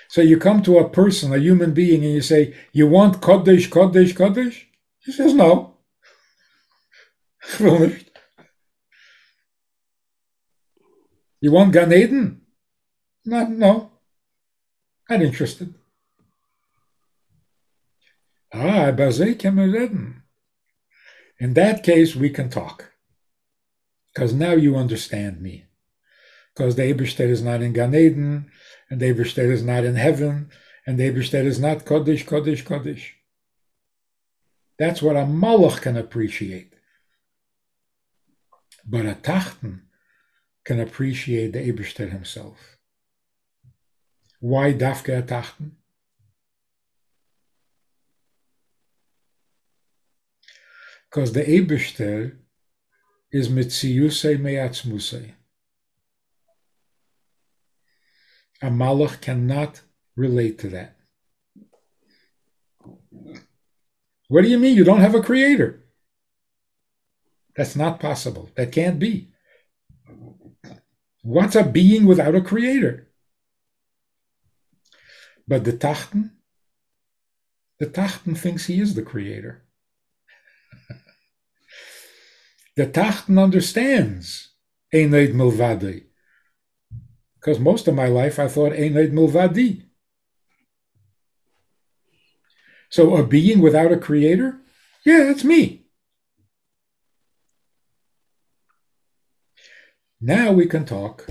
So 0.08 0.22
you 0.22 0.38
come 0.38 0.62
to 0.62 0.78
a 0.78 0.88
person, 0.88 1.34
a 1.34 1.38
human 1.38 1.74
being, 1.74 2.04
and 2.04 2.14
you 2.14 2.22
say, 2.22 2.54
You 2.72 2.86
want 2.86 3.20
Kodesh, 3.20 3.68
Kodesh, 3.68 4.14
Kodesh? 4.14 4.64
He 5.00 5.12
says, 5.12 5.34
No. 5.34 5.74
You 11.40 11.52
want 11.52 11.72
Gan 11.72 11.92
Eden? 11.92 12.40
No, 13.24 13.46
no. 13.46 13.90
Not 15.08 15.22
interested. 15.22 15.72
Ah, 18.52 18.88
In 21.40 21.54
that 21.54 21.82
case, 21.84 22.16
we 22.16 22.30
can 22.30 22.50
talk. 22.50 22.90
Because 24.18 24.34
now 24.34 24.50
you 24.50 24.74
understand 24.74 25.40
me. 25.40 25.66
Because 26.52 26.74
the 26.74 26.82
Ebershter 26.82 27.28
is 27.28 27.40
not 27.40 27.62
in 27.62 27.72
Gan 27.72 27.94
Eden, 27.94 28.50
and 28.90 28.98
the 28.98 29.14
Ebershter 29.14 29.48
is 29.48 29.62
not 29.62 29.84
in 29.84 29.94
heaven, 29.94 30.50
and 30.84 30.98
the 30.98 31.08
Ebershter 31.08 31.44
is 31.44 31.60
not 31.60 31.84
Kodesh, 31.84 32.24
Kodesh, 32.24 32.64
Kodesh. 32.64 33.10
That's 34.76 35.00
what 35.00 35.14
a 35.14 35.20
Malach 35.20 35.82
can 35.82 35.96
appreciate. 35.96 36.72
But 38.84 39.06
a 39.06 39.14
Tachten 39.14 39.82
can 40.64 40.80
appreciate 40.80 41.52
the 41.52 41.60
Ebershter 41.60 42.10
himself. 42.10 42.76
Why 44.40 44.72
Dafke 44.72 45.16
a 45.16 45.22
Tachten? 45.22 45.76
Because 51.08 51.34
the 51.34 51.44
Eberster 51.44 52.38
is 53.30 53.48
Mitziyusei 53.48 54.38
Meatzmusei. 54.38 55.32
A 58.62 58.66
Malach 58.66 59.20
cannot 59.20 59.82
relate 60.16 60.58
to 60.58 60.68
that. 60.70 60.96
What 64.28 64.42
do 64.42 64.48
you 64.48 64.58
mean 64.58 64.76
you 64.76 64.84
don't 64.84 65.00
have 65.00 65.14
a 65.14 65.22
creator? 65.22 65.84
That's 67.56 67.76
not 67.76 68.00
possible. 68.00 68.50
That 68.56 68.72
can't 68.72 68.98
be. 68.98 69.30
What's 71.22 71.56
a 71.56 71.64
being 71.64 72.06
without 72.06 72.34
a 72.34 72.40
creator? 72.40 73.08
But 75.46 75.64
the 75.64 75.72
Tachten, 75.72 76.30
the 77.78 77.86
Tachten 77.86 78.36
thinks 78.36 78.66
he 78.66 78.80
is 78.80 78.94
the 78.94 79.02
creator. 79.02 79.64
the 82.78 82.86
Tachten 82.86 83.42
understands 83.42 84.52
Eneid 84.94 85.34
Milvadi. 85.34 86.04
Because 87.34 87.58
most 87.58 87.88
of 87.88 87.96
my 87.96 88.06
life 88.06 88.38
I 88.38 88.46
thought 88.46 88.70
Eneid 88.70 89.10
Milvadi. 89.10 89.82
So 92.88 93.16
a 93.16 93.26
being 93.26 93.58
without 93.58 93.90
a 93.90 93.96
creator? 93.96 94.60
Yeah, 95.04 95.24
that's 95.24 95.42
me. 95.42 95.86
Now 100.20 100.52
we 100.52 100.66
can 100.66 100.84
talk. 100.84 101.26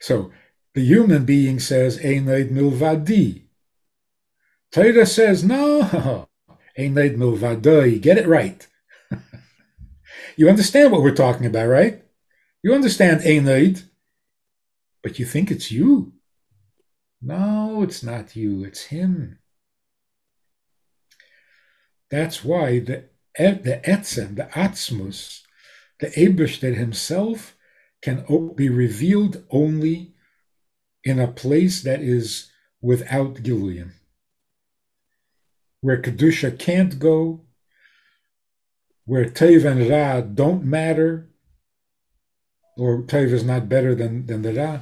So 0.00 0.32
the 0.72 0.80
human 0.80 1.26
being 1.26 1.60
says, 1.60 1.98
Eneid 1.98 2.50
milvadi. 2.50 3.48
Torah 4.72 5.04
says, 5.04 5.44
no. 5.44 6.28
Get 6.76 8.18
it 8.18 8.26
right. 8.26 8.66
you 10.36 10.48
understand 10.48 10.92
what 10.92 11.02
we're 11.02 11.14
talking 11.14 11.46
about, 11.46 11.68
right? 11.68 12.04
You 12.62 12.74
understand 12.74 13.20
Eneid, 13.20 13.84
but 15.02 15.18
you 15.18 15.26
think 15.26 15.50
it's 15.50 15.70
you. 15.70 16.14
No, 17.20 17.82
it's 17.82 18.02
not 18.02 18.36
you, 18.36 18.64
it's 18.64 18.84
him. 18.84 19.38
That's 22.10 22.44
why 22.44 22.80
the, 22.80 23.04
the 23.36 23.80
etzem, 23.84 24.36
the 24.36 24.48
atzmus, 24.54 25.40
the 26.00 26.08
Ebershter 26.08 26.74
himself 26.74 27.56
can 28.02 28.24
be 28.54 28.68
revealed 28.68 29.44
only 29.50 30.14
in 31.02 31.18
a 31.18 31.28
place 31.28 31.82
that 31.82 32.00
is 32.00 32.50
without 32.80 33.36
Giluyim, 33.36 33.92
where 35.84 36.00
Kedusha 36.00 36.58
can't 36.58 36.98
go, 36.98 37.42
where 39.04 39.26
Tev 39.26 39.66
and 39.70 39.86
Ra 39.90 40.22
don't 40.22 40.64
matter, 40.64 41.28
or 42.78 43.02
Tev 43.02 43.32
is 43.32 43.44
not 43.44 43.68
better 43.68 43.94
than, 43.94 44.24
than 44.24 44.40
the 44.40 44.54
Ra. 44.54 44.80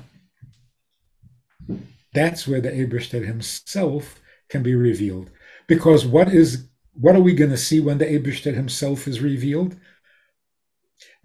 That's 2.14 2.46
where 2.46 2.60
the 2.60 2.70
Ebershter 2.70 3.26
himself 3.26 4.20
can 4.48 4.62
be 4.62 4.76
revealed. 4.76 5.30
Because 5.66 6.06
what 6.06 6.28
is 6.28 6.68
what 6.92 7.16
are 7.16 7.20
we 7.20 7.34
going 7.34 7.50
to 7.50 7.56
see 7.56 7.80
when 7.80 7.98
the 7.98 8.06
Ebershter 8.06 8.54
himself 8.54 9.08
is 9.08 9.20
revealed? 9.20 9.74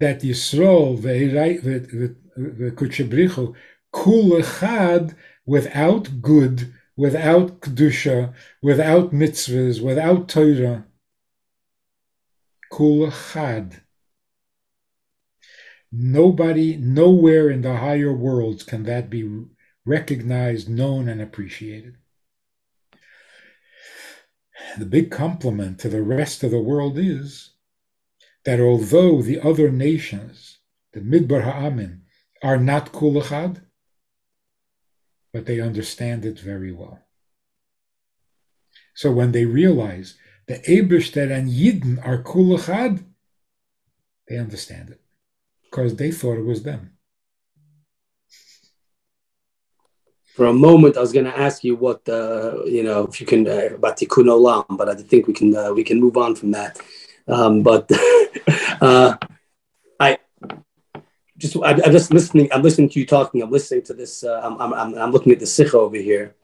That 0.00 0.22
Yisrael, 0.22 1.00
the 1.00 2.72
Kutchebrichu, 2.72 3.54
kul 3.92 4.30
echad, 4.42 5.14
without 5.46 6.20
good, 6.20 6.74
without 6.98 7.60
kedusha, 7.60 8.34
without 8.60 9.12
mitzvahs, 9.12 9.80
without 9.80 10.28
Torah, 10.28 10.84
kul 12.72 13.06
echad. 13.06 13.80
Nobody, 15.92 16.76
nowhere 16.76 17.48
in 17.48 17.62
the 17.62 17.76
higher 17.76 18.12
worlds 18.12 18.64
can 18.64 18.82
that 18.82 19.08
be 19.08 19.44
recognized, 19.86 20.68
known, 20.68 21.08
and 21.08 21.22
appreciated. 21.22 21.96
The 24.76 24.84
big 24.84 25.12
compliment 25.12 25.78
to 25.80 25.88
the 25.88 26.02
rest 26.02 26.42
of 26.42 26.50
the 26.50 26.58
world 26.58 26.98
is 26.98 27.52
that 28.44 28.60
although 28.60 29.22
the 29.22 29.40
other 29.40 29.70
nations, 29.70 30.58
the 30.92 31.00
Midbar 31.00 31.44
Ha'amin, 31.44 32.02
are 32.42 32.58
not 32.58 32.92
kulachad, 32.92 33.62
but 35.32 35.46
they 35.46 35.60
understand 35.60 36.24
it 36.24 36.38
very 36.38 36.72
well. 36.72 37.00
So 38.94 39.12
when 39.12 39.32
they 39.32 39.44
realize 39.44 40.16
the 40.46 40.58
Ebershter 40.68 41.30
and 41.30 41.48
Yidden 41.48 42.04
are 42.06 42.22
kulachad, 42.22 43.04
they 44.26 44.38
understand 44.38 44.90
it 44.90 45.00
because 45.64 45.96
they 45.96 46.10
thought 46.10 46.38
it 46.38 46.44
was 46.44 46.62
them. 46.62 46.98
for 50.38 50.46
a 50.46 50.52
moment, 50.52 50.96
I 50.96 51.00
was 51.00 51.12
going 51.12 51.24
to 51.24 51.36
ask 51.36 51.64
you 51.64 51.74
what 51.74 52.08
uh, 52.08 52.62
you 52.64 52.84
know 52.84 53.08
if 53.08 53.20
you 53.20 53.26
can 53.26 53.48
uh, 53.48 53.74
about 53.74 53.96
Tikkun 53.96 54.28
Olam, 54.34 54.76
but 54.78 54.88
I 54.88 54.94
think 54.94 55.26
we 55.26 55.34
can 55.34 55.50
uh, 55.56 55.72
we 55.72 55.82
can 55.82 55.98
move 55.98 56.16
on 56.16 56.36
from 56.36 56.52
that. 56.52 56.78
Um, 57.26 57.64
but 57.64 57.90
uh, 58.80 59.16
just 61.38 61.56
I, 61.56 61.70
am 61.70 61.92
just 61.92 62.12
listening. 62.12 62.48
I'm 62.52 62.62
listening 62.62 62.88
to 62.90 63.00
you 63.00 63.06
talking. 63.06 63.42
I'm 63.42 63.50
listening 63.50 63.82
to 63.84 63.94
this. 63.94 64.24
Uh, 64.24 64.40
I'm, 64.42 64.72
I'm 64.72 64.98
I'm 64.98 65.12
looking 65.12 65.32
at 65.32 65.38
the 65.38 65.46
sikha 65.46 65.78
over 65.78 65.96
here. 65.96 66.34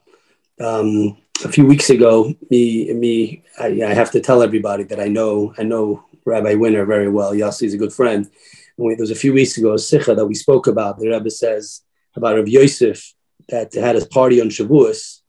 Um, 0.61 1.18
a 1.45 1.49
few 1.49 1.66
weeks 1.66 1.90
ago, 1.90 2.32
me 2.51 2.92
me 2.92 3.42
I, 3.59 3.82
I, 3.82 3.92
have 3.95 4.12
to 4.12 4.20
tell 4.20 4.40
everybody 4.42 4.84
that 4.84 5.01
I 5.01 5.09
know 5.09 5.53
I 5.59 5.64
know 5.64 6.05
Rabbi 6.24 6.55
Winner 6.55 6.84
very 6.84 7.09
well. 7.09 7.32
Yossi 7.32 7.64
is 7.64 7.74
a 7.74 7.78
good 7.78 7.92
friend. 7.92 8.30
And 8.78 8.86
we, 8.86 8.95
there 8.95 9.03
was 9.03 9.11
a 9.11 9.16
few 9.16 9.32
weeks 9.32 9.59
ago 9.59 9.74
a 9.74 9.78
sikha 9.78 10.14
that 10.14 10.26
we 10.26 10.34
spoke 10.34 10.68
about. 10.68 10.99
The 10.99 11.09
Rebbe 11.09 11.30
says 11.30 11.82
about 12.14 12.36
Rav 12.36 12.49
Yosef 12.49 13.14
that 13.49 13.74
had 13.74 13.97
a 13.97 14.07
party 14.07 14.40
on 14.40 14.49
Shavuos 14.49 15.20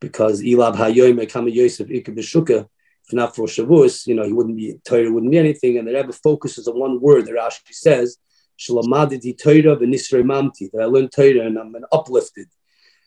because 0.00 0.42
Elab 0.42 0.74
Hayoim 0.74 1.30
Kama 1.30 1.50
Yosef 1.50 1.88
Ikabishuka. 1.88 2.68
If 3.06 3.12
not 3.12 3.36
for 3.36 3.46
Shavuos, 3.46 4.06
you 4.06 4.14
know, 4.14 4.24
he 4.24 4.32
wouldn't 4.32 4.56
be 4.56 4.76
Torah, 4.84 5.12
wouldn't 5.12 5.30
be 5.30 5.38
anything. 5.38 5.78
And 5.78 5.86
the 5.86 5.94
Rebbe 5.94 6.12
focuses 6.12 6.66
on 6.66 6.80
one 6.80 7.00
word. 7.00 7.26
that 7.26 7.34
Rashi 7.34 7.72
says 7.72 8.18
Shalamaditi 8.58 9.36
Torah 9.36 9.76
mamti, 9.76 10.70
that 10.72 10.82
I 10.82 10.86
learned 10.86 11.12
Torah 11.12 11.46
and 11.46 11.58
I'm 11.58 11.74
uplifted. 11.92 12.48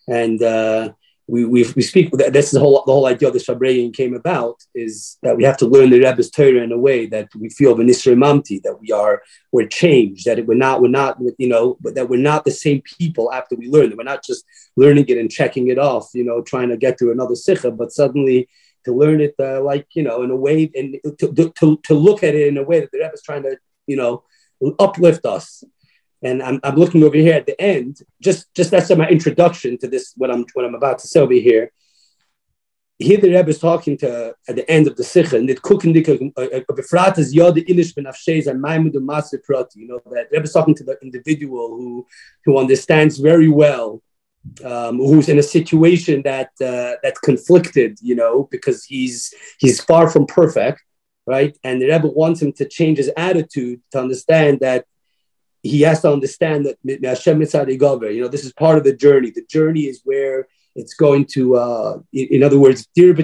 And 0.06 0.42
uh, 0.42 0.92
we, 1.26 1.44
we, 1.44 1.66
we 1.76 1.82
speak, 1.82 2.10
that's 2.12 2.50
the 2.50 2.58
whole, 2.58 2.82
the 2.86 2.92
whole 2.92 3.06
idea 3.06 3.28
of 3.28 3.34
this 3.34 3.46
Farbrengen 3.46 3.92
came 3.92 4.14
about 4.14 4.56
is 4.74 5.18
that 5.22 5.36
we 5.36 5.44
have 5.44 5.58
to 5.58 5.66
learn 5.66 5.90
the 5.90 6.00
Rebbe's 6.00 6.30
Torah 6.30 6.62
in 6.62 6.72
a 6.72 6.78
way 6.78 7.06
that 7.06 7.28
we 7.38 7.50
feel 7.50 7.76
mamti, 7.76 8.62
that 8.62 8.80
we 8.80 8.90
are, 8.92 9.22
we're 9.52 9.66
changed, 9.66 10.24
that 10.24 10.44
we're 10.46 10.54
not, 10.54 10.80
we're 10.80 10.88
not, 10.88 11.18
you 11.36 11.48
know, 11.48 11.76
but 11.82 11.94
that 11.94 12.08
we're 12.08 12.18
not 12.18 12.46
the 12.46 12.50
same 12.50 12.80
people 12.80 13.30
after 13.30 13.56
we 13.56 13.68
learn 13.68 13.92
it. 13.92 13.98
We're 13.98 14.04
not 14.04 14.24
just 14.24 14.46
learning 14.76 15.04
it 15.08 15.18
and 15.18 15.30
checking 15.30 15.68
it 15.68 15.78
off, 15.78 16.08
you 16.14 16.24
know, 16.24 16.40
trying 16.40 16.70
to 16.70 16.78
get 16.78 16.98
through 16.98 17.12
another 17.12 17.34
sikha, 17.34 17.70
but 17.70 17.92
suddenly 17.92 18.48
to 18.86 18.94
learn 18.94 19.20
it 19.20 19.34
uh, 19.38 19.60
like, 19.62 19.86
you 19.92 20.02
know, 20.02 20.22
in 20.22 20.30
a 20.30 20.36
way 20.36 20.70
and 20.74 20.96
to, 21.18 21.52
to, 21.54 21.78
to 21.84 21.94
look 21.94 22.22
at 22.22 22.34
it 22.34 22.48
in 22.48 22.56
a 22.56 22.62
way 22.62 22.80
that 22.80 22.90
the 22.90 23.00
Rebbe's 23.00 23.22
trying 23.22 23.42
to, 23.42 23.58
you 23.86 23.96
know, 23.96 24.22
uplift 24.78 25.24
us. 25.26 25.64
And 26.22 26.42
I'm, 26.42 26.58
I'm 26.64 26.74
looking 26.74 27.04
over 27.04 27.16
here 27.16 27.34
at 27.34 27.46
the 27.46 27.60
end, 27.60 28.00
just 28.20 28.52
just 28.54 28.70
that's 28.72 28.90
my 28.90 29.08
introduction 29.08 29.78
to 29.78 29.88
this, 29.88 30.14
what 30.16 30.30
I'm 30.30 30.44
what 30.54 30.64
I'm 30.64 30.74
about 30.74 30.98
to 31.00 31.06
say 31.06 31.20
over 31.20 31.32
here. 31.32 31.70
Here 32.98 33.20
the 33.20 33.28
Rebbe 33.28 33.50
is 33.50 33.60
talking 33.60 33.96
to 33.98 34.34
at 34.48 34.56
the 34.56 34.68
end 34.68 34.88
of 34.88 34.96
the 34.96 35.04
Sikha, 35.04 35.36
and 35.36 35.48
it 35.48 35.62
cooking 35.62 35.92
the 35.92 36.02
befratas 36.02 37.32
yod 37.32 37.56
inish 37.56 37.94
ben 37.94 38.06
afshez 38.06 38.48
and 38.48 38.60
maimud 38.60 38.94
maser 38.94 39.40
prati. 39.44 39.78
You 39.78 39.86
know 39.86 40.00
that 40.06 40.26
Rebbe 40.32 40.42
is 40.42 40.52
talking 40.52 40.74
to 40.74 40.84
the 40.84 40.98
individual 41.00 41.68
who 41.68 42.04
who 42.44 42.58
understands 42.58 43.18
very 43.18 43.48
well 43.48 44.02
um, 44.64 44.98
who's 44.98 45.28
in 45.28 45.38
a 45.38 45.42
situation 45.42 46.22
that 46.22 46.50
uh, 46.60 46.98
that's 47.02 47.20
conflicted, 47.20 47.98
you 48.00 48.14
know, 48.14 48.48
because 48.50 48.84
he's 48.84 49.34
he's 49.58 49.80
far 49.82 50.08
from 50.08 50.26
perfect, 50.26 50.82
right? 51.28 51.56
And 51.62 51.80
the 51.80 51.90
Rebbe 51.90 52.08
wants 52.08 52.40
him 52.40 52.52
to 52.54 52.64
change 52.66 52.96
his 52.96 53.10
attitude 53.16 53.82
to 53.92 54.00
understand 54.00 54.60
that 54.60 54.86
he 55.62 55.82
has 55.82 56.00
to 56.02 56.10
understand 56.10 56.64
that 56.64 56.78
Hashem 57.04 57.42
you 57.42 58.22
know, 58.22 58.28
this 58.28 58.46
is 58.46 58.52
part 58.54 58.78
of 58.78 58.84
the 58.84 58.96
journey. 58.96 59.30
The 59.30 59.44
journey 59.44 59.82
is 59.82 60.00
where 60.04 60.48
it's 60.74 60.94
going 60.94 61.26
to, 61.34 61.56
uh, 61.56 61.98
in 62.14 62.42
other 62.42 62.58
words, 62.58 62.88
dir 62.94 63.14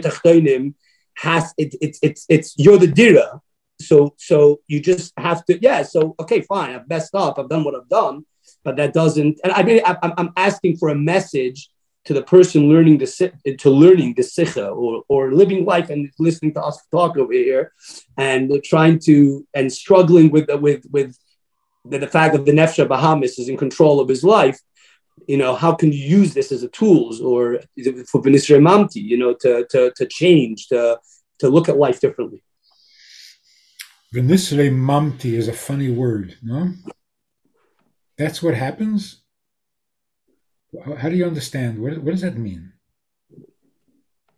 has 1.17 1.55
it, 1.57 1.77
it's 1.81 1.99
it's 2.03 2.27
it's 2.29 2.55
you're 2.59 2.77
the 2.77 2.89
dira, 2.89 3.41
so 3.81 4.15
so 4.19 4.61
you 4.67 4.81
just 4.81 5.13
have 5.17 5.45
to 5.47 5.53
yeah. 5.63 5.85
So 5.85 6.17
okay, 6.19 6.41
fine, 6.41 6.75
I've 6.75 6.89
messed 6.89 7.15
up, 7.15 7.39
I've 7.39 7.49
done 7.49 7.65
what 7.65 7.77
I've 7.77 7.89
done, 7.89 8.27
but 8.65 8.77
that 8.77 8.93
doesn't. 8.93 9.39
And 9.45 9.53
I 9.53 9.63
mean, 9.63 9.81
I'm, 9.87 10.13
I'm 10.19 10.33
asking 10.37 10.77
for 10.79 10.89
a 10.89 10.95
message 10.97 11.71
to 12.05 12.15
the 12.15 12.23
person 12.23 12.69
learning 12.69 12.99
the 12.99 13.57
to 13.59 13.71
learning 13.71 14.15
the 14.17 14.23
sikha 14.23 14.69
or, 14.69 15.03
or 15.09 15.33
living 15.33 15.65
life 15.65 15.91
and 15.91 16.11
listening 16.19 16.53
to 16.55 16.63
us 16.63 16.79
talk 16.91 17.17
over 17.17 17.33
here 17.33 17.73
and 18.17 18.53
trying 18.65 18.99
to 18.99 19.47
and 19.55 19.73
struggling 19.73 20.31
with 20.31 20.49
with 20.61 20.85
with 20.91 21.17
the, 21.85 21.99
the 21.99 22.07
fact 22.07 22.35
that 22.35 22.45
the 22.45 22.53
nefsha 22.53 22.87
bahamis 22.87 23.39
is 23.39 23.49
in 23.49 23.57
control 23.57 24.01
of 24.01 24.09
his 24.09 24.23
life 24.25 24.59
you 25.27 25.37
know 25.37 25.55
how 25.55 25.73
can 25.75 25.93
you 25.93 25.99
use 25.99 26.35
this 26.35 26.53
as 26.53 26.63
a 26.63 26.69
tools 26.69 27.21
or 27.21 27.61
for 28.07 28.21
Benisre 28.23 28.61
Mamti, 28.61 29.01
you 29.01 29.17
know 29.17 29.35
to, 29.35 29.67
to 29.71 29.93
to 29.97 30.07
change 30.07 30.69
to 30.69 30.99
to 31.39 31.49
look 31.49 31.69
at 31.69 31.79
life 31.79 32.01
differently? 32.01 32.43
Benisre 34.15 34.71
Mamti 34.71 35.35
is 35.35 35.49
a 35.49 35.53
funny 35.53 35.91
word 35.91 36.37
no? 36.43 36.73
That's 38.19 38.43
what 38.43 38.55
happens 38.55 39.24
how 40.99 41.09
do 41.09 41.17
you 41.17 41.27
understand? 41.27 41.79
What, 41.79 41.99
what 41.99 42.13
does 42.13 42.23
that 42.23 42.37
mean? 42.37 42.73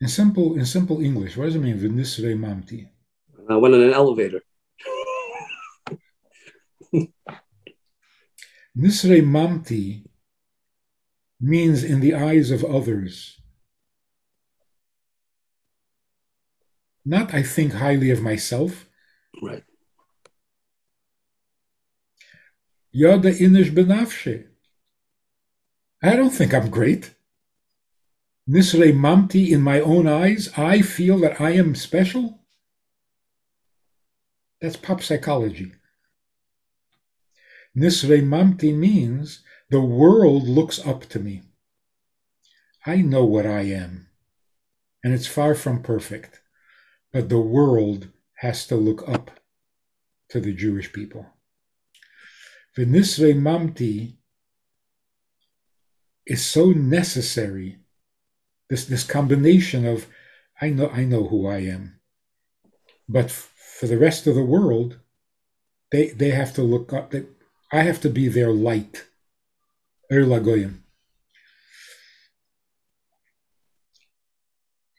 In 0.00 0.08
simple, 0.08 0.54
in 0.54 0.66
simple 0.66 1.00
English, 1.00 1.36
what 1.36 1.46
does 1.46 1.56
it 1.56 1.60
mean? 1.60 1.78
Venisre 1.78 2.36
mamti. 2.36 2.88
I 3.48 3.54
uh, 3.54 3.58
went 3.58 3.74
in 3.74 3.82
an 3.82 3.92
elevator. 3.92 4.42
Nisre 8.76 9.22
mamti 9.22 10.04
means 11.40 11.82
in 11.84 12.00
the 12.00 12.14
eyes 12.14 12.50
of 12.50 12.64
others. 12.64 13.40
Not 17.04 17.32
I 17.32 17.42
think 17.42 17.72
highly 17.74 18.10
of 18.10 18.20
myself. 18.20 18.86
Right. 19.42 19.62
Yada 22.90 23.32
inish 23.32 23.70
benafshe. 23.70 24.46
I 26.02 26.14
don't 26.14 26.30
think 26.30 26.52
I'm 26.52 26.70
great. 26.70 27.14
Nisre 28.48 28.92
Mamti, 28.92 29.50
in 29.50 29.60
my 29.60 29.80
own 29.80 30.06
eyes, 30.06 30.50
I 30.56 30.82
feel 30.82 31.18
that 31.20 31.40
I 31.40 31.50
am 31.50 31.74
special. 31.74 32.40
That's 34.60 34.76
pop 34.76 35.02
psychology. 35.02 35.72
Nisre 37.76 38.22
Mamti 38.22 38.72
means 38.72 39.42
the 39.68 39.80
world 39.80 40.44
looks 40.44 40.78
up 40.86 41.06
to 41.06 41.18
me. 41.18 41.42
I 42.84 42.96
know 42.96 43.24
what 43.24 43.46
I 43.46 43.62
am, 43.62 44.08
and 45.02 45.12
it's 45.12 45.26
far 45.26 45.54
from 45.56 45.82
perfect, 45.82 46.40
but 47.12 47.28
the 47.28 47.40
world 47.40 48.08
has 48.34 48.66
to 48.68 48.76
look 48.76 49.08
up 49.08 49.30
to 50.28 50.40
the 50.40 50.52
Jewish 50.52 50.92
people. 50.92 51.26
The 52.76 52.84
Mamti 52.84 54.18
is 56.26 56.44
so 56.44 56.70
necessary. 56.72 57.78
This 58.68 58.84
this 58.84 59.04
combination 59.04 59.86
of 59.86 60.06
I 60.60 60.70
know 60.70 60.88
I 60.88 61.04
know 61.04 61.28
who 61.28 61.46
I 61.46 61.58
am, 61.58 62.00
but 63.08 63.26
f- 63.26 63.52
for 63.78 63.86
the 63.86 63.98
rest 63.98 64.26
of 64.26 64.34
the 64.34 64.44
world, 64.44 64.98
they 65.92 66.08
they 66.08 66.30
have 66.30 66.54
to 66.54 66.62
look 66.62 66.92
up. 66.92 67.10
They, 67.10 67.26
I 67.72 67.82
have 67.82 68.00
to 68.02 68.10
be 68.10 68.28
their 68.28 68.50
light. 68.52 69.06
Er 70.10 70.24
lagoyim. 70.24 70.80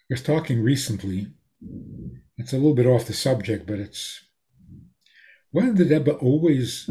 I 0.09 0.13
was 0.13 0.21
talking 0.21 0.61
recently. 0.61 1.27
It's 2.37 2.53
a 2.53 2.57
little 2.57 2.75
bit 2.75 2.85
off 2.85 3.07
the 3.07 3.13
subject, 3.13 3.65
but 3.65 3.79
it's 3.79 4.21
Why 5.51 5.71
did 5.71 5.89
Rebbe 5.89 6.13
always 6.13 6.89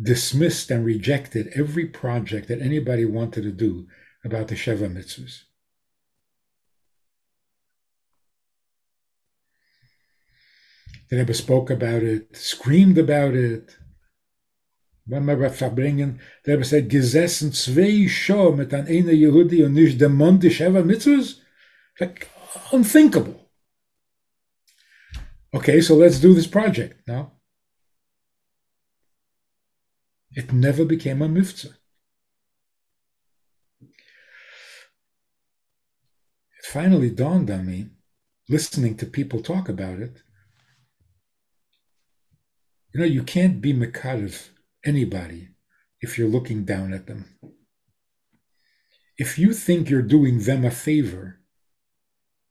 dismissed 0.00 0.70
and 0.70 0.84
rejected 0.84 1.48
every 1.54 1.86
project 1.86 2.48
that 2.48 2.60
anybody 2.60 3.04
wanted 3.04 3.42
to 3.42 3.52
do 3.52 3.86
about 4.24 4.48
the 4.48 4.54
Sheva 4.54 4.88
mitzvahs. 4.92 5.44
The 11.08 11.18
Rebbe 11.18 11.34
spoke 11.34 11.70
about 11.70 12.02
it, 12.02 12.36
screamed 12.36 12.98
about 12.98 13.34
it. 13.34 13.76
Wenn 15.08 15.24
wir 15.24 15.50
verbringen, 15.50 16.18
der 16.44 16.54
Rebbe 16.54 16.64
said, 16.64 16.88
gesessen 16.90 17.52
zwei 17.52 18.08
Show 18.08 18.52
mit 18.52 18.74
an 18.74 18.88
einer 18.88 19.12
Yehudi 19.12 19.62
und 19.64 19.74
nicht 19.74 20.00
dem 20.00 20.16
Mond 20.16 20.42
die 20.42 20.50
Sheva 20.50 20.82
mitzvahs? 20.82 21.40
Like, 22.00 22.28
unthinkable. 22.72 23.48
Okay, 25.54 25.80
so 25.80 25.94
let's 25.94 26.20
do 26.20 26.34
this 26.34 26.48
project 26.48 27.06
now. 27.06 27.35
It 30.36 30.52
never 30.52 30.84
became 30.84 31.22
a 31.22 31.28
mitzvah. 31.30 31.74
It 36.58 36.66
finally 36.66 37.08
dawned 37.08 37.50
on 37.50 37.64
me, 37.64 37.88
listening 38.46 38.98
to 38.98 39.06
people 39.06 39.40
talk 39.40 39.70
about 39.70 39.98
it. 39.98 40.20
You 42.92 43.00
know, 43.00 43.06
you 43.06 43.22
can't 43.22 43.62
be 43.62 43.72
Makar 43.72 44.28
anybody 44.84 45.48
if 46.02 46.18
you're 46.18 46.28
looking 46.28 46.66
down 46.66 46.92
at 46.92 47.06
them. 47.06 47.38
If 49.16 49.38
you 49.38 49.54
think 49.54 49.88
you're 49.88 50.02
doing 50.02 50.40
them 50.40 50.66
a 50.66 50.70
favor, 50.70 51.40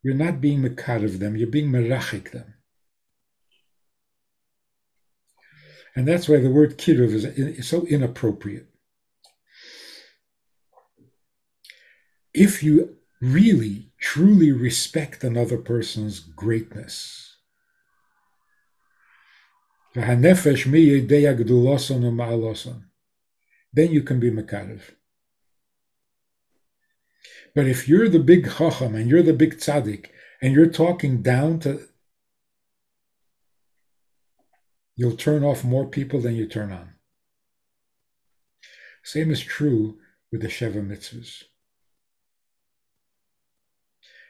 you're 0.02 0.16
not 0.16 0.42
being 0.42 0.64
Makar 0.64 1.08
them, 1.08 1.36
you're 1.36 1.48
being 1.48 1.70
Merachik 1.70 2.32
them. 2.32 2.55
And 5.96 6.08
that's 6.08 6.28
why 6.28 6.40
the 6.40 6.50
word 6.50 6.78
kiruv 6.78 7.14
is, 7.14 7.24
is 7.24 7.68
so 7.68 7.86
inappropriate. 7.86 8.68
If 12.34 12.62
you 12.62 12.98
really, 13.22 13.94
truly 13.98 14.52
respect 14.52 15.24
another 15.24 15.58
person's 15.58 16.20
greatness, 16.20 17.38
Then 23.72 23.92
you 23.92 24.04
can 24.04 24.20
be 24.20 24.30
Makarev. 24.30 24.82
But 27.54 27.68
if 27.68 27.88
you're 27.88 28.10
the 28.10 28.20
big 28.20 28.52
Chacham 28.58 28.96
and 28.96 29.10
you're 29.10 29.24
the 29.24 29.34
big 29.34 29.58
Tzaddik 29.58 30.08
and 30.42 30.54
you're 30.54 30.70
talking 30.70 31.22
down 31.22 31.60
to, 31.62 31.88
you'll 34.96 35.18
turn 35.18 35.44
off 35.44 35.64
more 35.64 35.86
people 35.86 36.22
than 36.22 36.36
you 36.36 36.48
turn 36.48 36.72
on. 36.72 36.94
Same 39.04 39.32
is 39.32 39.42
true 39.42 40.00
with 40.32 40.42
the 40.42 40.48
Sheva 40.48 40.86
mitzvahs. 40.86 41.44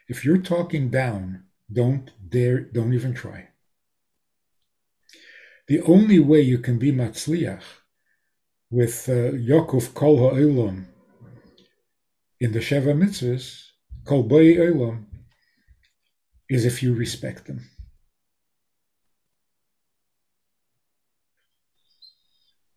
If 0.08 0.24
you're 0.24 0.38
talking 0.38 0.90
down, 0.90 1.44
don't 1.72 2.10
dare, 2.28 2.60
don't 2.60 2.92
even 2.92 3.14
try. 3.14 3.48
The 5.68 5.80
only 5.82 6.20
way 6.20 6.42
you 6.42 6.58
can 6.58 6.78
be 6.78 6.92
Matzliach 6.92 7.62
with 8.70 9.08
uh, 9.08 9.32
Yaakov 9.32 9.94
Kol 9.94 10.18
Ha'olam 10.18 10.86
in 12.38 12.52
the 12.52 12.60
Sheva 12.60 12.94
Mitzvahs, 12.94 13.62
Kol 14.04 14.22
Boi 14.22 14.56
is 16.48 16.64
if 16.64 16.82
you 16.82 16.94
respect 16.94 17.46
them. 17.46 17.68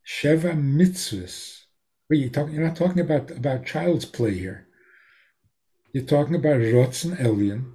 Sheva 0.09 0.57
Mitzvahs. 0.57 1.65
You're, 2.09 2.29
talking, 2.29 2.55
you're 2.55 2.65
not 2.65 2.75
talking 2.75 2.99
about, 2.99 3.29
about 3.29 3.65
child's 3.65 4.05
play 4.05 4.33
here. 4.33 4.67
You're 5.93 6.05
talking 6.05 6.33
about 6.33 6.57
Rotzen 6.57 7.15
Elyon. 7.17 7.73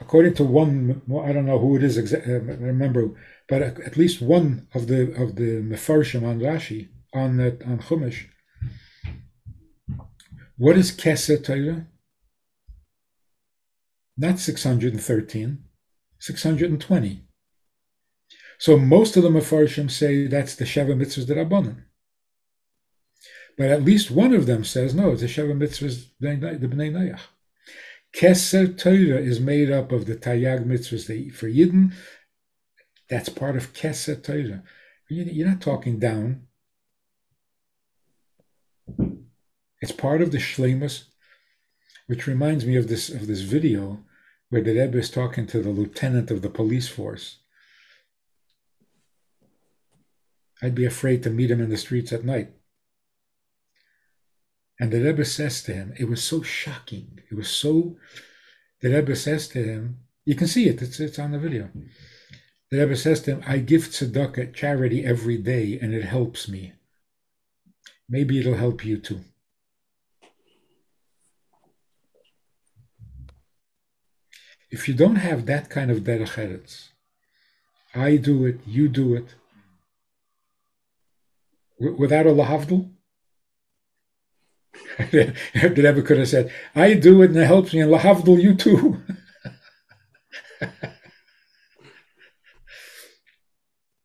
According 0.00 0.34
to 0.34 0.44
one, 0.44 1.02
I 1.24 1.32
don't 1.32 1.46
know 1.46 1.58
who 1.60 1.76
it 1.76 1.84
is, 1.84 1.96
uh, 1.98 2.18
I 2.24 2.28
remember, 2.28 3.10
but 3.48 3.62
at 3.62 3.96
least 3.96 4.20
one 4.20 4.66
of 4.74 4.86
the 4.86 5.12
of 5.20 5.36
the 5.36 5.60
Mefarshim 5.62 6.24
on 6.24 6.40
Rashi, 6.40 6.88
on, 7.12 7.40
uh, 7.40 7.56
on 7.66 7.78
Chumash, 7.78 8.26
what 10.56 10.76
is 10.76 10.92
Keser 10.92 11.42
Torah? 11.42 11.86
Not 14.16 14.38
613, 14.40 15.64
620. 16.18 17.27
So 18.58 18.76
most 18.76 19.16
of 19.16 19.22
the 19.22 19.30
Mefarshim 19.30 19.90
say 19.90 20.26
that's 20.26 20.56
the 20.56 20.64
Sheva 20.64 20.94
Mitzvahs 20.94 21.26
Rabbanan. 21.26 21.84
But 23.56 23.70
at 23.70 23.84
least 23.84 24.10
one 24.10 24.34
of 24.34 24.46
them 24.46 24.64
says, 24.64 24.94
no, 24.94 25.12
it's 25.12 25.20
the 25.20 25.28
Sheva 25.28 25.56
Mitzvahs 25.56 26.06
the 26.20 26.28
Bnei 26.28 26.92
Noach. 26.92 27.20
Keser 28.12 28.76
Torah 28.76 29.20
is 29.20 29.38
made 29.38 29.70
up 29.70 29.92
of 29.92 30.06
the 30.06 30.16
Taryag 30.16 30.64
Mitzvahs 30.64 31.32
for 31.34 31.46
Yidden. 31.46 31.92
That's 33.08 33.28
part 33.28 33.56
of 33.56 33.72
Keser 33.72 34.22
Torah. 34.22 34.62
You're 35.08 35.48
not 35.48 35.60
talking 35.60 35.98
down. 35.98 36.42
It's 39.80 39.92
part 39.92 40.20
of 40.20 40.32
the 40.32 40.38
Shlemus, 40.38 41.04
which 42.06 42.26
reminds 42.26 42.66
me 42.66 42.76
of 42.76 42.88
this 42.88 43.08
of 43.08 43.26
this 43.26 43.42
video 43.42 44.04
where 44.50 44.62
the 44.62 44.72
Rebbe 44.72 44.98
is 44.98 45.10
talking 45.10 45.46
to 45.46 45.62
the 45.62 45.70
lieutenant 45.70 46.30
of 46.30 46.42
the 46.42 46.50
police 46.50 46.88
force. 46.88 47.38
I'd 50.60 50.74
be 50.74 50.84
afraid 50.84 51.22
to 51.22 51.30
meet 51.30 51.50
him 51.50 51.60
in 51.60 51.70
the 51.70 51.76
streets 51.76 52.12
at 52.12 52.24
night. 52.24 52.50
And 54.80 54.92
the 54.92 55.00
Rebbe 55.00 55.24
says 55.24 55.62
to 55.64 55.72
him, 55.72 55.92
it 55.98 56.08
was 56.08 56.22
so 56.22 56.42
shocking. 56.42 57.20
It 57.30 57.34
was 57.34 57.48
so, 57.48 57.96
the 58.80 58.90
Rebbe 58.94 59.16
says 59.16 59.48
to 59.48 59.62
him, 59.62 59.98
you 60.24 60.34
can 60.34 60.46
see 60.46 60.68
it, 60.68 60.82
it's, 60.82 61.00
it's 61.00 61.18
on 61.18 61.32
the 61.32 61.38
video. 61.38 61.70
The 62.70 62.78
Rebbe 62.78 62.96
says 62.96 63.22
to 63.22 63.32
him, 63.32 63.42
I 63.46 63.58
give 63.58 63.88
tzedakah 63.88 64.54
charity 64.54 65.04
every 65.04 65.38
day 65.38 65.78
and 65.80 65.94
it 65.94 66.04
helps 66.04 66.48
me. 66.48 66.74
Maybe 68.08 68.38
it'll 68.38 68.54
help 68.54 68.84
you 68.84 68.98
too. 68.98 69.20
If 74.70 74.86
you 74.86 74.94
don't 74.94 75.16
have 75.16 75.46
that 75.46 75.70
kind 75.70 75.90
of 75.90 76.00
derech 76.00 76.34
eretz, 76.34 76.88
I 77.94 78.16
do 78.16 78.44
it, 78.44 78.60
you 78.66 78.88
do 78.88 79.14
it, 79.14 79.34
without 81.78 82.26
a 82.26 82.30
lahavdul, 82.30 82.90
the 85.10 85.34
Rebbe 85.54 86.02
could 86.02 86.18
have 86.18 86.28
said, 86.28 86.52
I 86.74 86.94
do 86.94 87.22
it 87.22 87.30
and 87.30 87.38
it 87.38 87.46
helps 87.46 87.72
me, 87.72 87.80
and 87.80 87.92
lahavdul, 87.92 88.42
you 88.42 88.54
too. 88.54 89.00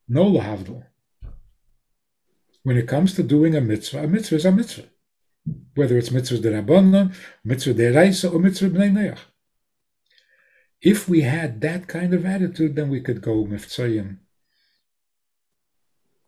no 0.07 0.25
lahavdul. 0.25 0.85
When 2.63 2.77
it 2.77 2.87
comes 2.87 3.13
to 3.15 3.23
doing 3.23 3.55
a 3.55 3.61
mitzvah, 3.61 4.03
a 4.03 4.07
mitzvah 4.07 4.35
is 4.35 4.45
a 4.45 4.51
mitzvah. 4.51 4.85
Whether 5.75 5.97
it's 5.97 6.11
mitzvah 6.11 6.37
derabbanan, 6.37 7.13
mitzvah 7.43 7.73
deraisa, 7.73 8.33
or 8.33 8.39
mitzvah 8.39 8.69
bnei 8.69 8.91
neach. 8.91 9.19
If 10.81 11.09
we 11.09 11.21
had 11.21 11.61
that 11.61 11.87
kind 11.87 12.13
of 12.13 12.25
attitude, 12.25 12.75
then 12.75 12.89
we 12.89 13.01
could 13.01 13.21
go 13.21 13.45
miftzayim. 13.45 14.19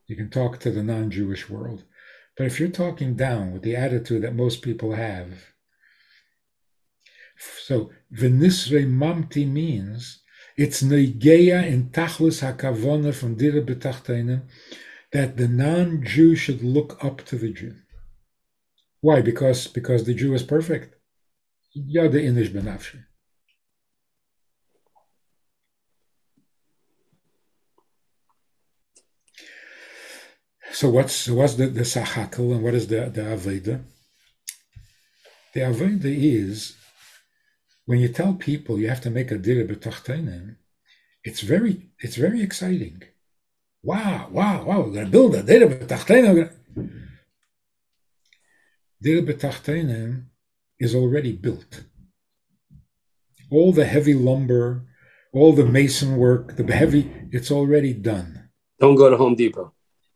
You 0.08 0.16
can 0.16 0.30
talk 0.30 0.60
to 0.60 0.72
the 0.72 0.84
non-Jewish 0.84 1.50
world. 1.50 1.84
But 2.38 2.48
if 2.48 2.60
you're 2.60 2.70
talking 2.70 3.16
down 3.16 3.52
with 3.52 3.64
the 3.64 3.76
attitude 3.76 4.22
that 4.24 4.36
most 4.36 4.62
people 4.62 4.94
have, 4.94 5.46
so 7.64 7.92
v'nisrei 8.14 8.86
mamti 8.88 9.50
means 9.50 10.22
it's 10.58 10.84
neigeya 10.84 11.66
in 11.66 11.90
tachlis 11.90 12.42
hakavona 12.42 13.14
from 13.14 13.36
dira 13.36 13.62
b'tachtenim 13.62 14.44
that 15.12 15.38
the 15.38 15.48
non-Jew 15.48 16.36
should 16.36 16.62
look 16.64 17.04
up 17.04 17.24
to 17.26 17.38
the 17.38 17.52
Jew. 17.52 17.76
Why? 19.02 19.22
Because 19.22 19.68
because 19.68 20.04
the 20.04 20.14
Jew 20.14 20.34
is 20.34 20.44
perfect. 20.44 20.96
Yada 21.74 22.20
inish 22.20 22.50
benafshi. 22.50 23.04
So 30.76 30.90
what's 30.90 31.30
what's 31.30 31.54
the, 31.54 31.68
the 31.68 31.84
sachakel 31.84 32.52
and 32.54 32.62
what 32.62 32.74
is 32.74 32.88
the, 32.88 33.10
the 33.10 33.22
Aveda? 33.22 33.82
The 35.54 35.62
Aveda 35.62 36.04
is 36.04 36.76
when 37.86 38.00
you 38.00 38.10
tell 38.10 38.34
people 38.34 38.78
you 38.78 38.90
have 38.90 39.00
to 39.08 39.10
make 39.10 39.32
a 39.32 39.38
dira 39.38 39.64
b'tachtenim, 39.64 40.58
it's 41.24 41.40
very 41.40 41.92
it's 42.00 42.18
very 42.18 42.42
exciting. 42.42 43.04
Wow, 43.84 44.28
wow, 44.32 44.66
wow, 44.66 44.82
we're 44.82 44.96
gonna 44.96 45.08
build 45.08 45.36
a 45.36 45.44
dira 45.44 45.66
b'tachtenim. 45.70 46.52
Dira 49.02 49.22
b'tachtenim 49.22 50.26
is 50.78 50.94
already 50.94 51.32
built. 51.32 51.86
All 53.50 53.72
the 53.72 53.86
heavy 53.86 54.14
lumber, 54.14 54.86
all 55.32 55.54
the 55.54 55.66
mason 55.66 56.18
work, 56.18 56.58
the 56.58 56.66
heavy, 56.74 57.10
it's 57.32 57.50
already 57.50 57.94
done. 57.94 58.50
Don't 58.78 58.96
go 58.96 59.10
to 59.10 59.16
Home 59.16 59.36
Depot 59.36 59.75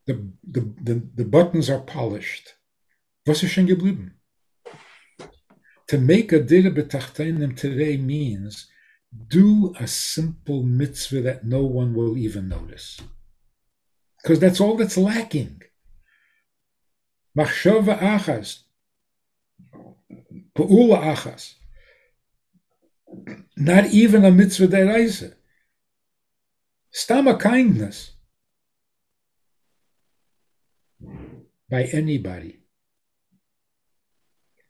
the, 0.10 0.32
the, 0.44 0.74
the, 0.82 1.08
the 1.16 1.26
buttons 1.26 1.70
are 1.70 1.82
polished. 1.82 2.56
Was 3.28 3.44
ist 3.44 3.54
schon 3.54 3.68
geblieben? 3.68 4.14
To 5.88 5.98
make 6.00 6.32
a 6.32 6.40
dira 6.40 6.72
b'tachtenim 6.72 7.56
today 7.56 7.98
means 7.98 8.68
do 9.28 9.74
a 9.80 9.86
simple 9.88 10.64
mitzvah 10.64 11.22
that 11.22 11.46
no 11.46 11.64
one 11.64 11.94
will 11.94 12.18
even 12.18 12.48
notice. 12.48 13.00
Because 14.22 14.40
that's 14.40 14.60
all 14.60 14.76
that's 14.76 14.98
lacking. 14.98 15.62
Machshava 17.38 18.00
achas. 18.00 18.64
Pa'ula 20.56 21.16
achas. 21.16 21.54
Not 23.56 23.86
even 23.88 24.26
a 24.26 24.32
mitzvah 24.32 24.68
deraisa. 24.68 25.34
Stama 26.94 27.40
kindness. 27.40 28.14
By 31.70 31.84
anybody 31.84 32.60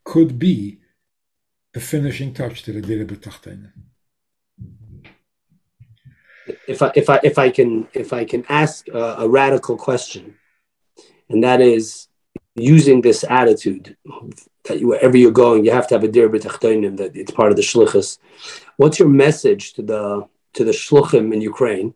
could 0.04 0.40
be 0.40 0.80
the 1.74 1.80
finishing 1.80 2.34
touch 2.34 2.64
to 2.64 2.74
the 2.74 2.82
B'Tachtein. 2.82 3.72
If 6.68 6.82
I, 6.82 6.92
if 6.96 7.10
I, 7.10 7.20
if 7.24 7.38
I 7.38 7.50
can, 7.52 7.88
if 7.94 8.12
I 8.12 8.26
can 8.26 8.44
ask 8.50 8.88
a, 8.88 9.18
a 9.20 9.30
radical 9.30 9.78
question, 9.78 10.36
and 11.30 11.44
that 11.44 11.62
is 11.62 12.08
using 12.56 13.02
this 13.02 13.24
attitude 13.30 13.96
that 14.66 14.82
wherever 14.82 15.16
you're 15.16 15.32
going, 15.32 15.64
you 15.64 15.72
have 15.72 15.88
to 15.88 15.96
have 15.96 16.04
a 16.04 16.08
B'Tachtein, 16.08 16.98
that 16.98 17.16
it's 17.16 17.32
part 17.32 17.52
of 17.52 17.56
the 17.56 17.62
Shlichus. 17.62 18.18
What's 18.78 18.98
your 18.98 19.10
message 19.10 19.74
to 19.74 19.84
the, 19.84 20.28
to 20.54 20.64
the 20.64 20.72
Shluchim 20.72 21.34
in 21.34 21.42
Ukraine 21.42 21.94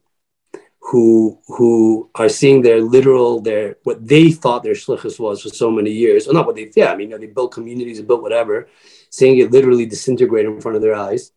who 0.85 1.39
who 1.47 2.09
are 2.15 2.29
seeing 2.29 2.61
their 2.61 2.81
literal 2.81 3.39
their 3.39 3.77
what 3.83 4.05
they 4.05 4.31
thought 4.31 4.63
their 4.63 4.73
shlichus 4.73 5.19
was 5.19 5.41
for 5.41 5.49
so 5.49 5.71
many 5.71 5.91
years, 5.91 6.27
or 6.27 6.33
not 6.33 6.45
what 6.45 6.55
they 6.55 6.69
yeah, 6.75 6.91
I 6.91 6.95
mean 6.95 7.09
you 7.09 7.15
know, 7.15 7.21
they 7.21 7.27
built 7.27 7.53
communities, 7.53 8.01
built 8.01 8.21
whatever, 8.21 8.67
seeing 9.09 9.37
it 9.37 9.51
literally 9.51 9.85
disintegrate 9.85 10.45
in 10.45 10.59
front 10.59 10.75
of 10.75 10.81
their 10.81 10.95
eyes, 10.95 11.31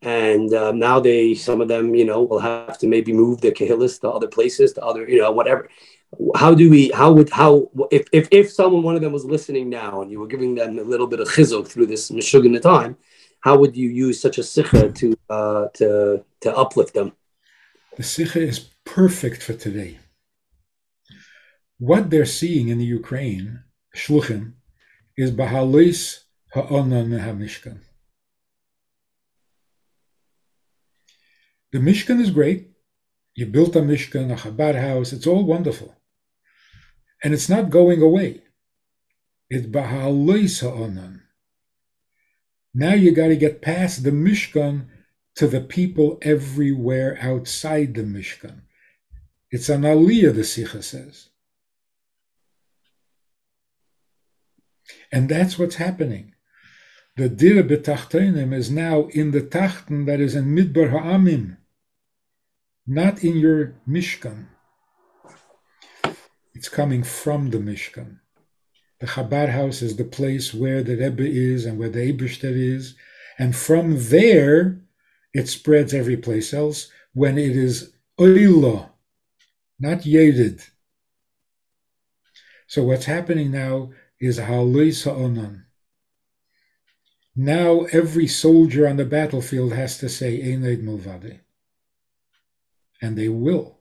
and 0.00 0.52
um, 0.54 0.78
now 0.78 1.00
they 1.00 1.34
some 1.34 1.60
of 1.60 1.68
them 1.68 1.94
you 1.94 2.06
know 2.06 2.22
will 2.22 2.38
have 2.38 2.78
to 2.78 2.86
maybe 2.86 3.12
move 3.12 3.40
their 3.40 3.52
kahillas 3.52 4.00
to 4.00 4.08
other 4.08 4.28
places 4.28 4.72
to 4.72 4.82
other 4.82 5.08
you 5.08 5.20
know 5.20 5.32
whatever. 5.32 5.68
How 6.34 6.54
do 6.54 6.68
we 6.70 6.90
how 6.90 7.12
would 7.12 7.30
how 7.30 7.70
if 7.90 8.06
if, 8.12 8.28
if 8.30 8.50
someone 8.50 8.82
one 8.82 8.96
of 8.96 9.02
them 9.02 9.12
was 9.12 9.24
listening 9.24 9.68
now 9.68 10.02
and 10.02 10.10
you 10.10 10.18
were 10.18 10.26
giving 10.26 10.54
them 10.54 10.78
a 10.78 10.82
little 10.82 11.06
bit 11.06 11.20
of 11.20 11.28
chizuk 11.28 11.68
through 11.68 11.86
this 11.86 12.10
mishugin 12.10 12.60
time 12.60 12.96
how 13.40 13.56
would 13.56 13.76
you 13.76 13.88
use 13.88 14.20
such 14.20 14.38
a 14.38 14.42
sikha 14.42 14.90
to 14.92 15.16
uh, 15.30 15.66
to 15.74 16.24
to 16.40 16.56
uplift 16.56 16.94
them 16.94 17.12
the 17.96 18.02
sikha 18.02 18.40
is 18.40 18.70
perfect 18.84 19.42
for 19.42 19.54
today 19.54 19.98
what 21.78 22.10
they're 22.10 22.24
seeing 22.24 22.68
in 22.68 22.78
the 22.78 22.84
ukraine 22.84 23.62
shluchim 23.96 24.52
is 25.16 25.30
bahalis 25.30 26.24
ha'onan 26.54 27.10
hamishkan 27.10 27.80
The 31.72 31.78
Mishkan 31.78 32.20
is 32.20 32.30
great. 32.30 32.68
You 33.34 33.46
built 33.46 33.76
a 33.76 33.80
Mishkan, 33.80 34.30
a 34.30 34.36
Chabad 34.36 34.78
house, 34.78 35.12
it's 35.12 35.26
all 35.26 35.42
wonderful. 35.42 35.96
And 37.24 37.32
it's 37.32 37.48
not 37.48 37.70
going 37.70 38.02
away. 38.02 38.42
It's 39.48 39.66
Baha'aloi 39.66 40.48
Sa'onan. 40.50 41.22
Now 42.74 42.92
you 42.92 43.12
got 43.12 43.28
to 43.28 43.36
get 43.36 43.62
past 43.62 44.04
the 44.04 44.10
Mishkan 44.10 44.86
to 45.36 45.46
the 45.46 45.60
people 45.60 46.18
everywhere 46.22 47.18
outside 47.20 47.94
the 47.94 48.02
Mishkan. 48.02 48.62
It's 49.50 49.68
an 49.68 49.82
aliyah, 49.82 50.34
the 50.34 50.44
Sikha 50.44 50.82
says. 50.82 51.28
And 55.10 55.28
that's 55.28 55.58
what's 55.58 55.76
happening. 55.76 56.34
The 57.16 57.28
Dira 57.28 57.62
B'Tachtenim 57.62 58.54
is 58.54 58.70
now 58.70 59.08
in 59.08 59.30
the 59.32 59.42
Tachten 59.42 60.06
that 60.06 60.20
is 60.20 60.34
in 60.34 60.54
Midbar 60.56 60.90
Ha'amim 60.90 61.58
not 62.86 63.22
in 63.22 63.36
your 63.36 63.74
Mishkan. 63.88 64.46
It's 66.54 66.68
coming 66.68 67.02
from 67.02 67.50
the 67.50 67.58
Mishkan. 67.58 68.18
The 69.00 69.06
Chabad 69.06 69.48
house 69.48 69.82
is 69.82 69.96
the 69.96 70.04
place 70.04 70.54
where 70.54 70.82
the 70.82 70.96
Rebbe 70.96 71.24
is 71.24 71.64
and 71.64 71.78
where 71.78 71.88
the 71.88 72.12
Ebershter 72.12 72.54
is. 72.54 72.94
And 73.38 73.56
from 73.56 73.96
there, 74.08 74.80
it 75.34 75.48
spreads 75.48 75.94
every 75.94 76.16
place 76.16 76.52
else 76.52 76.90
when 77.14 77.38
it 77.38 77.56
is 77.56 77.92
Oila, 78.18 78.90
not 79.78 80.00
Yedid. 80.00 80.68
So 82.66 82.84
what's 82.84 83.06
happening 83.06 83.50
now 83.50 83.92
is 84.20 84.38
Halei 84.38 84.94
Sa'onan. 84.94 85.66
Now 87.34 87.82
every 87.92 88.26
soldier 88.26 88.86
on 88.86 88.96
the 88.96 89.04
battlefield 89.04 89.72
has 89.72 89.98
to 89.98 90.08
say 90.08 90.40
Eneid 90.40 90.82
Mulvade 90.82 91.40
and 93.00 93.16
they 93.16 93.28
will. 93.28 93.78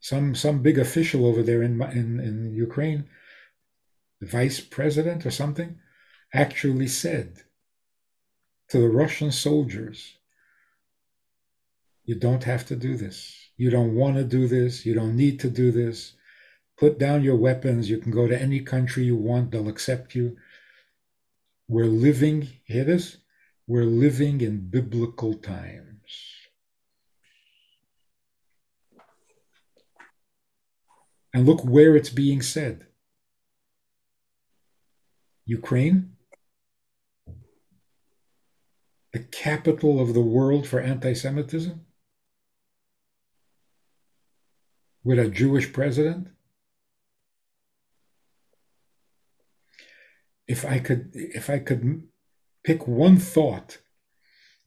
Some 0.00 0.34
some 0.34 0.62
big 0.62 0.78
official 0.78 1.24
over 1.26 1.42
there 1.42 1.62
in 1.62 1.80
in, 1.80 2.20
in 2.20 2.54
Ukraine, 2.54 3.08
the 4.20 4.26
vice 4.26 4.60
president 4.60 5.24
or 5.24 5.30
something, 5.30 5.78
actually 6.34 6.88
said 6.88 7.42
to 8.72 8.80
the 8.80 8.88
Russian 8.88 9.30
soldiers, 9.30 10.16
"You 12.04 12.14
don't 12.14 12.44
have 12.44 12.64
to 12.68 12.74
do 12.74 12.96
this. 12.96 13.50
You 13.58 13.68
don't 13.68 13.94
want 13.94 14.16
to 14.16 14.24
do 14.24 14.48
this. 14.48 14.86
You 14.86 14.94
don't 14.94 15.14
need 15.14 15.40
to 15.40 15.50
do 15.50 15.70
this. 15.70 16.14
Put 16.78 16.98
down 16.98 17.22
your 17.22 17.36
weapons. 17.36 17.90
You 17.90 17.98
can 17.98 18.10
go 18.12 18.26
to 18.26 18.42
any 18.42 18.60
country 18.60 19.04
you 19.04 19.14
want. 19.14 19.50
They'll 19.50 19.68
accept 19.68 20.14
you." 20.14 20.38
We're 21.68 21.84
living, 21.84 22.48
hear 22.64 22.84
this? 22.84 23.18
We're 23.66 23.84
living 23.84 24.40
in 24.40 24.70
biblical 24.70 25.34
times. 25.34 26.16
And 31.34 31.44
look 31.44 31.62
where 31.62 31.94
it's 31.94 32.08
being 32.08 32.40
said 32.40 32.86
Ukraine, 35.44 36.11
the 39.12 39.20
capital 39.20 40.00
of 40.00 40.14
the 40.14 40.20
world 40.20 40.66
for 40.66 40.80
anti 40.80 41.14
Semitism, 41.14 41.84
with 45.04 45.18
a 45.18 45.28
Jewish 45.28 45.72
president. 45.72 46.28
If 50.48 50.64
I 50.64 50.78
could, 50.78 51.10
if 51.14 51.48
I 51.50 51.58
could 51.58 52.04
pick 52.64 52.86
one 52.88 53.18
thought 53.18 53.78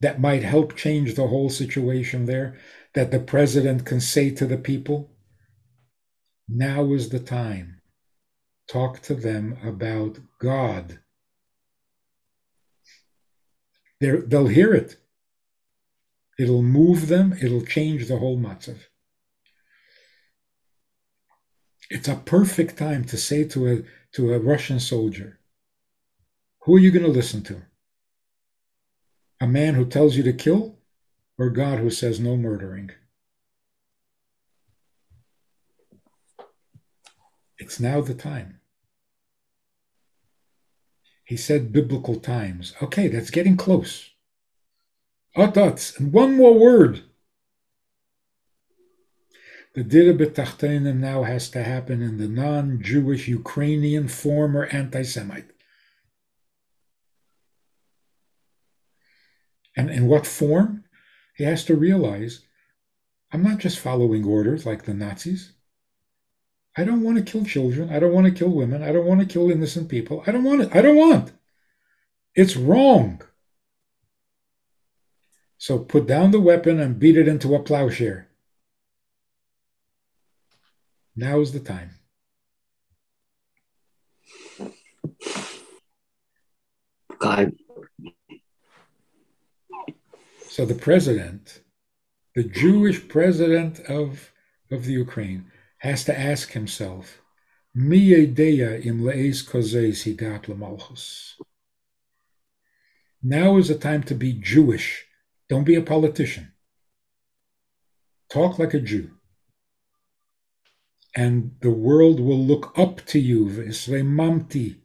that 0.01 0.21
might 0.21 0.43
help 0.43 0.75
change 0.75 1.15
the 1.15 1.27
whole 1.27 1.49
situation 1.49 2.25
there, 2.25 2.57
that 2.93 3.11
the 3.11 3.19
president 3.19 3.85
can 3.85 3.99
say 3.99 4.29
to 4.31 4.45
the 4.45 4.57
people, 4.57 5.11
now 6.47 6.93
is 6.93 7.09
the 7.09 7.19
time. 7.19 7.81
Talk 8.67 9.01
to 9.03 9.15
them 9.15 9.57
about 9.63 10.19
God. 10.39 10.99
they 13.94 13.94
they'll 14.11 14.47
hear 14.47 14.73
it. 14.73 14.97
It'll 16.37 16.61
move 16.61 17.07
them, 17.07 17.33
it'll 17.41 17.65
change 17.65 18.07
the 18.07 18.17
whole 18.17 18.37
matzav. 18.37 18.77
It's 21.89 22.07
a 22.07 22.15
perfect 22.15 22.77
time 22.77 23.05
to 23.05 23.17
say 23.17 23.43
to 23.45 23.67
a, 23.67 23.83
to 24.13 24.33
a 24.33 24.39
Russian 24.39 24.79
soldier, 24.79 25.39
Who 26.61 26.75
are 26.75 26.79
you 26.79 26.91
going 26.91 27.05
to 27.05 27.11
listen 27.11 27.43
to? 27.43 27.61
A 29.39 29.47
man 29.47 29.75
who 29.75 29.85
tells 29.85 30.15
you 30.17 30.23
to 30.23 30.33
kill, 30.33 30.77
or 31.37 31.49
God 31.49 31.79
who 31.79 31.89
says 31.89 32.19
no 32.19 32.35
murdering? 32.35 32.91
It's 37.57 37.79
now 37.79 38.01
the 38.01 38.13
time. 38.13 38.59
He 41.25 41.35
said 41.35 41.73
biblical 41.73 42.19
times. 42.19 42.73
Okay, 42.81 43.07
that's 43.07 43.31
getting 43.31 43.57
close. 43.57 44.11
Otats, 45.35 45.99
and 45.99 46.13
one 46.13 46.37
more 46.37 46.57
word. 46.57 47.03
The 49.73 49.83
Dira 49.83 50.13
B'Tachtenim 50.13 50.97
now 50.97 51.23
has 51.23 51.49
to 51.49 51.63
happen 51.63 52.01
in 52.01 52.17
the 52.17 52.29
non-Jewish 52.29 53.27
Ukrainian 53.27 54.07
former 54.07 54.67
anti-Semite. 54.67 55.51
And 59.75 59.89
in 59.89 60.07
what 60.07 60.25
form? 60.25 60.85
He 61.35 61.43
has 61.43 61.65
to 61.65 61.75
realize, 61.75 62.43
I'm 63.33 63.43
not 63.43 63.57
just 63.57 63.79
following 63.79 64.23
orders 64.23 64.65
like 64.65 64.85
the 64.85 64.93
Nazis. 64.93 65.51
I 66.77 66.83
don't 66.83 67.01
want 67.01 67.17
to 67.17 67.23
kill 67.23 67.45
children. 67.45 67.89
I 67.89 67.99
don't 67.99 68.11
want 68.11 68.25
to 68.25 68.33
kill 68.33 68.49
women. 68.49 68.83
I 68.83 68.91
don't 68.91 69.05
want 69.05 69.21
to 69.21 69.25
kill 69.25 69.49
innocent 69.49 69.87
people. 69.87 70.23
I 70.27 70.31
don't 70.31 70.43
want 70.43 70.61
it. 70.61 70.75
I 70.75 70.81
don't 70.81 70.97
want. 70.97 71.31
It's 72.35 72.57
wrong. 72.57 73.21
So 75.57 75.79
put 75.79 76.05
down 76.05 76.31
the 76.31 76.39
weapon 76.39 76.79
and 76.79 76.99
beat 76.99 77.17
it 77.17 77.27
into 77.27 77.55
a 77.55 77.59
plowshare. 77.59 78.27
Now 81.15 81.39
is 81.39 81.53
the 81.53 81.61
time. 81.61 81.91
God. 87.17 87.53
So 90.49 90.65
the 90.65 90.75
president, 90.75 91.61
the 92.35 92.43
Jewish 92.43 93.07
president 93.07 93.79
of, 93.79 94.31
of 94.71 94.85
the 94.85 94.91
Ukraine, 94.91 95.51
has 95.85 96.03
to 96.05 96.19
ask 96.19 96.51
himself, 96.51 97.21
Mi 97.75 98.13
im 98.13 99.05
Now 103.21 103.57
is 103.57 103.67
the 103.67 103.77
time 103.79 104.03
to 104.03 104.15
be 104.15 104.33
Jewish. 104.33 105.05
Don't 105.47 105.63
be 105.63 105.75
a 105.75 105.81
politician. 105.81 106.53
Talk 108.29 108.57
like 108.57 108.73
a 108.73 108.79
Jew. 108.79 109.11
And 111.15 111.55
the 111.61 111.69
world 111.69 112.19
will 112.19 112.43
look 112.43 112.77
up 112.77 113.05
to 113.07 113.19
you, 113.19 113.45
Mamti. 113.45 114.77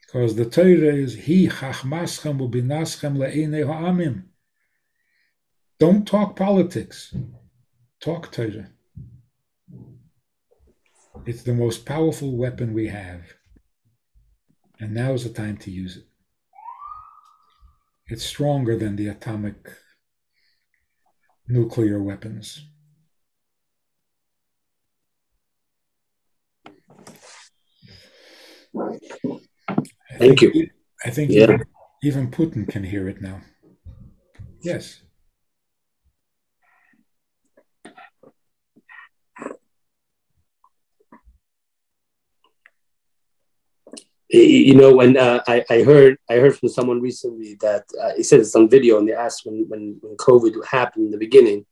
Because 0.00 0.36
the 0.36 0.44
Torah 0.44 0.94
is, 0.94 1.14
He 1.14 1.48
chachmaschem 1.48 2.38
ubinaschem 2.38 3.16
le'enei 3.16 3.66
ha'amim. 3.66 4.26
Don't 5.80 6.06
talk 6.06 6.36
politics. 6.36 7.12
Talk 8.04 8.30
Torah. 8.30 8.68
It's 11.24 11.42
the 11.42 11.54
most 11.54 11.86
powerful 11.86 12.36
weapon 12.36 12.74
we 12.74 12.88
have. 12.88 13.22
And 14.78 14.92
now 14.92 15.14
is 15.14 15.24
the 15.24 15.30
time 15.30 15.56
to 15.64 15.70
use 15.70 15.96
it. 15.96 16.04
It's 18.08 18.22
stronger 18.22 18.76
than 18.76 18.96
the 18.96 19.08
atomic 19.08 19.56
nuclear 21.48 22.02
weapons. 22.02 22.66
Thank 30.18 30.42
you. 30.42 30.68
I 31.06 31.08
think 31.08 31.30
Yeah. 31.30 31.44
even, 31.44 31.64
even 32.02 32.30
Putin 32.30 32.68
can 32.68 32.84
hear 32.84 33.08
it 33.08 33.22
now. 33.22 33.40
Yes. 34.60 35.03
You 44.36 44.74
know 44.74 44.94
when 44.94 45.16
uh, 45.16 45.40
I, 45.46 45.64
I 45.70 45.82
heard 45.82 46.18
i 46.28 46.34
heard 46.34 46.56
from 46.56 46.68
someone 46.68 47.00
recently 47.00 47.56
that 47.60 47.84
uh, 48.02 48.12
he 48.16 48.22
said 48.22 48.40
it's 48.40 48.56
on 48.56 48.68
video 48.68 48.98
and 48.98 49.08
they 49.08 49.12
asked 49.12 49.46
when 49.46 49.66
when, 49.68 49.98
when 50.00 50.16
covid 50.16 50.52
happened 50.66 51.06
in 51.06 51.10
the 51.10 51.18
beginning 51.18 51.64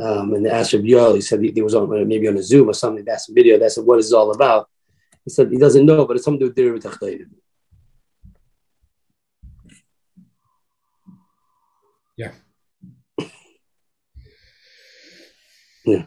um, 0.00 0.32
and 0.32 0.46
they 0.46 0.50
asked 0.50 0.72
Rabbi 0.74 0.86
Yoel, 0.86 1.16
he 1.16 1.20
said 1.20 1.42
he, 1.42 1.60
was 1.60 1.74
on 1.74 1.88
maybe 2.06 2.28
on 2.28 2.36
a 2.36 2.42
zoom 2.42 2.70
or 2.70 2.74
something 2.74 3.04
they 3.04 3.10
asked 3.10 3.30
a 3.30 3.32
video 3.32 3.58
they 3.58 3.68
said 3.68 3.84
what 3.84 3.98
is 3.98 4.12
all 4.12 4.30
about 4.30 4.68
he 5.24 5.30
said 5.30 5.50
he 5.50 5.58
doesn't 5.58 5.86
know 5.86 6.06
but 6.06 6.16
it's 6.16 6.24
something 6.24 6.46
to 6.48 6.54
do 6.54 6.72
with 6.72 6.84
Direi 6.84 7.26
Yeah. 12.16 12.32
Yeah. 15.86 16.04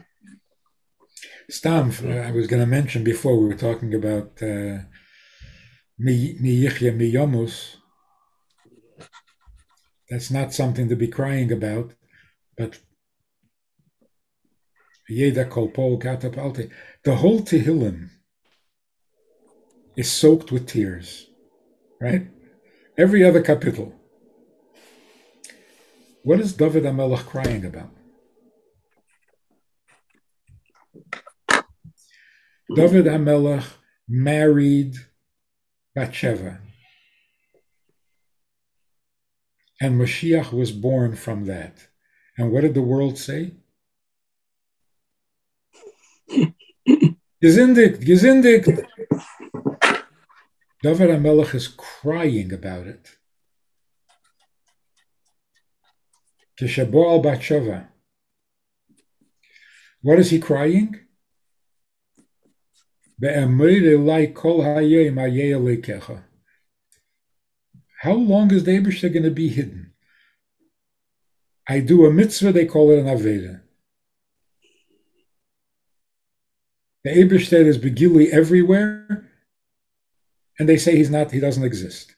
Stam, 1.50 1.90
uh, 2.04 2.08
I 2.08 2.30
was 2.30 2.46
going 2.46 2.60
to 2.60 2.66
mention 2.66 3.02
before 3.02 3.36
we 3.36 3.48
were 3.48 3.56
talking 3.56 3.92
about 3.94 4.40
uh, 4.40 4.78
That's 10.10 10.30
not 10.30 10.52
something 10.52 10.88
to 10.88 10.96
be 10.96 11.08
crying 11.08 11.52
about, 11.52 11.94
but 12.56 12.78
Yeda 15.10 15.48
Kol 15.48 15.68
Pol 15.68 15.98
Katap 15.98 16.70
The 17.04 17.16
whole 17.16 17.40
Tehillim 17.40 18.10
is 19.96 20.10
soaked 20.10 20.50
with 20.52 20.66
tears, 20.66 21.28
right? 22.00 22.28
Every 22.96 23.24
other 23.24 23.42
capital. 23.42 23.94
What 26.24 26.40
is 26.40 26.52
David 26.54 26.84
HaMelech 26.84 27.26
crying 27.26 27.64
about? 27.64 27.90
David 32.74 33.06
HaMelech 33.06 33.66
married 34.08 34.94
Bathsheba. 35.94 36.58
And 39.80 40.00
Mashiach 40.00 40.52
was 40.52 40.72
born 40.72 41.16
from 41.16 41.44
that. 41.46 41.88
And 42.38 42.50
what 42.50 42.62
did 42.62 42.74
the 42.74 42.82
world 42.82 43.18
say? 43.18 43.52
Gesindigt, 47.42 48.04
gesindigt. 48.04 48.86
David 50.82 51.10
HaMelech 51.10 51.54
is 51.54 51.68
crying 51.68 52.52
about 52.52 52.86
it. 52.86 53.18
Kishabo 56.58 57.04
al 57.10 57.20
Bathsheba. 57.20 57.88
What 60.00 60.18
is 60.18 60.30
he 60.30 60.38
crying? 60.38 61.01
How 63.22 63.28
long 68.14 68.50
is 68.52 68.64
the 68.64 68.72
Ebershter 68.72 69.12
going 69.12 69.22
to 69.22 69.30
be 69.30 69.48
hidden? 69.48 69.92
I 71.68 71.78
do 71.78 72.04
a 72.04 72.12
mitzvah, 72.12 72.50
they 72.50 72.66
call 72.66 72.90
it 72.90 72.98
an 72.98 73.06
Aveda. 73.06 73.60
The 77.04 77.10
Ebershter 77.10 77.64
is 77.64 77.78
begili 77.78 78.28
everywhere, 78.30 79.30
and 80.58 80.68
they 80.68 80.76
say 80.76 80.96
he's 80.96 81.10
not, 81.10 81.30
he 81.30 81.38
doesn't 81.38 81.62
exist. 81.62 82.16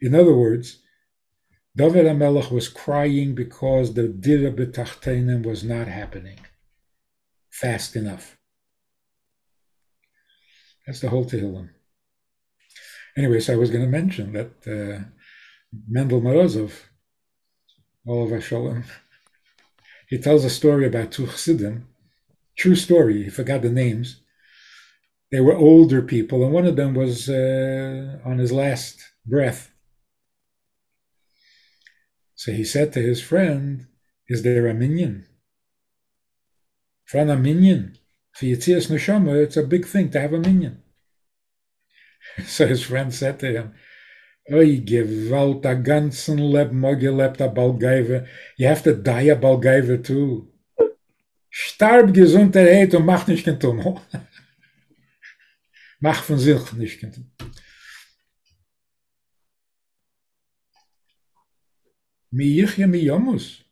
In 0.00 0.14
other 0.14 0.34
words, 0.34 0.78
David 1.76 2.06
HaMelech 2.06 2.50
was 2.50 2.68
crying 2.68 3.34
because 3.34 3.92
the 3.92 4.08
Dira 4.08 4.50
B'Tachtenim 4.50 5.44
was 5.44 5.62
not 5.62 5.88
happening 5.88 6.38
fast 7.52 7.94
enough. 7.94 8.36
That's 10.86 11.00
the 11.00 11.10
whole 11.10 11.24
Tehillim. 11.24 11.68
Anyway, 13.16 13.40
so 13.40 13.52
I 13.52 13.56
was 13.56 13.70
going 13.70 13.84
to 13.84 13.90
mention 13.90 14.32
that 14.32 14.52
uh, 14.66 15.04
Mendel 15.88 16.22
Morozov, 16.22 16.72
Olav 18.08 18.42
Shalom, 18.42 18.84
he 20.08 20.18
tells 20.18 20.44
a 20.44 20.50
story 20.50 20.86
about 20.86 21.12
two 21.12 21.26
Chassidim, 21.26 21.86
true 22.56 22.74
story, 22.74 23.22
he 23.24 23.30
forgot 23.30 23.62
the 23.62 23.70
names. 23.70 24.20
They 25.30 25.40
were 25.40 25.56
older 25.56 26.02
people, 26.02 26.42
and 26.42 26.52
one 26.52 26.66
of 26.66 26.76
them 26.76 26.94
was 26.94 27.28
uh, 27.28 28.18
on 28.24 28.38
his 28.38 28.52
last 28.52 29.00
breath. 29.24 29.70
So 32.34 32.52
he 32.52 32.64
said 32.64 32.92
to 32.92 33.00
his 33.00 33.22
friend, 33.22 33.86
Is 34.28 34.42
there 34.42 34.66
a 34.66 34.74
minyan? 34.74 35.26
Friend, 37.12 37.30
a 37.30 37.36
minion. 37.36 37.98
For 38.32 38.46
Yitzias 38.46 38.88
Neshama, 38.88 39.36
it's 39.44 39.58
a 39.58 39.62
big 39.62 39.84
thing 39.84 40.08
to 40.10 40.18
have 40.18 40.32
a 40.32 40.38
minion. 40.38 40.82
So 42.46 42.66
his 42.66 42.84
friend 42.84 43.12
said 43.12 43.38
to 43.40 43.48
him, 43.52 43.74
Oy, 44.50 44.80
gewalt 44.80 45.66
a 45.66 45.74
ganzen 45.74 46.38
Leben 46.38 46.80
mal 46.80 46.96
gelebt 46.96 47.42
a 47.42 47.48
Balgeive. 47.48 48.26
You 48.56 48.66
have 48.66 48.82
to 48.84 48.94
die 48.94 49.28
a 49.28 49.36
Balgeive 49.36 50.02
too. 50.02 50.48
Starb 51.50 52.14
Gesundheit 52.14 52.94
und 52.94 53.04
mach 53.04 53.26
nicht 53.26 53.44
kein 53.44 53.60
Tummel. 53.60 54.00
mach 56.00 56.22
von 56.22 56.38
sich 56.38 56.72
nicht 56.72 56.98
kein 56.98 57.12
Tummel. 57.12 57.52
Mi 62.30 62.46
yichya 62.46 62.86
mi 62.86 63.04
yomus. 63.04 63.64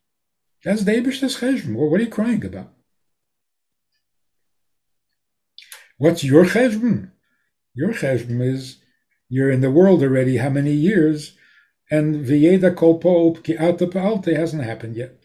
That's 0.62 0.84
the 0.84 0.94
Ebershter's 0.94 1.38
cheshbon. 1.38 1.74
What 1.74 2.00
are 2.00 2.04
you 2.04 2.10
crying 2.10 2.44
about? 2.44 2.79
What's 6.00 6.24
your 6.24 6.46
cheshbon? 6.46 7.10
Your 7.74 7.92
cheshbon 7.92 8.40
is 8.40 8.78
you're 9.28 9.50
in 9.50 9.60
the 9.60 9.70
world 9.70 10.02
already 10.02 10.38
how 10.38 10.48
many 10.48 10.72
years, 10.72 11.36
and 11.90 12.24
v'yeda 12.24 12.74
kol 12.74 12.98
po 12.98 13.32
ki 13.32 13.52
pa'alte 13.56 14.34
hasn't 14.34 14.64
happened 14.64 14.96
yet. 14.96 15.22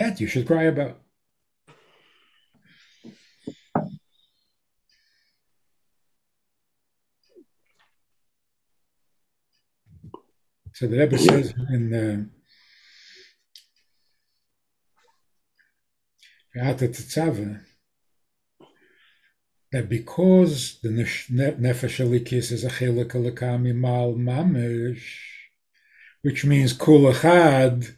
That 0.00 0.20
you 0.20 0.26
should 0.26 0.44
cry 0.44 0.64
about. 0.64 0.98
So 10.72 10.88
the 10.88 10.98
Rebbe 10.98 11.16
says 11.16 11.54
in 11.72 11.94
uh, 11.94 12.24
the 16.52 16.68
Ata 16.68 16.88
Tetzava 16.88 17.69
that 19.72 19.88
because 19.88 20.78
the 20.82 20.88
Nefesh 20.88 22.04
Alikis 22.04 22.50
is 22.50 22.64
a 22.64 22.70
Chelik 22.70 23.12
Alakami 23.12 23.74
Mal 23.74 24.14
Mamish, 24.14 25.04
which 26.22 26.44
means 26.44 26.72
Kul 26.72 27.12
Achad, 27.12 27.96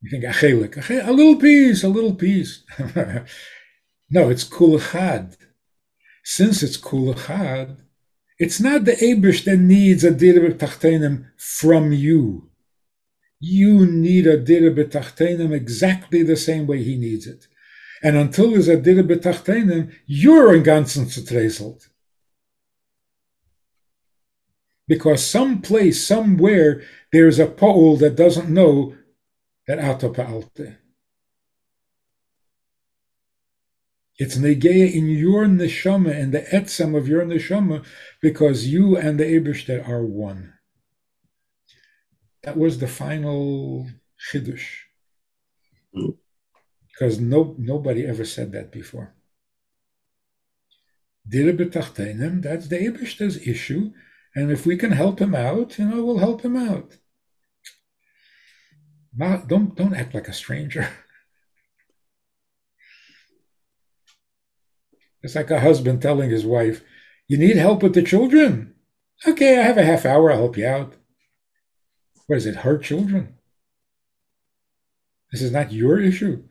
you 0.00 0.10
think 0.10 0.24
a 0.24 0.28
Chelik, 0.28 1.06
a 1.06 1.12
little 1.12 1.36
piece, 1.36 1.82
a 1.82 1.88
little 1.88 2.14
piece. 2.14 2.62
no, 4.10 4.30
it's 4.30 4.44
Kul 4.44 4.78
Achad. 4.78 5.36
Since 6.22 6.62
it's 6.62 6.76
Kul 6.76 7.14
Achad, 7.14 7.78
it's 8.38 8.60
not 8.60 8.84
the 8.84 8.92
Abish 8.92 9.44
that 9.44 9.58
needs 9.58 10.04
a 10.04 10.12
Dira 10.12 10.50
B'Tachtenim 10.50 11.30
from 11.36 11.92
you. 11.92 12.50
You 13.40 13.86
need 13.86 14.26
a 14.26 14.36
Dira 14.36 14.70
B'Tachtenim 14.70 15.52
exactly 15.52 16.22
the 16.22 16.36
same 16.36 16.66
way 16.66 16.82
he 16.82 16.96
needs 16.96 17.26
it. 17.26 17.48
And 18.06 18.16
until 18.16 18.52
there's 18.52 18.68
a 18.68 18.80
Dira 18.80 19.02
B'Tachtenim, 19.02 19.92
you're 20.06 20.54
in 20.54 20.62
ganzen 20.62 21.06
zertreselt. 21.06 21.88
Because 24.86 25.26
someplace, 25.26 26.06
somewhere, 26.06 26.84
there's 27.10 27.40
a 27.40 27.46
Paul 27.46 27.96
that 27.96 28.14
doesn't 28.14 28.48
know 28.48 28.94
that 29.66 29.80
Ato 29.80 30.12
Pa'alte. 30.12 30.76
It's 34.18 34.36
negeya 34.36 34.94
in 34.94 35.08
your 35.08 35.46
neshama 35.46 36.16
and 36.16 36.32
the 36.32 36.42
etzem 36.42 36.96
of 36.96 37.08
your 37.08 37.24
neshama 37.24 37.84
because 38.22 38.68
you 38.68 38.96
and 38.96 39.18
the 39.18 39.24
Ebershter 39.24 39.84
are 39.88 40.06
one. 40.06 40.52
That 42.44 42.56
was 42.56 42.78
the 42.78 42.86
final 42.86 43.90
chiddush. 44.30 44.84
Mm. 45.92 46.18
Because 46.96 47.20
no, 47.20 47.54
nobody 47.58 48.06
ever 48.06 48.24
said 48.24 48.52
that 48.52 48.72
before. 48.72 49.14
That's 51.28 52.68
the 52.68 52.86
Ebershter's 52.86 53.46
issue. 53.46 53.92
And 54.34 54.50
if 54.50 54.64
we 54.64 54.76
can 54.76 54.92
help 54.92 55.20
him 55.20 55.34
out, 55.34 55.78
you 55.78 55.86
know, 55.86 56.04
we'll 56.04 56.18
help 56.18 56.42
him 56.42 56.56
out. 56.56 56.96
Don't, 59.18 59.74
don't 59.74 59.94
act 59.94 60.14
like 60.14 60.28
a 60.28 60.32
stranger. 60.32 60.88
It's 65.22 65.34
like 65.34 65.50
a 65.50 65.58
husband 65.58 66.00
telling 66.00 66.30
his 66.30 66.46
wife, 66.46 66.84
You 67.26 67.36
need 67.36 67.56
help 67.56 67.82
with 67.82 67.94
the 67.94 68.02
children? 68.02 68.74
Okay, 69.26 69.58
I 69.58 69.62
have 69.62 69.76
a 69.76 69.82
half 69.82 70.06
hour, 70.06 70.30
I'll 70.30 70.38
help 70.38 70.56
you 70.56 70.68
out. 70.68 70.94
What 72.28 72.36
is 72.36 72.46
it, 72.46 72.56
her 72.56 72.78
children? 72.78 73.34
This 75.32 75.42
is 75.42 75.50
not 75.50 75.72
your 75.72 75.98
issue. 75.98 76.44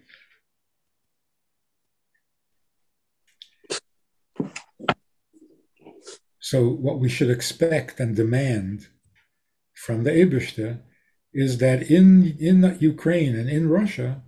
So, 6.50 6.70
what 6.70 7.00
we 7.00 7.10
should 7.10 7.32
expect 7.32 8.00
and 8.00 8.16
demand 8.16 8.90
from 9.74 10.04
the 10.04 10.12
Eberste 10.12 10.80
is 11.34 11.58
that 11.58 11.90
in, 11.90 12.38
in 12.40 12.78
Ukraine 12.80 13.36
and 13.36 13.50
in 13.50 13.68
Russia, 13.68 14.22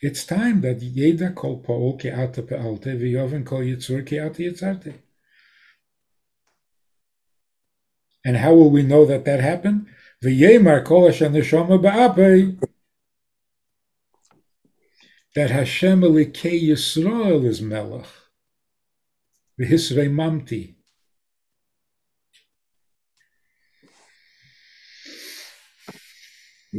it's 0.00 0.24
time 0.24 0.62
that 0.62 0.80
jeder 0.80 1.30
kol 1.32 1.62
paol 1.62 2.00
ki 2.00 2.08
ata 2.08 2.42
pe'alte 2.42 2.96
v'yoven 2.98 3.44
kol 3.44 3.60
yitzur 3.60 4.06
ki 4.06 4.18
ata 4.18 4.40
yitzarte. 4.44 4.94
And 8.24 8.38
how 8.38 8.54
will 8.54 8.70
we 8.70 8.82
know 8.82 9.04
that 9.04 9.26
that 9.26 9.40
happened? 9.40 9.88
V'yemar 10.24 10.82
kol 10.86 11.06
asher 11.08 11.28
neshama 11.28 11.78
ba'apei 11.78 12.58
that 15.34 15.50
Hashem 15.50 16.00
Elikei 16.00 16.62
Yisrael 16.70 17.44
is 17.44 17.60
Melech. 17.60 18.08
V'hisrei 19.60 20.10
mamti. 20.10 20.77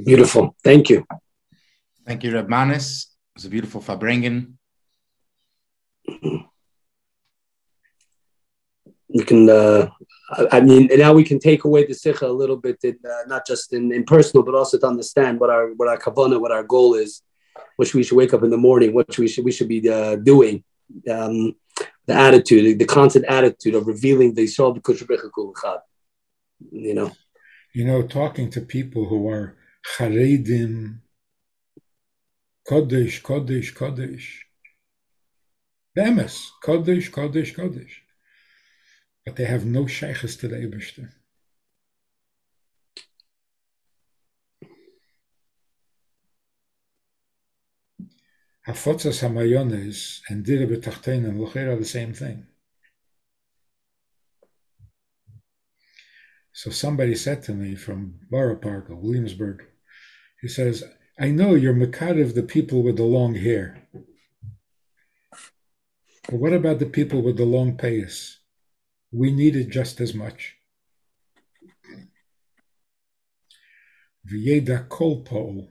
Beautiful. 0.06 0.56
Thank 0.64 0.90
you. 0.90 1.06
Thank 2.06 2.24
you, 2.24 2.34
Reb 2.34 2.50
Manis. 2.50 3.08
It 3.36 3.40
was 3.40 3.46
a 3.46 3.50
beautiful 3.50 3.82
Farbrengen. 3.82 4.54
You 9.12 9.24
can, 9.26 9.50
uh, 9.50 9.90
I 10.52 10.62
mean, 10.62 10.90
now 10.94 11.14
we 11.14 11.24
can 11.24 11.40
take 11.40 11.64
away 11.64 11.86
the 11.86 11.94
sikha 11.94 12.28
a 12.28 12.32
little 12.32 12.58
bit, 12.58 12.78
in, 12.84 12.98
uh, 13.04 13.24
not 13.28 13.46
just 13.48 13.74
in, 13.74 13.92
in 13.92 14.04
personal, 14.04 14.44
but 14.44 14.54
also 14.54 14.78
to 14.78 14.88
understand 14.88 15.40
what 15.40 15.50
our 15.50 15.74
what 15.74 15.88
our 15.88 15.98
kavana, 15.98 16.40
what 16.40 16.52
our 16.52 16.64
goal 16.64 16.94
is, 16.94 17.24
which 17.78 17.96
we 17.96 18.04
should 18.04 18.18
wake 18.18 18.34
up 18.34 18.44
in 18.44 18.52
the 18.52 18.58
morning, 18.58 18.94
what 18.94 19.18
we 19.18 19.28
should 19.28 19.46
we 19.46 19.52
should 19.52 19.68
be 19.68 19.90
uh, 19.90 20.16
doing, 20.16 20.64
um, 21.10 21.56
the 22.06 22.14
attitude, 22.14 22.78
the 22.78 22.86
constant 22.86 23.26
attitude 23.26 23.76
of 23.76 23.88
revealing 23.88 24.36
the 24.36 24.44
Yisrael 24.44 24.78
b'kush 24.78 25.80
You 26.72 26.94
know, 26.94 27.12
you 27.74 27.86
know, 27.86 28.02
talking 28.04 28.50
to 28.52 28.62
people 28.62 29.06
who 29.06 29.28
are 29.30 29.56
charedim, 29.86 31.02
kodesh, 32.68 33.22
kodesh, 33.22 33.74
kodesh, 33.74 34.28
bemes, 35.96 36.52
kodesh, 36.64 37.10
kodesh, 37.12 37.56
kodesh, 37.56 37.96
but 39.26 39.36
they 39.36 39.46
have 39.46 39.66
no 39.66 39.86
sheiches 39.86 40.40
to 40.40 40.48
the 40.48 40.58
Eberste. 40.58 41.10
Hafotzas 48.68 49.22
Hamayones 49.24 50.22
and 50.30 50.46
Dira 50.46 50.68
B'Tachtein 50.68 51.26
and 51.28 51.40
are 51.40 51.76
the 51.76 51.86
same 51.86 52.14
thing. 52.14 52.46
So 56.62 56.72
somebody 56.72 57.16
said 57.16 57.42
to 57.44 57.54
me 57.54 57.74
from 57.76 58.16
Borough 58.30 58.58
Park 58.58 58.90
or 58.90 58.96
Williamsburg, 58.98 59.64
he 60.42 60.50
says, 60.50 60.84
I 61.18 61.30
know 61.30 61.56
you're 61.56 61.74
Makadiv 61.74 62.36
the 62.36 62.44
people 62.44 62.84
with 62.84 62.98
the 62.98 63.04
long 63.04 63.36
hair. 63.36 63.88
But 66.28 66.34
what 66.42 66.52
about 66.52 66.80
the 66.80 66.86
people 66.86 67.22
with 67.22 67.38
the 67.38 67.46
long 67.46 67.78
payas? 67.78 68.40
We 69.10 69.32
need 69.32 69.56
it 69.56 69.70
just 69.70 70.02
as 70.02 70.14
much. 70.14 70.58
V'yeda 74.30 74.90
kol 74.90 75.24
po'ol 75.24 75.70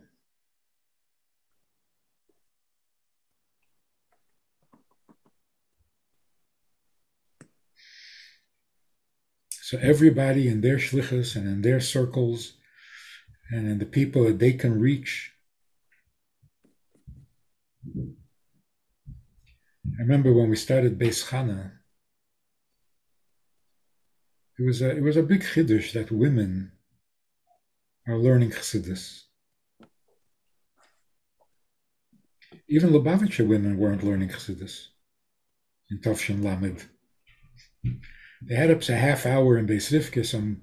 So 9.68 9.76
everybody 9.82 10.48
in 10.48 10.62
their 10.62 10.78
shlichus 10.78 11.36
and 11.36 11.46
in 11.46 11.60
their 11.60 11.78
circles 11.78 12.54
and 13.50 13.68
in 13.68 13.78
the 13.78 13.84
people 13.84 14.24
that 14.24 14.38
they 14.38 14.54
can 14.54 14.80
reach. 14.80 15.34
I 17.94 18.00
remember 19.98 20.32
when 20.32 20.48
we 20.48 20.56
started 20.56 20.98
Beis 20.98 21.28
Chana, 21.28 21.72
it 24.58 24.64
was 24.64 24.80
a 24.80 24.96
it 24.96 25.02
was 25.02 25.18
a 25.18 25.22
big 25.22 25.42
chiddush 25.42 25.92
that 25.92 26.10
women 26.10 26.72
are 28.06 28.16
learning 28.16 28.52
chassidus. 28.52 29.24
Even 32.70 32.88
Lubavitcher 32.88 33.46
women 33.46 33.76
weren't 33.76 34.02
learning 34.02 34.30
chassidus 34.30 34.86
in 35.90 36.00
Tafshin 36.00 36.42
Lamed. 36.42 36.86
They 38.42 38.54
had 38.54 38.70
up 38.70 38.80
to 38.82 38.94
a 38.94 38.96
half 38.96 39.26
hour 39.26 39.58
in 39.58 39.66
Beisrivka. 39.66 40.24
Some 40.24 40.62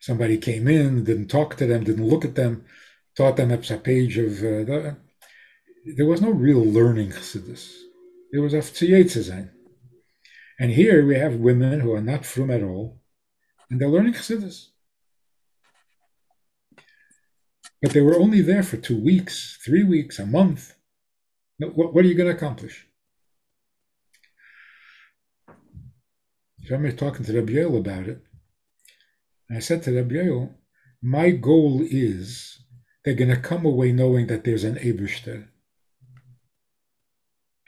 somebody 0.00 0.38
came 0.38 0.68
in, 0.68 1.04
didn't 1.04 1.28
talk 1.28 1.56
to 1.56 1.66
them, 1.66 1.84
didn't 1.84 2.08
look 2.08 2.24
at 2.24 2.34
them, 2.34 2.64
taught 3.16 3.36
them 3.36 3.52
up 3.52 3.62
to 3.64 3.74
a 3.74 3.78
page 3.78 4.18
of. 4.18 4.38
Uh, 4.38 4.64
the, 4.64 4.96
there 5.96 6.06
was 6.06 6.20
no 6.20 6.30
real 6.30 6.64
learning 6.64 7.10
chassidus. 7.10 7.72
There 8.32 8.42
was 8.42 8.54
a 8.54 9.48
And 10.58 10.70
here 10.70 11.06
we 11.06 11.16
have 11.16 11.34
women 11.36 11.80
who 11.80 11.92
are 11.92 12.00
not 12.00 12.26
from 12.26 12.50
at 12.50 12.62
all, 12.62 13.00
and 13.70 13.80
they're 13.80 13.88
learning 13.88 14.14
chassidus. 14.14 14.68
But 17.82 17.92
they 17.92 18.00
were 18.00 18.18
only 18.18 18.40
there 18.40 18.62
for 18.62 18.78
two 18.78 19.00
weeks, 19.00 19.58
three 19.64 19.84
weeks, 19.84 20.18
a 20.18 20.26
month. 20.26 20.74
What, 21.58 21.94
what 21.94 22.04
are 22.04 22.08
you 22.08 22.14
going 22.14 22.30
to 22.30 22.36
accomplish? 22.36 22.86
I 26.70 26.74
remember 26.74 26.96
talking 26.96 27.24
to 27.24 27.32
Rabbi 27.32 27.52
Yoel 27.52 27.78
about 27.78 28.08
it. 28.08 28.22
And 29.48 29.58
I 29.58 29.60
said 29.60 29.82
to 29.84 29.94
Rabbi 29.94 30.14
Yoel, 30.14 30.54
my 31.02 31.30
goal 31.30 31.82
is 31.88 32.64
they're 33.04 33.14
going 33.14 33.30
to 33.30 33.36
come 33.36 33.64
away 33.64 33.92
knowing 33.92 34.26
that 34.26 34.44
there's 34.44 34.64
an 34.64 34.76
Eberster. 34.76 35.48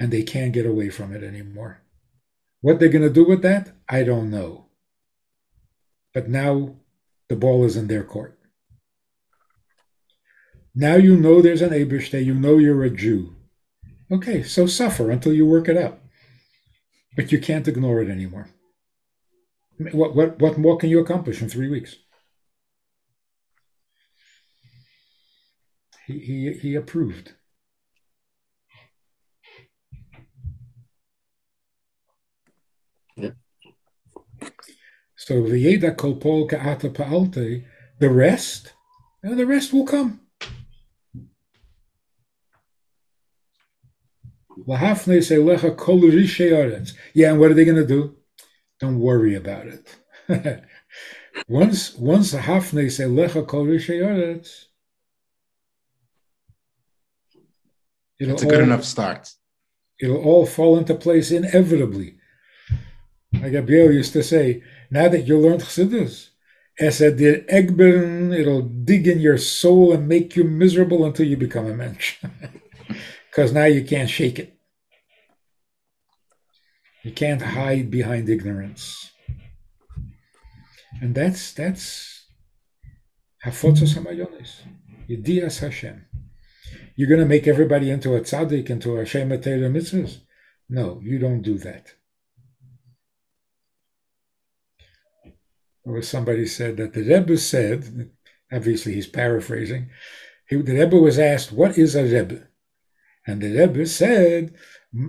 And 0.01 0.13
they 0.13 0.23
can't 0.23 0.53
get 0.53 0.67
away 0.67 0.91
from 0.91 1.15
it 1.15 1.23
anymore. 1.23 1.83
What 2.61 2.81
they're 2.81 2.89
going 2.89 3.03
to 3.03 3.11
do 3.11 3.25
with 3.25 3.43
that, 3.43 3.73
I 3.89 4.03
don't 4.03 4.31
know. 4.31 4.67
But 6.13 6.29
now 6.29 6.77
the 7.29 7.37
ball 7.37 7.65
is 7.65 7.77
in 7.77 7.87
their 7.87 8.03
court. 8.03 8.39
Now 10.75 10.95
you 10.97 11.17
know 11.17 11.41
there's 11.41 11.63
an 11.63 11.71
Eberster, 11.71 12.25
you 12.25 12.35
know 12.35 12.59
you're 12.59 12.85
a 12.85 12.91
Jew. 12.91 13.37
Okay, 14.11 14.43
so 14.43 14.67
suffer 14.67 15.11
until 15.11 15.33
you 15.33 15.45
work 15.47 15.69
it 15.69 15.77
out. 15.77 16.01
But 17.17 17.31
you 17.31 17.41
can't 17.41 17.69
ignore 17.69 18.01
it 18.01 18.09
anymore. 18.09 18.49
What, 19.79 20.15
what, 20.15 20.39
what 20.41 20.59
more 20.59 20.77
can 20.77 20.91
you 20.91 20.99
accomplish 20.99 21.41
in 21.41 21.49
three 21.49 21.69
weeks? 21.69 21.97
He, 26.07 26.19
he, 26.19 26.53
he 26.53 26.75
approved. 26.75 27.35
Yeah. 33.17 33.31
So 35.17 35.43
v'yeda 35.43 35.97
kol 35.97 36.17
pol 36.17 36.49
ka'ata 36.49 36.89
pa'alte, 36.91 37.65
the 38.01 38.11
rest, 38.11 38.73
the 39.23 39.47
rest 39.47 39.73
will 39.73 39.85
come. 39.85 40.21
Yeah, 47.15 47.31
and 47.31 47.41
what 47.41 47.51
are 47.51 47.55
they 47.55 47.65
going 47.65 47.77
to 47.77 47.87
do? 47.87 48.17
Don't 48.81 49.01
worry 49.01 49.35
about 49.35 49.67
it. 49.67 49.97
once 51.49 51.95
once 51.97 52.33
the 52.33 52.39
Hafne 52.39 52.91
say 52.91 53.05
Lecha 53.05 53.47
Kol 53.47 53.67
Rishayoretz, 53.67 54.67
it's 58.19 58.43
a 58.43 58.47
good 58.47 58.61
all, 58.61 58.65
enough 58.65 58.85
start. 58.85 59.33
It'll 60.01 60.23
all 60.23 60.47
fall 60.47 60.79
into 60.79 60.95
place 60.95 61.31
inevitably. 61.31 62.17
Like 63.33 63.53
Gabriel 63.53 63.93
used 63.93 64.13
to 64.15 64.23
say, 64.23 64.63
now 64.91 65.09
that 65.09 65.27
you 65.27 65.39
learned 65.39 65.63
Chassidus, 65.63 66.31
Esadir 66.81 67.47
Egbern, 67.49 68.37
it'll 68.37 68.63
dig 68.63 69.07
in 69.07 69.21
your 69.21 69.39
soul 69.39 69.93
and 69.93 70.09
make 70.09 70.37
you 70.37 70.45
miserable 70.45 71.05
until 71.05 71.27
you 71.27 71.37
become 71.37 71.67
a 71.67 71.75
mensch. 71.75 72.19
Because 73.31 73.53
now 73.53 73.67
you 73.67 73.85
can't 73.85 74.11
shake 74.11 74.41
it. 74.41 74.58
You 77.05 77.13
can't 77.13 77.43
hide 77.43 77.91
behind 77.91 78.29
ignorance. 78.29 79.13
And 81.01 81.15
that's 81.15 81.53
that's 81.53 82.27
Hafotzos 83.45 83.95
Hamayonis. 83.95 84.63
Yedias 85.09 85.61
Hashem. 85.61 86.05
You're 86.97 87.09
going 87.09 87.21
to 87.21 87.27
make 87.27 87.47
everybody 87.47 87.91
into 87.91 88.17
a 88.17 88.21
tzaddik, 88.21 88.69
into 88.69 88.97
a 88.97 89.07
shema 89.07 89.37
Taylor 89.37 89.71
mitzvahs? 89.71 90.19
No, 90.69 91.01
you 91.03 91.19
don't 91.19 91.43
do 91.43 91.57
that. 91.59 91.95
Or 95.85 96.03
somebody 96.03 96.47
said 96.47 96.77
that 96.77 96.93
the 96.93 97.03
Rebbe 97.03 97.39
said, 97.39 98.11
obviously 98.53 98.95
he's 98.95 99.07
paraphrasing, 99.07 99.91
he, 100.47 100.57
the 100.57 100.75
Rebbe 100.75 100.97
was 100.97 101.19
asked, 101.19 101.53
What 101.53 101.79
is 101.79 101.95
a 101.95 102.03
Rebbe? 102.03 102.49
And 103.27 103.41
the 103.41 103.57
Rebbe 103.57 103.87
said, 103.87 104.55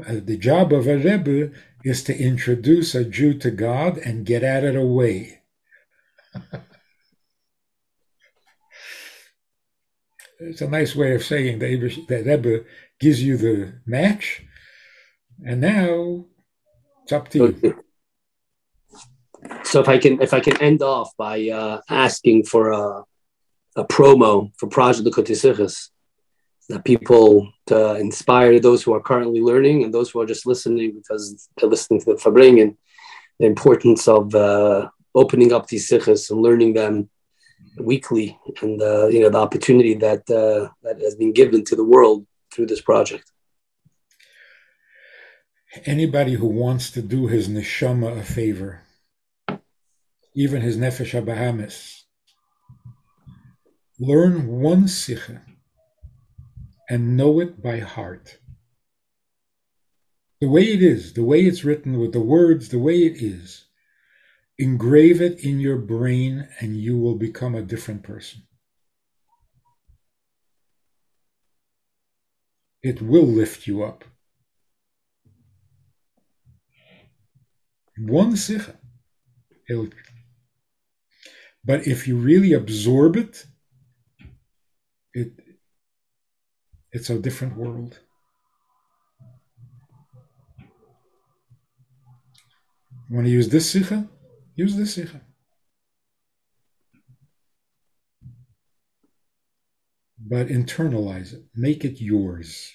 uh, 0.07 0.19
The 0.21 0.37
job 0.37 0.71
of 0.71 0.87
a 0.87 0.97
Rebbe 0.97 1.51
is 1.83 2.03
to 2.03 2.17
introduce 2.17 2.93
a 2.95 3.05
Jew 3.05 3.33
to 3.39 3.51
God 3.51 3.97
and 3.97 4.25
get 4.25 4.43
out 4.43 4.63
of 4.63 4.73
the 4.73 4.85
way. 4.85 5.41
it's 10.39 10.61
a 10.61 10.67
nice 10.67 10.95
way 10.95 11.15
of 11.15 11.23
saying 11.23 11.59
that 11.59 12.05
the 12.07 12.23
Rebbe 12.23 12.63
gives 12.99 13.23
you 13.23 13.37
the 13.37 13.73
match, 13.85 14.43
and 15.45 15.61
now 15.61 16.25
it's 17.03 17.11
up 17.11 17.29
to 17.29 17.55
you. 17.61 17.83
So 19.63 19.79
if 19.79 19.87
I 19.87 19.97
can, 19.97 20.21
if 20.21 20.33
I 20.33 20.41
can 20.41 20.61
end 20.61 20.81
off 20.81 21.15
by 21.17 21.49
uh, 21.49 21.79
asking 21.89 22.43
for 22.43 22.71
a, 22.71 23.03
a 23.75 23.85
promo 23.85 24.51
for 24.57 24.67
Project 24.67 25.05
that 26.69 26.85
people 26.85 27.51
to 27.65 27.95
inspire 27.95 28.59
those 28.59 28.83
who 28.83 28.93
are 28.93 29.01
currently 29.01 29.41
learning 29.41 29.83
and 29.83 29.93
those 29.93 30.11
who 30.11 30.21
are 30.21 30.25
just 30.25 30.45
listening 30.45 30.93
because 30.93 31.49
they're 31.57 31.69
listening 31.69 31.99
to 31.99 32.13
the 32.13 32.17
Fabring 32.17 32.59
and 32.61 32.77
the 33.39 33.47
importance 33.47 34.07
of 34.07 34.33
uh, 34.35 34.87
opening 35.15 35.51
up 35.51 35.67
these 35.67 35.89
sichas 35.89 36.29
and 36.29 36.41
learning 36.41 36.73
them 36.73 37.09
weekly 37.77 38.37
and 38.61 38.81
uh, 38.81 39.07
you 39.07 39.19
know 39.19 39.29
the 39.29 39.37
opportunity 39.37 39.93
that 39.95 40.19
uh, 40.29 40.69
that 40.83 41.01
has 41.01 41.15
been 41.15 41.33
given 41.33 41.63
to 41.63 41.75
the 41.75 41.83
world 41.83 42.25
through 42.53 42.67
this 42.67 42.81
project. 42.81 43.31
Anybody 45.85 46.33
who 46.33 46.47
wants 46.47 46.91
to 46.91 47.01
do 47.01 47.27
his 47.27 47.47
neshama 47.47 48.17
a 48.17 48.23
favor, 48.23 48.81
even 50.33 50.61
his 50.61 50.77
nefesh 50.77 51.19
abahamis, 51.19 52.03
learn 53.99 54.47
one 54.47 54.87
sikha 54.87 55.41
and 56.89 57.15
know 57.15 57.39
it 57.39 57.61
by 57.61 57.79
heart. 57.79 58.39
The 60.41 60.49
way 60.49 60.63
it 60.63 60.81
is, 60.81 61.13
the 61.13 61.23
way 61.23 61.41
it's 61.41 61.63
written 61.63 61.99
with 61.99 62.13
the 62.13 62.21
words, 62.21 62.69
the 62.69 62.79
way 62.79 63.05
it 63.05 63.21
is 63.21 63.65
Engrave 64.59 65.21
it 65.21 65.39
in 65.39 65.61
your 65.61 65.77
brain 65.77 66.49
and 66.59 66.75
you 66.75 66.97
will 66.97 67.15
become 67.15 67.55
a 67.55 67.61
different 67.61 68.03
person. 68.03 68.41
It 72.83 73.01
will 73.01 73.25
lift 73.25 73.67
you 73.67 73.83
up. 73.83 74.03
One 77.97 78.35
sikha. 78.35 78.77
But 81.63 81.87
if 81.87 82.05
you 82.05 82.17
really 82.17 82.51
absorb 82.51 83.15
it, 83.15 83.45
it 85.13 85.31
it's 86.91 87.09
a 87.09 87.19
different 87.19 87.55
world. 87.55 87.99
You 93.09 93.15
Want 93.15 93.25
to 93.25 93.31
use 93.31 93.49
this 93.49 93.71
sikha? 93.71 94.07
Use 94.55 94.75
this 94.75 94.95
sikha. 94.95 95.21
But 100.19 100.47
internalize 100.47 101.33
it, 101.33 101.45
make 101.55 101.83
it 101.85 101.99
yours. 102.01 102.71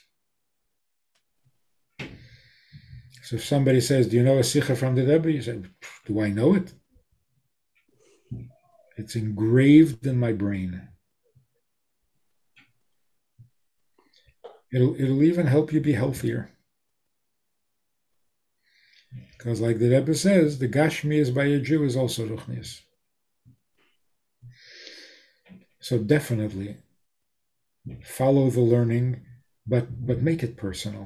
So 3.23 3.37
if 3.37 3.45
somebody 3.45 3.81
says, 3.81 4.09
Do 4.09 4.17
you 4.17 4.23
know 4.23 4.39
a 4.39 4.45
sikha 4.45 4.75
from 4.77 4.97
the 4.97 5.07
Rebbe? 5.07 5.31
You 5.31 5.43
say, 5.43 5.61
Do 6.05 6.21
I 6.21 6.31
know 6.31 6.55
it? 6.55 6.73
It's 8.97 9.17
engraved 9.17 10.07
in 10.07 10.19
my 10.19 10.33
brain. 10.33 10.89
It'll, 14.75 15.01
it'll 15.01 15.23
even 15.23 15.47
help 15.47 15.73
you 15.73 15.81
be 15.81 15.93
healthier. 15.93 16.51
Because, 19.39 19.61
like 19.61 19.79
the 19.79 19.89
Rebbe 19.89 20.15
says, 20.17 20.59
the 20.59 20.69
Gashmi 20.69 21.15
is 21.15 21.31
by 21.31 21.45
a 21.45 21.61
Jew 21.61 21.85
is 21.85 21.95
also 21.95 22.27
Ruchnius. 22.27 22.81
So 25.79 25.99
definitely 25.99 26.79
follow 28.03 28.51
the 28.51 28.63
learning, 28.63 29.21
but 29.65 30.05
but 30.05 30.23
make 30.23 30.43
it 30.43 30.57
personal. 30.57 31.05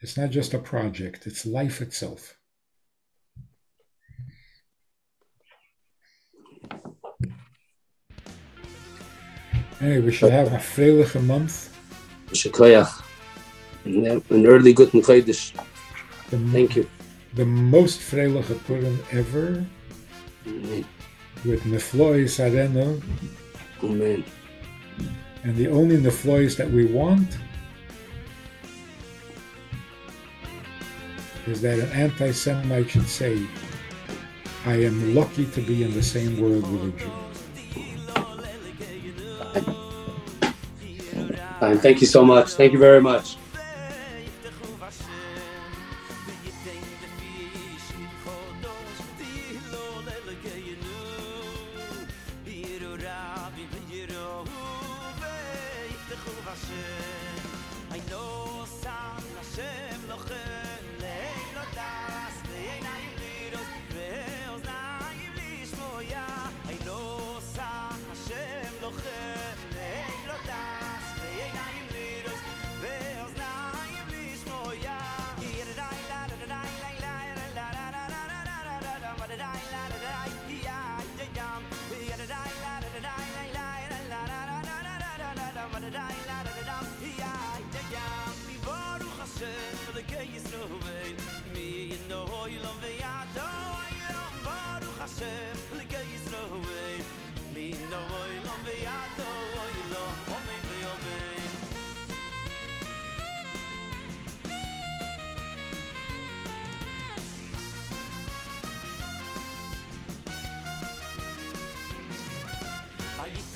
It's 0.00 0.16
not 0.16 0.30
just 0.30 0.54
a 0.54 0.58
project; 0.58 1.26
it's 1.26 1.44
life 1.44 1.82
itself. 1.82 2.38
Hey, 9.78 10.00
we 10.00 10.12
should 10.12 10.30
have 10.30 10.52
a 10.52 10.58
freiliche 10.58 11.22
month. 11.22 11.71
An 13.84 14.46
early 14.46 14.72
good 14.72 14.90
Chodesh. 14.90 15.52
The, 16.30 16.38
Thank 16.38 16.76
you. 16.76 16.88
The 17.34 17.44
most 17.44 18.00
freilige 18.00 18.58
Purim 18.64 18.98
ever. 19.10 19.64
Amen. 20.46 20.84
With 21.44 21.62
Neflois 21.64 22.38
Areno. 22.38 23.02
Amen. 23.82 24.24
And 25.44 25.56
the 25.56 25.68
only 25.68 25.96
Neflois 25.96 26.56
that 26.56 26.70
we 26.70 26.86
want 26.86 27.36
is 31.46 31.60
that 31.62 31.78
an 31.78 31.90
anti 31.90 32.30
Semite 32.30 32.90
should 32.90 33.08
say, 33.08 33.44
I 34.64 34.74
am 34.74 35.14
lucky 35.14 35.46
to 35.46 35.60
be 35.60 35.82
in 35.82 35.92
the 35.92 36.02
same 36.02 36.40
world 36.40 36.70
with 36.70 36.94
a 36.94 36.98
Jew. 36.98 37.10
Thank 41.62 42.00
you 42.00 42.06
so 42.08 42.24
much. 42.24 42.54
Thank 42.54 42.72
you 42.72 42.78
very 42.78 43.00
much. 43.00 43.36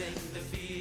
sing 0.06 0.32
the 0.32 0.40
feeling. 0.40 0.75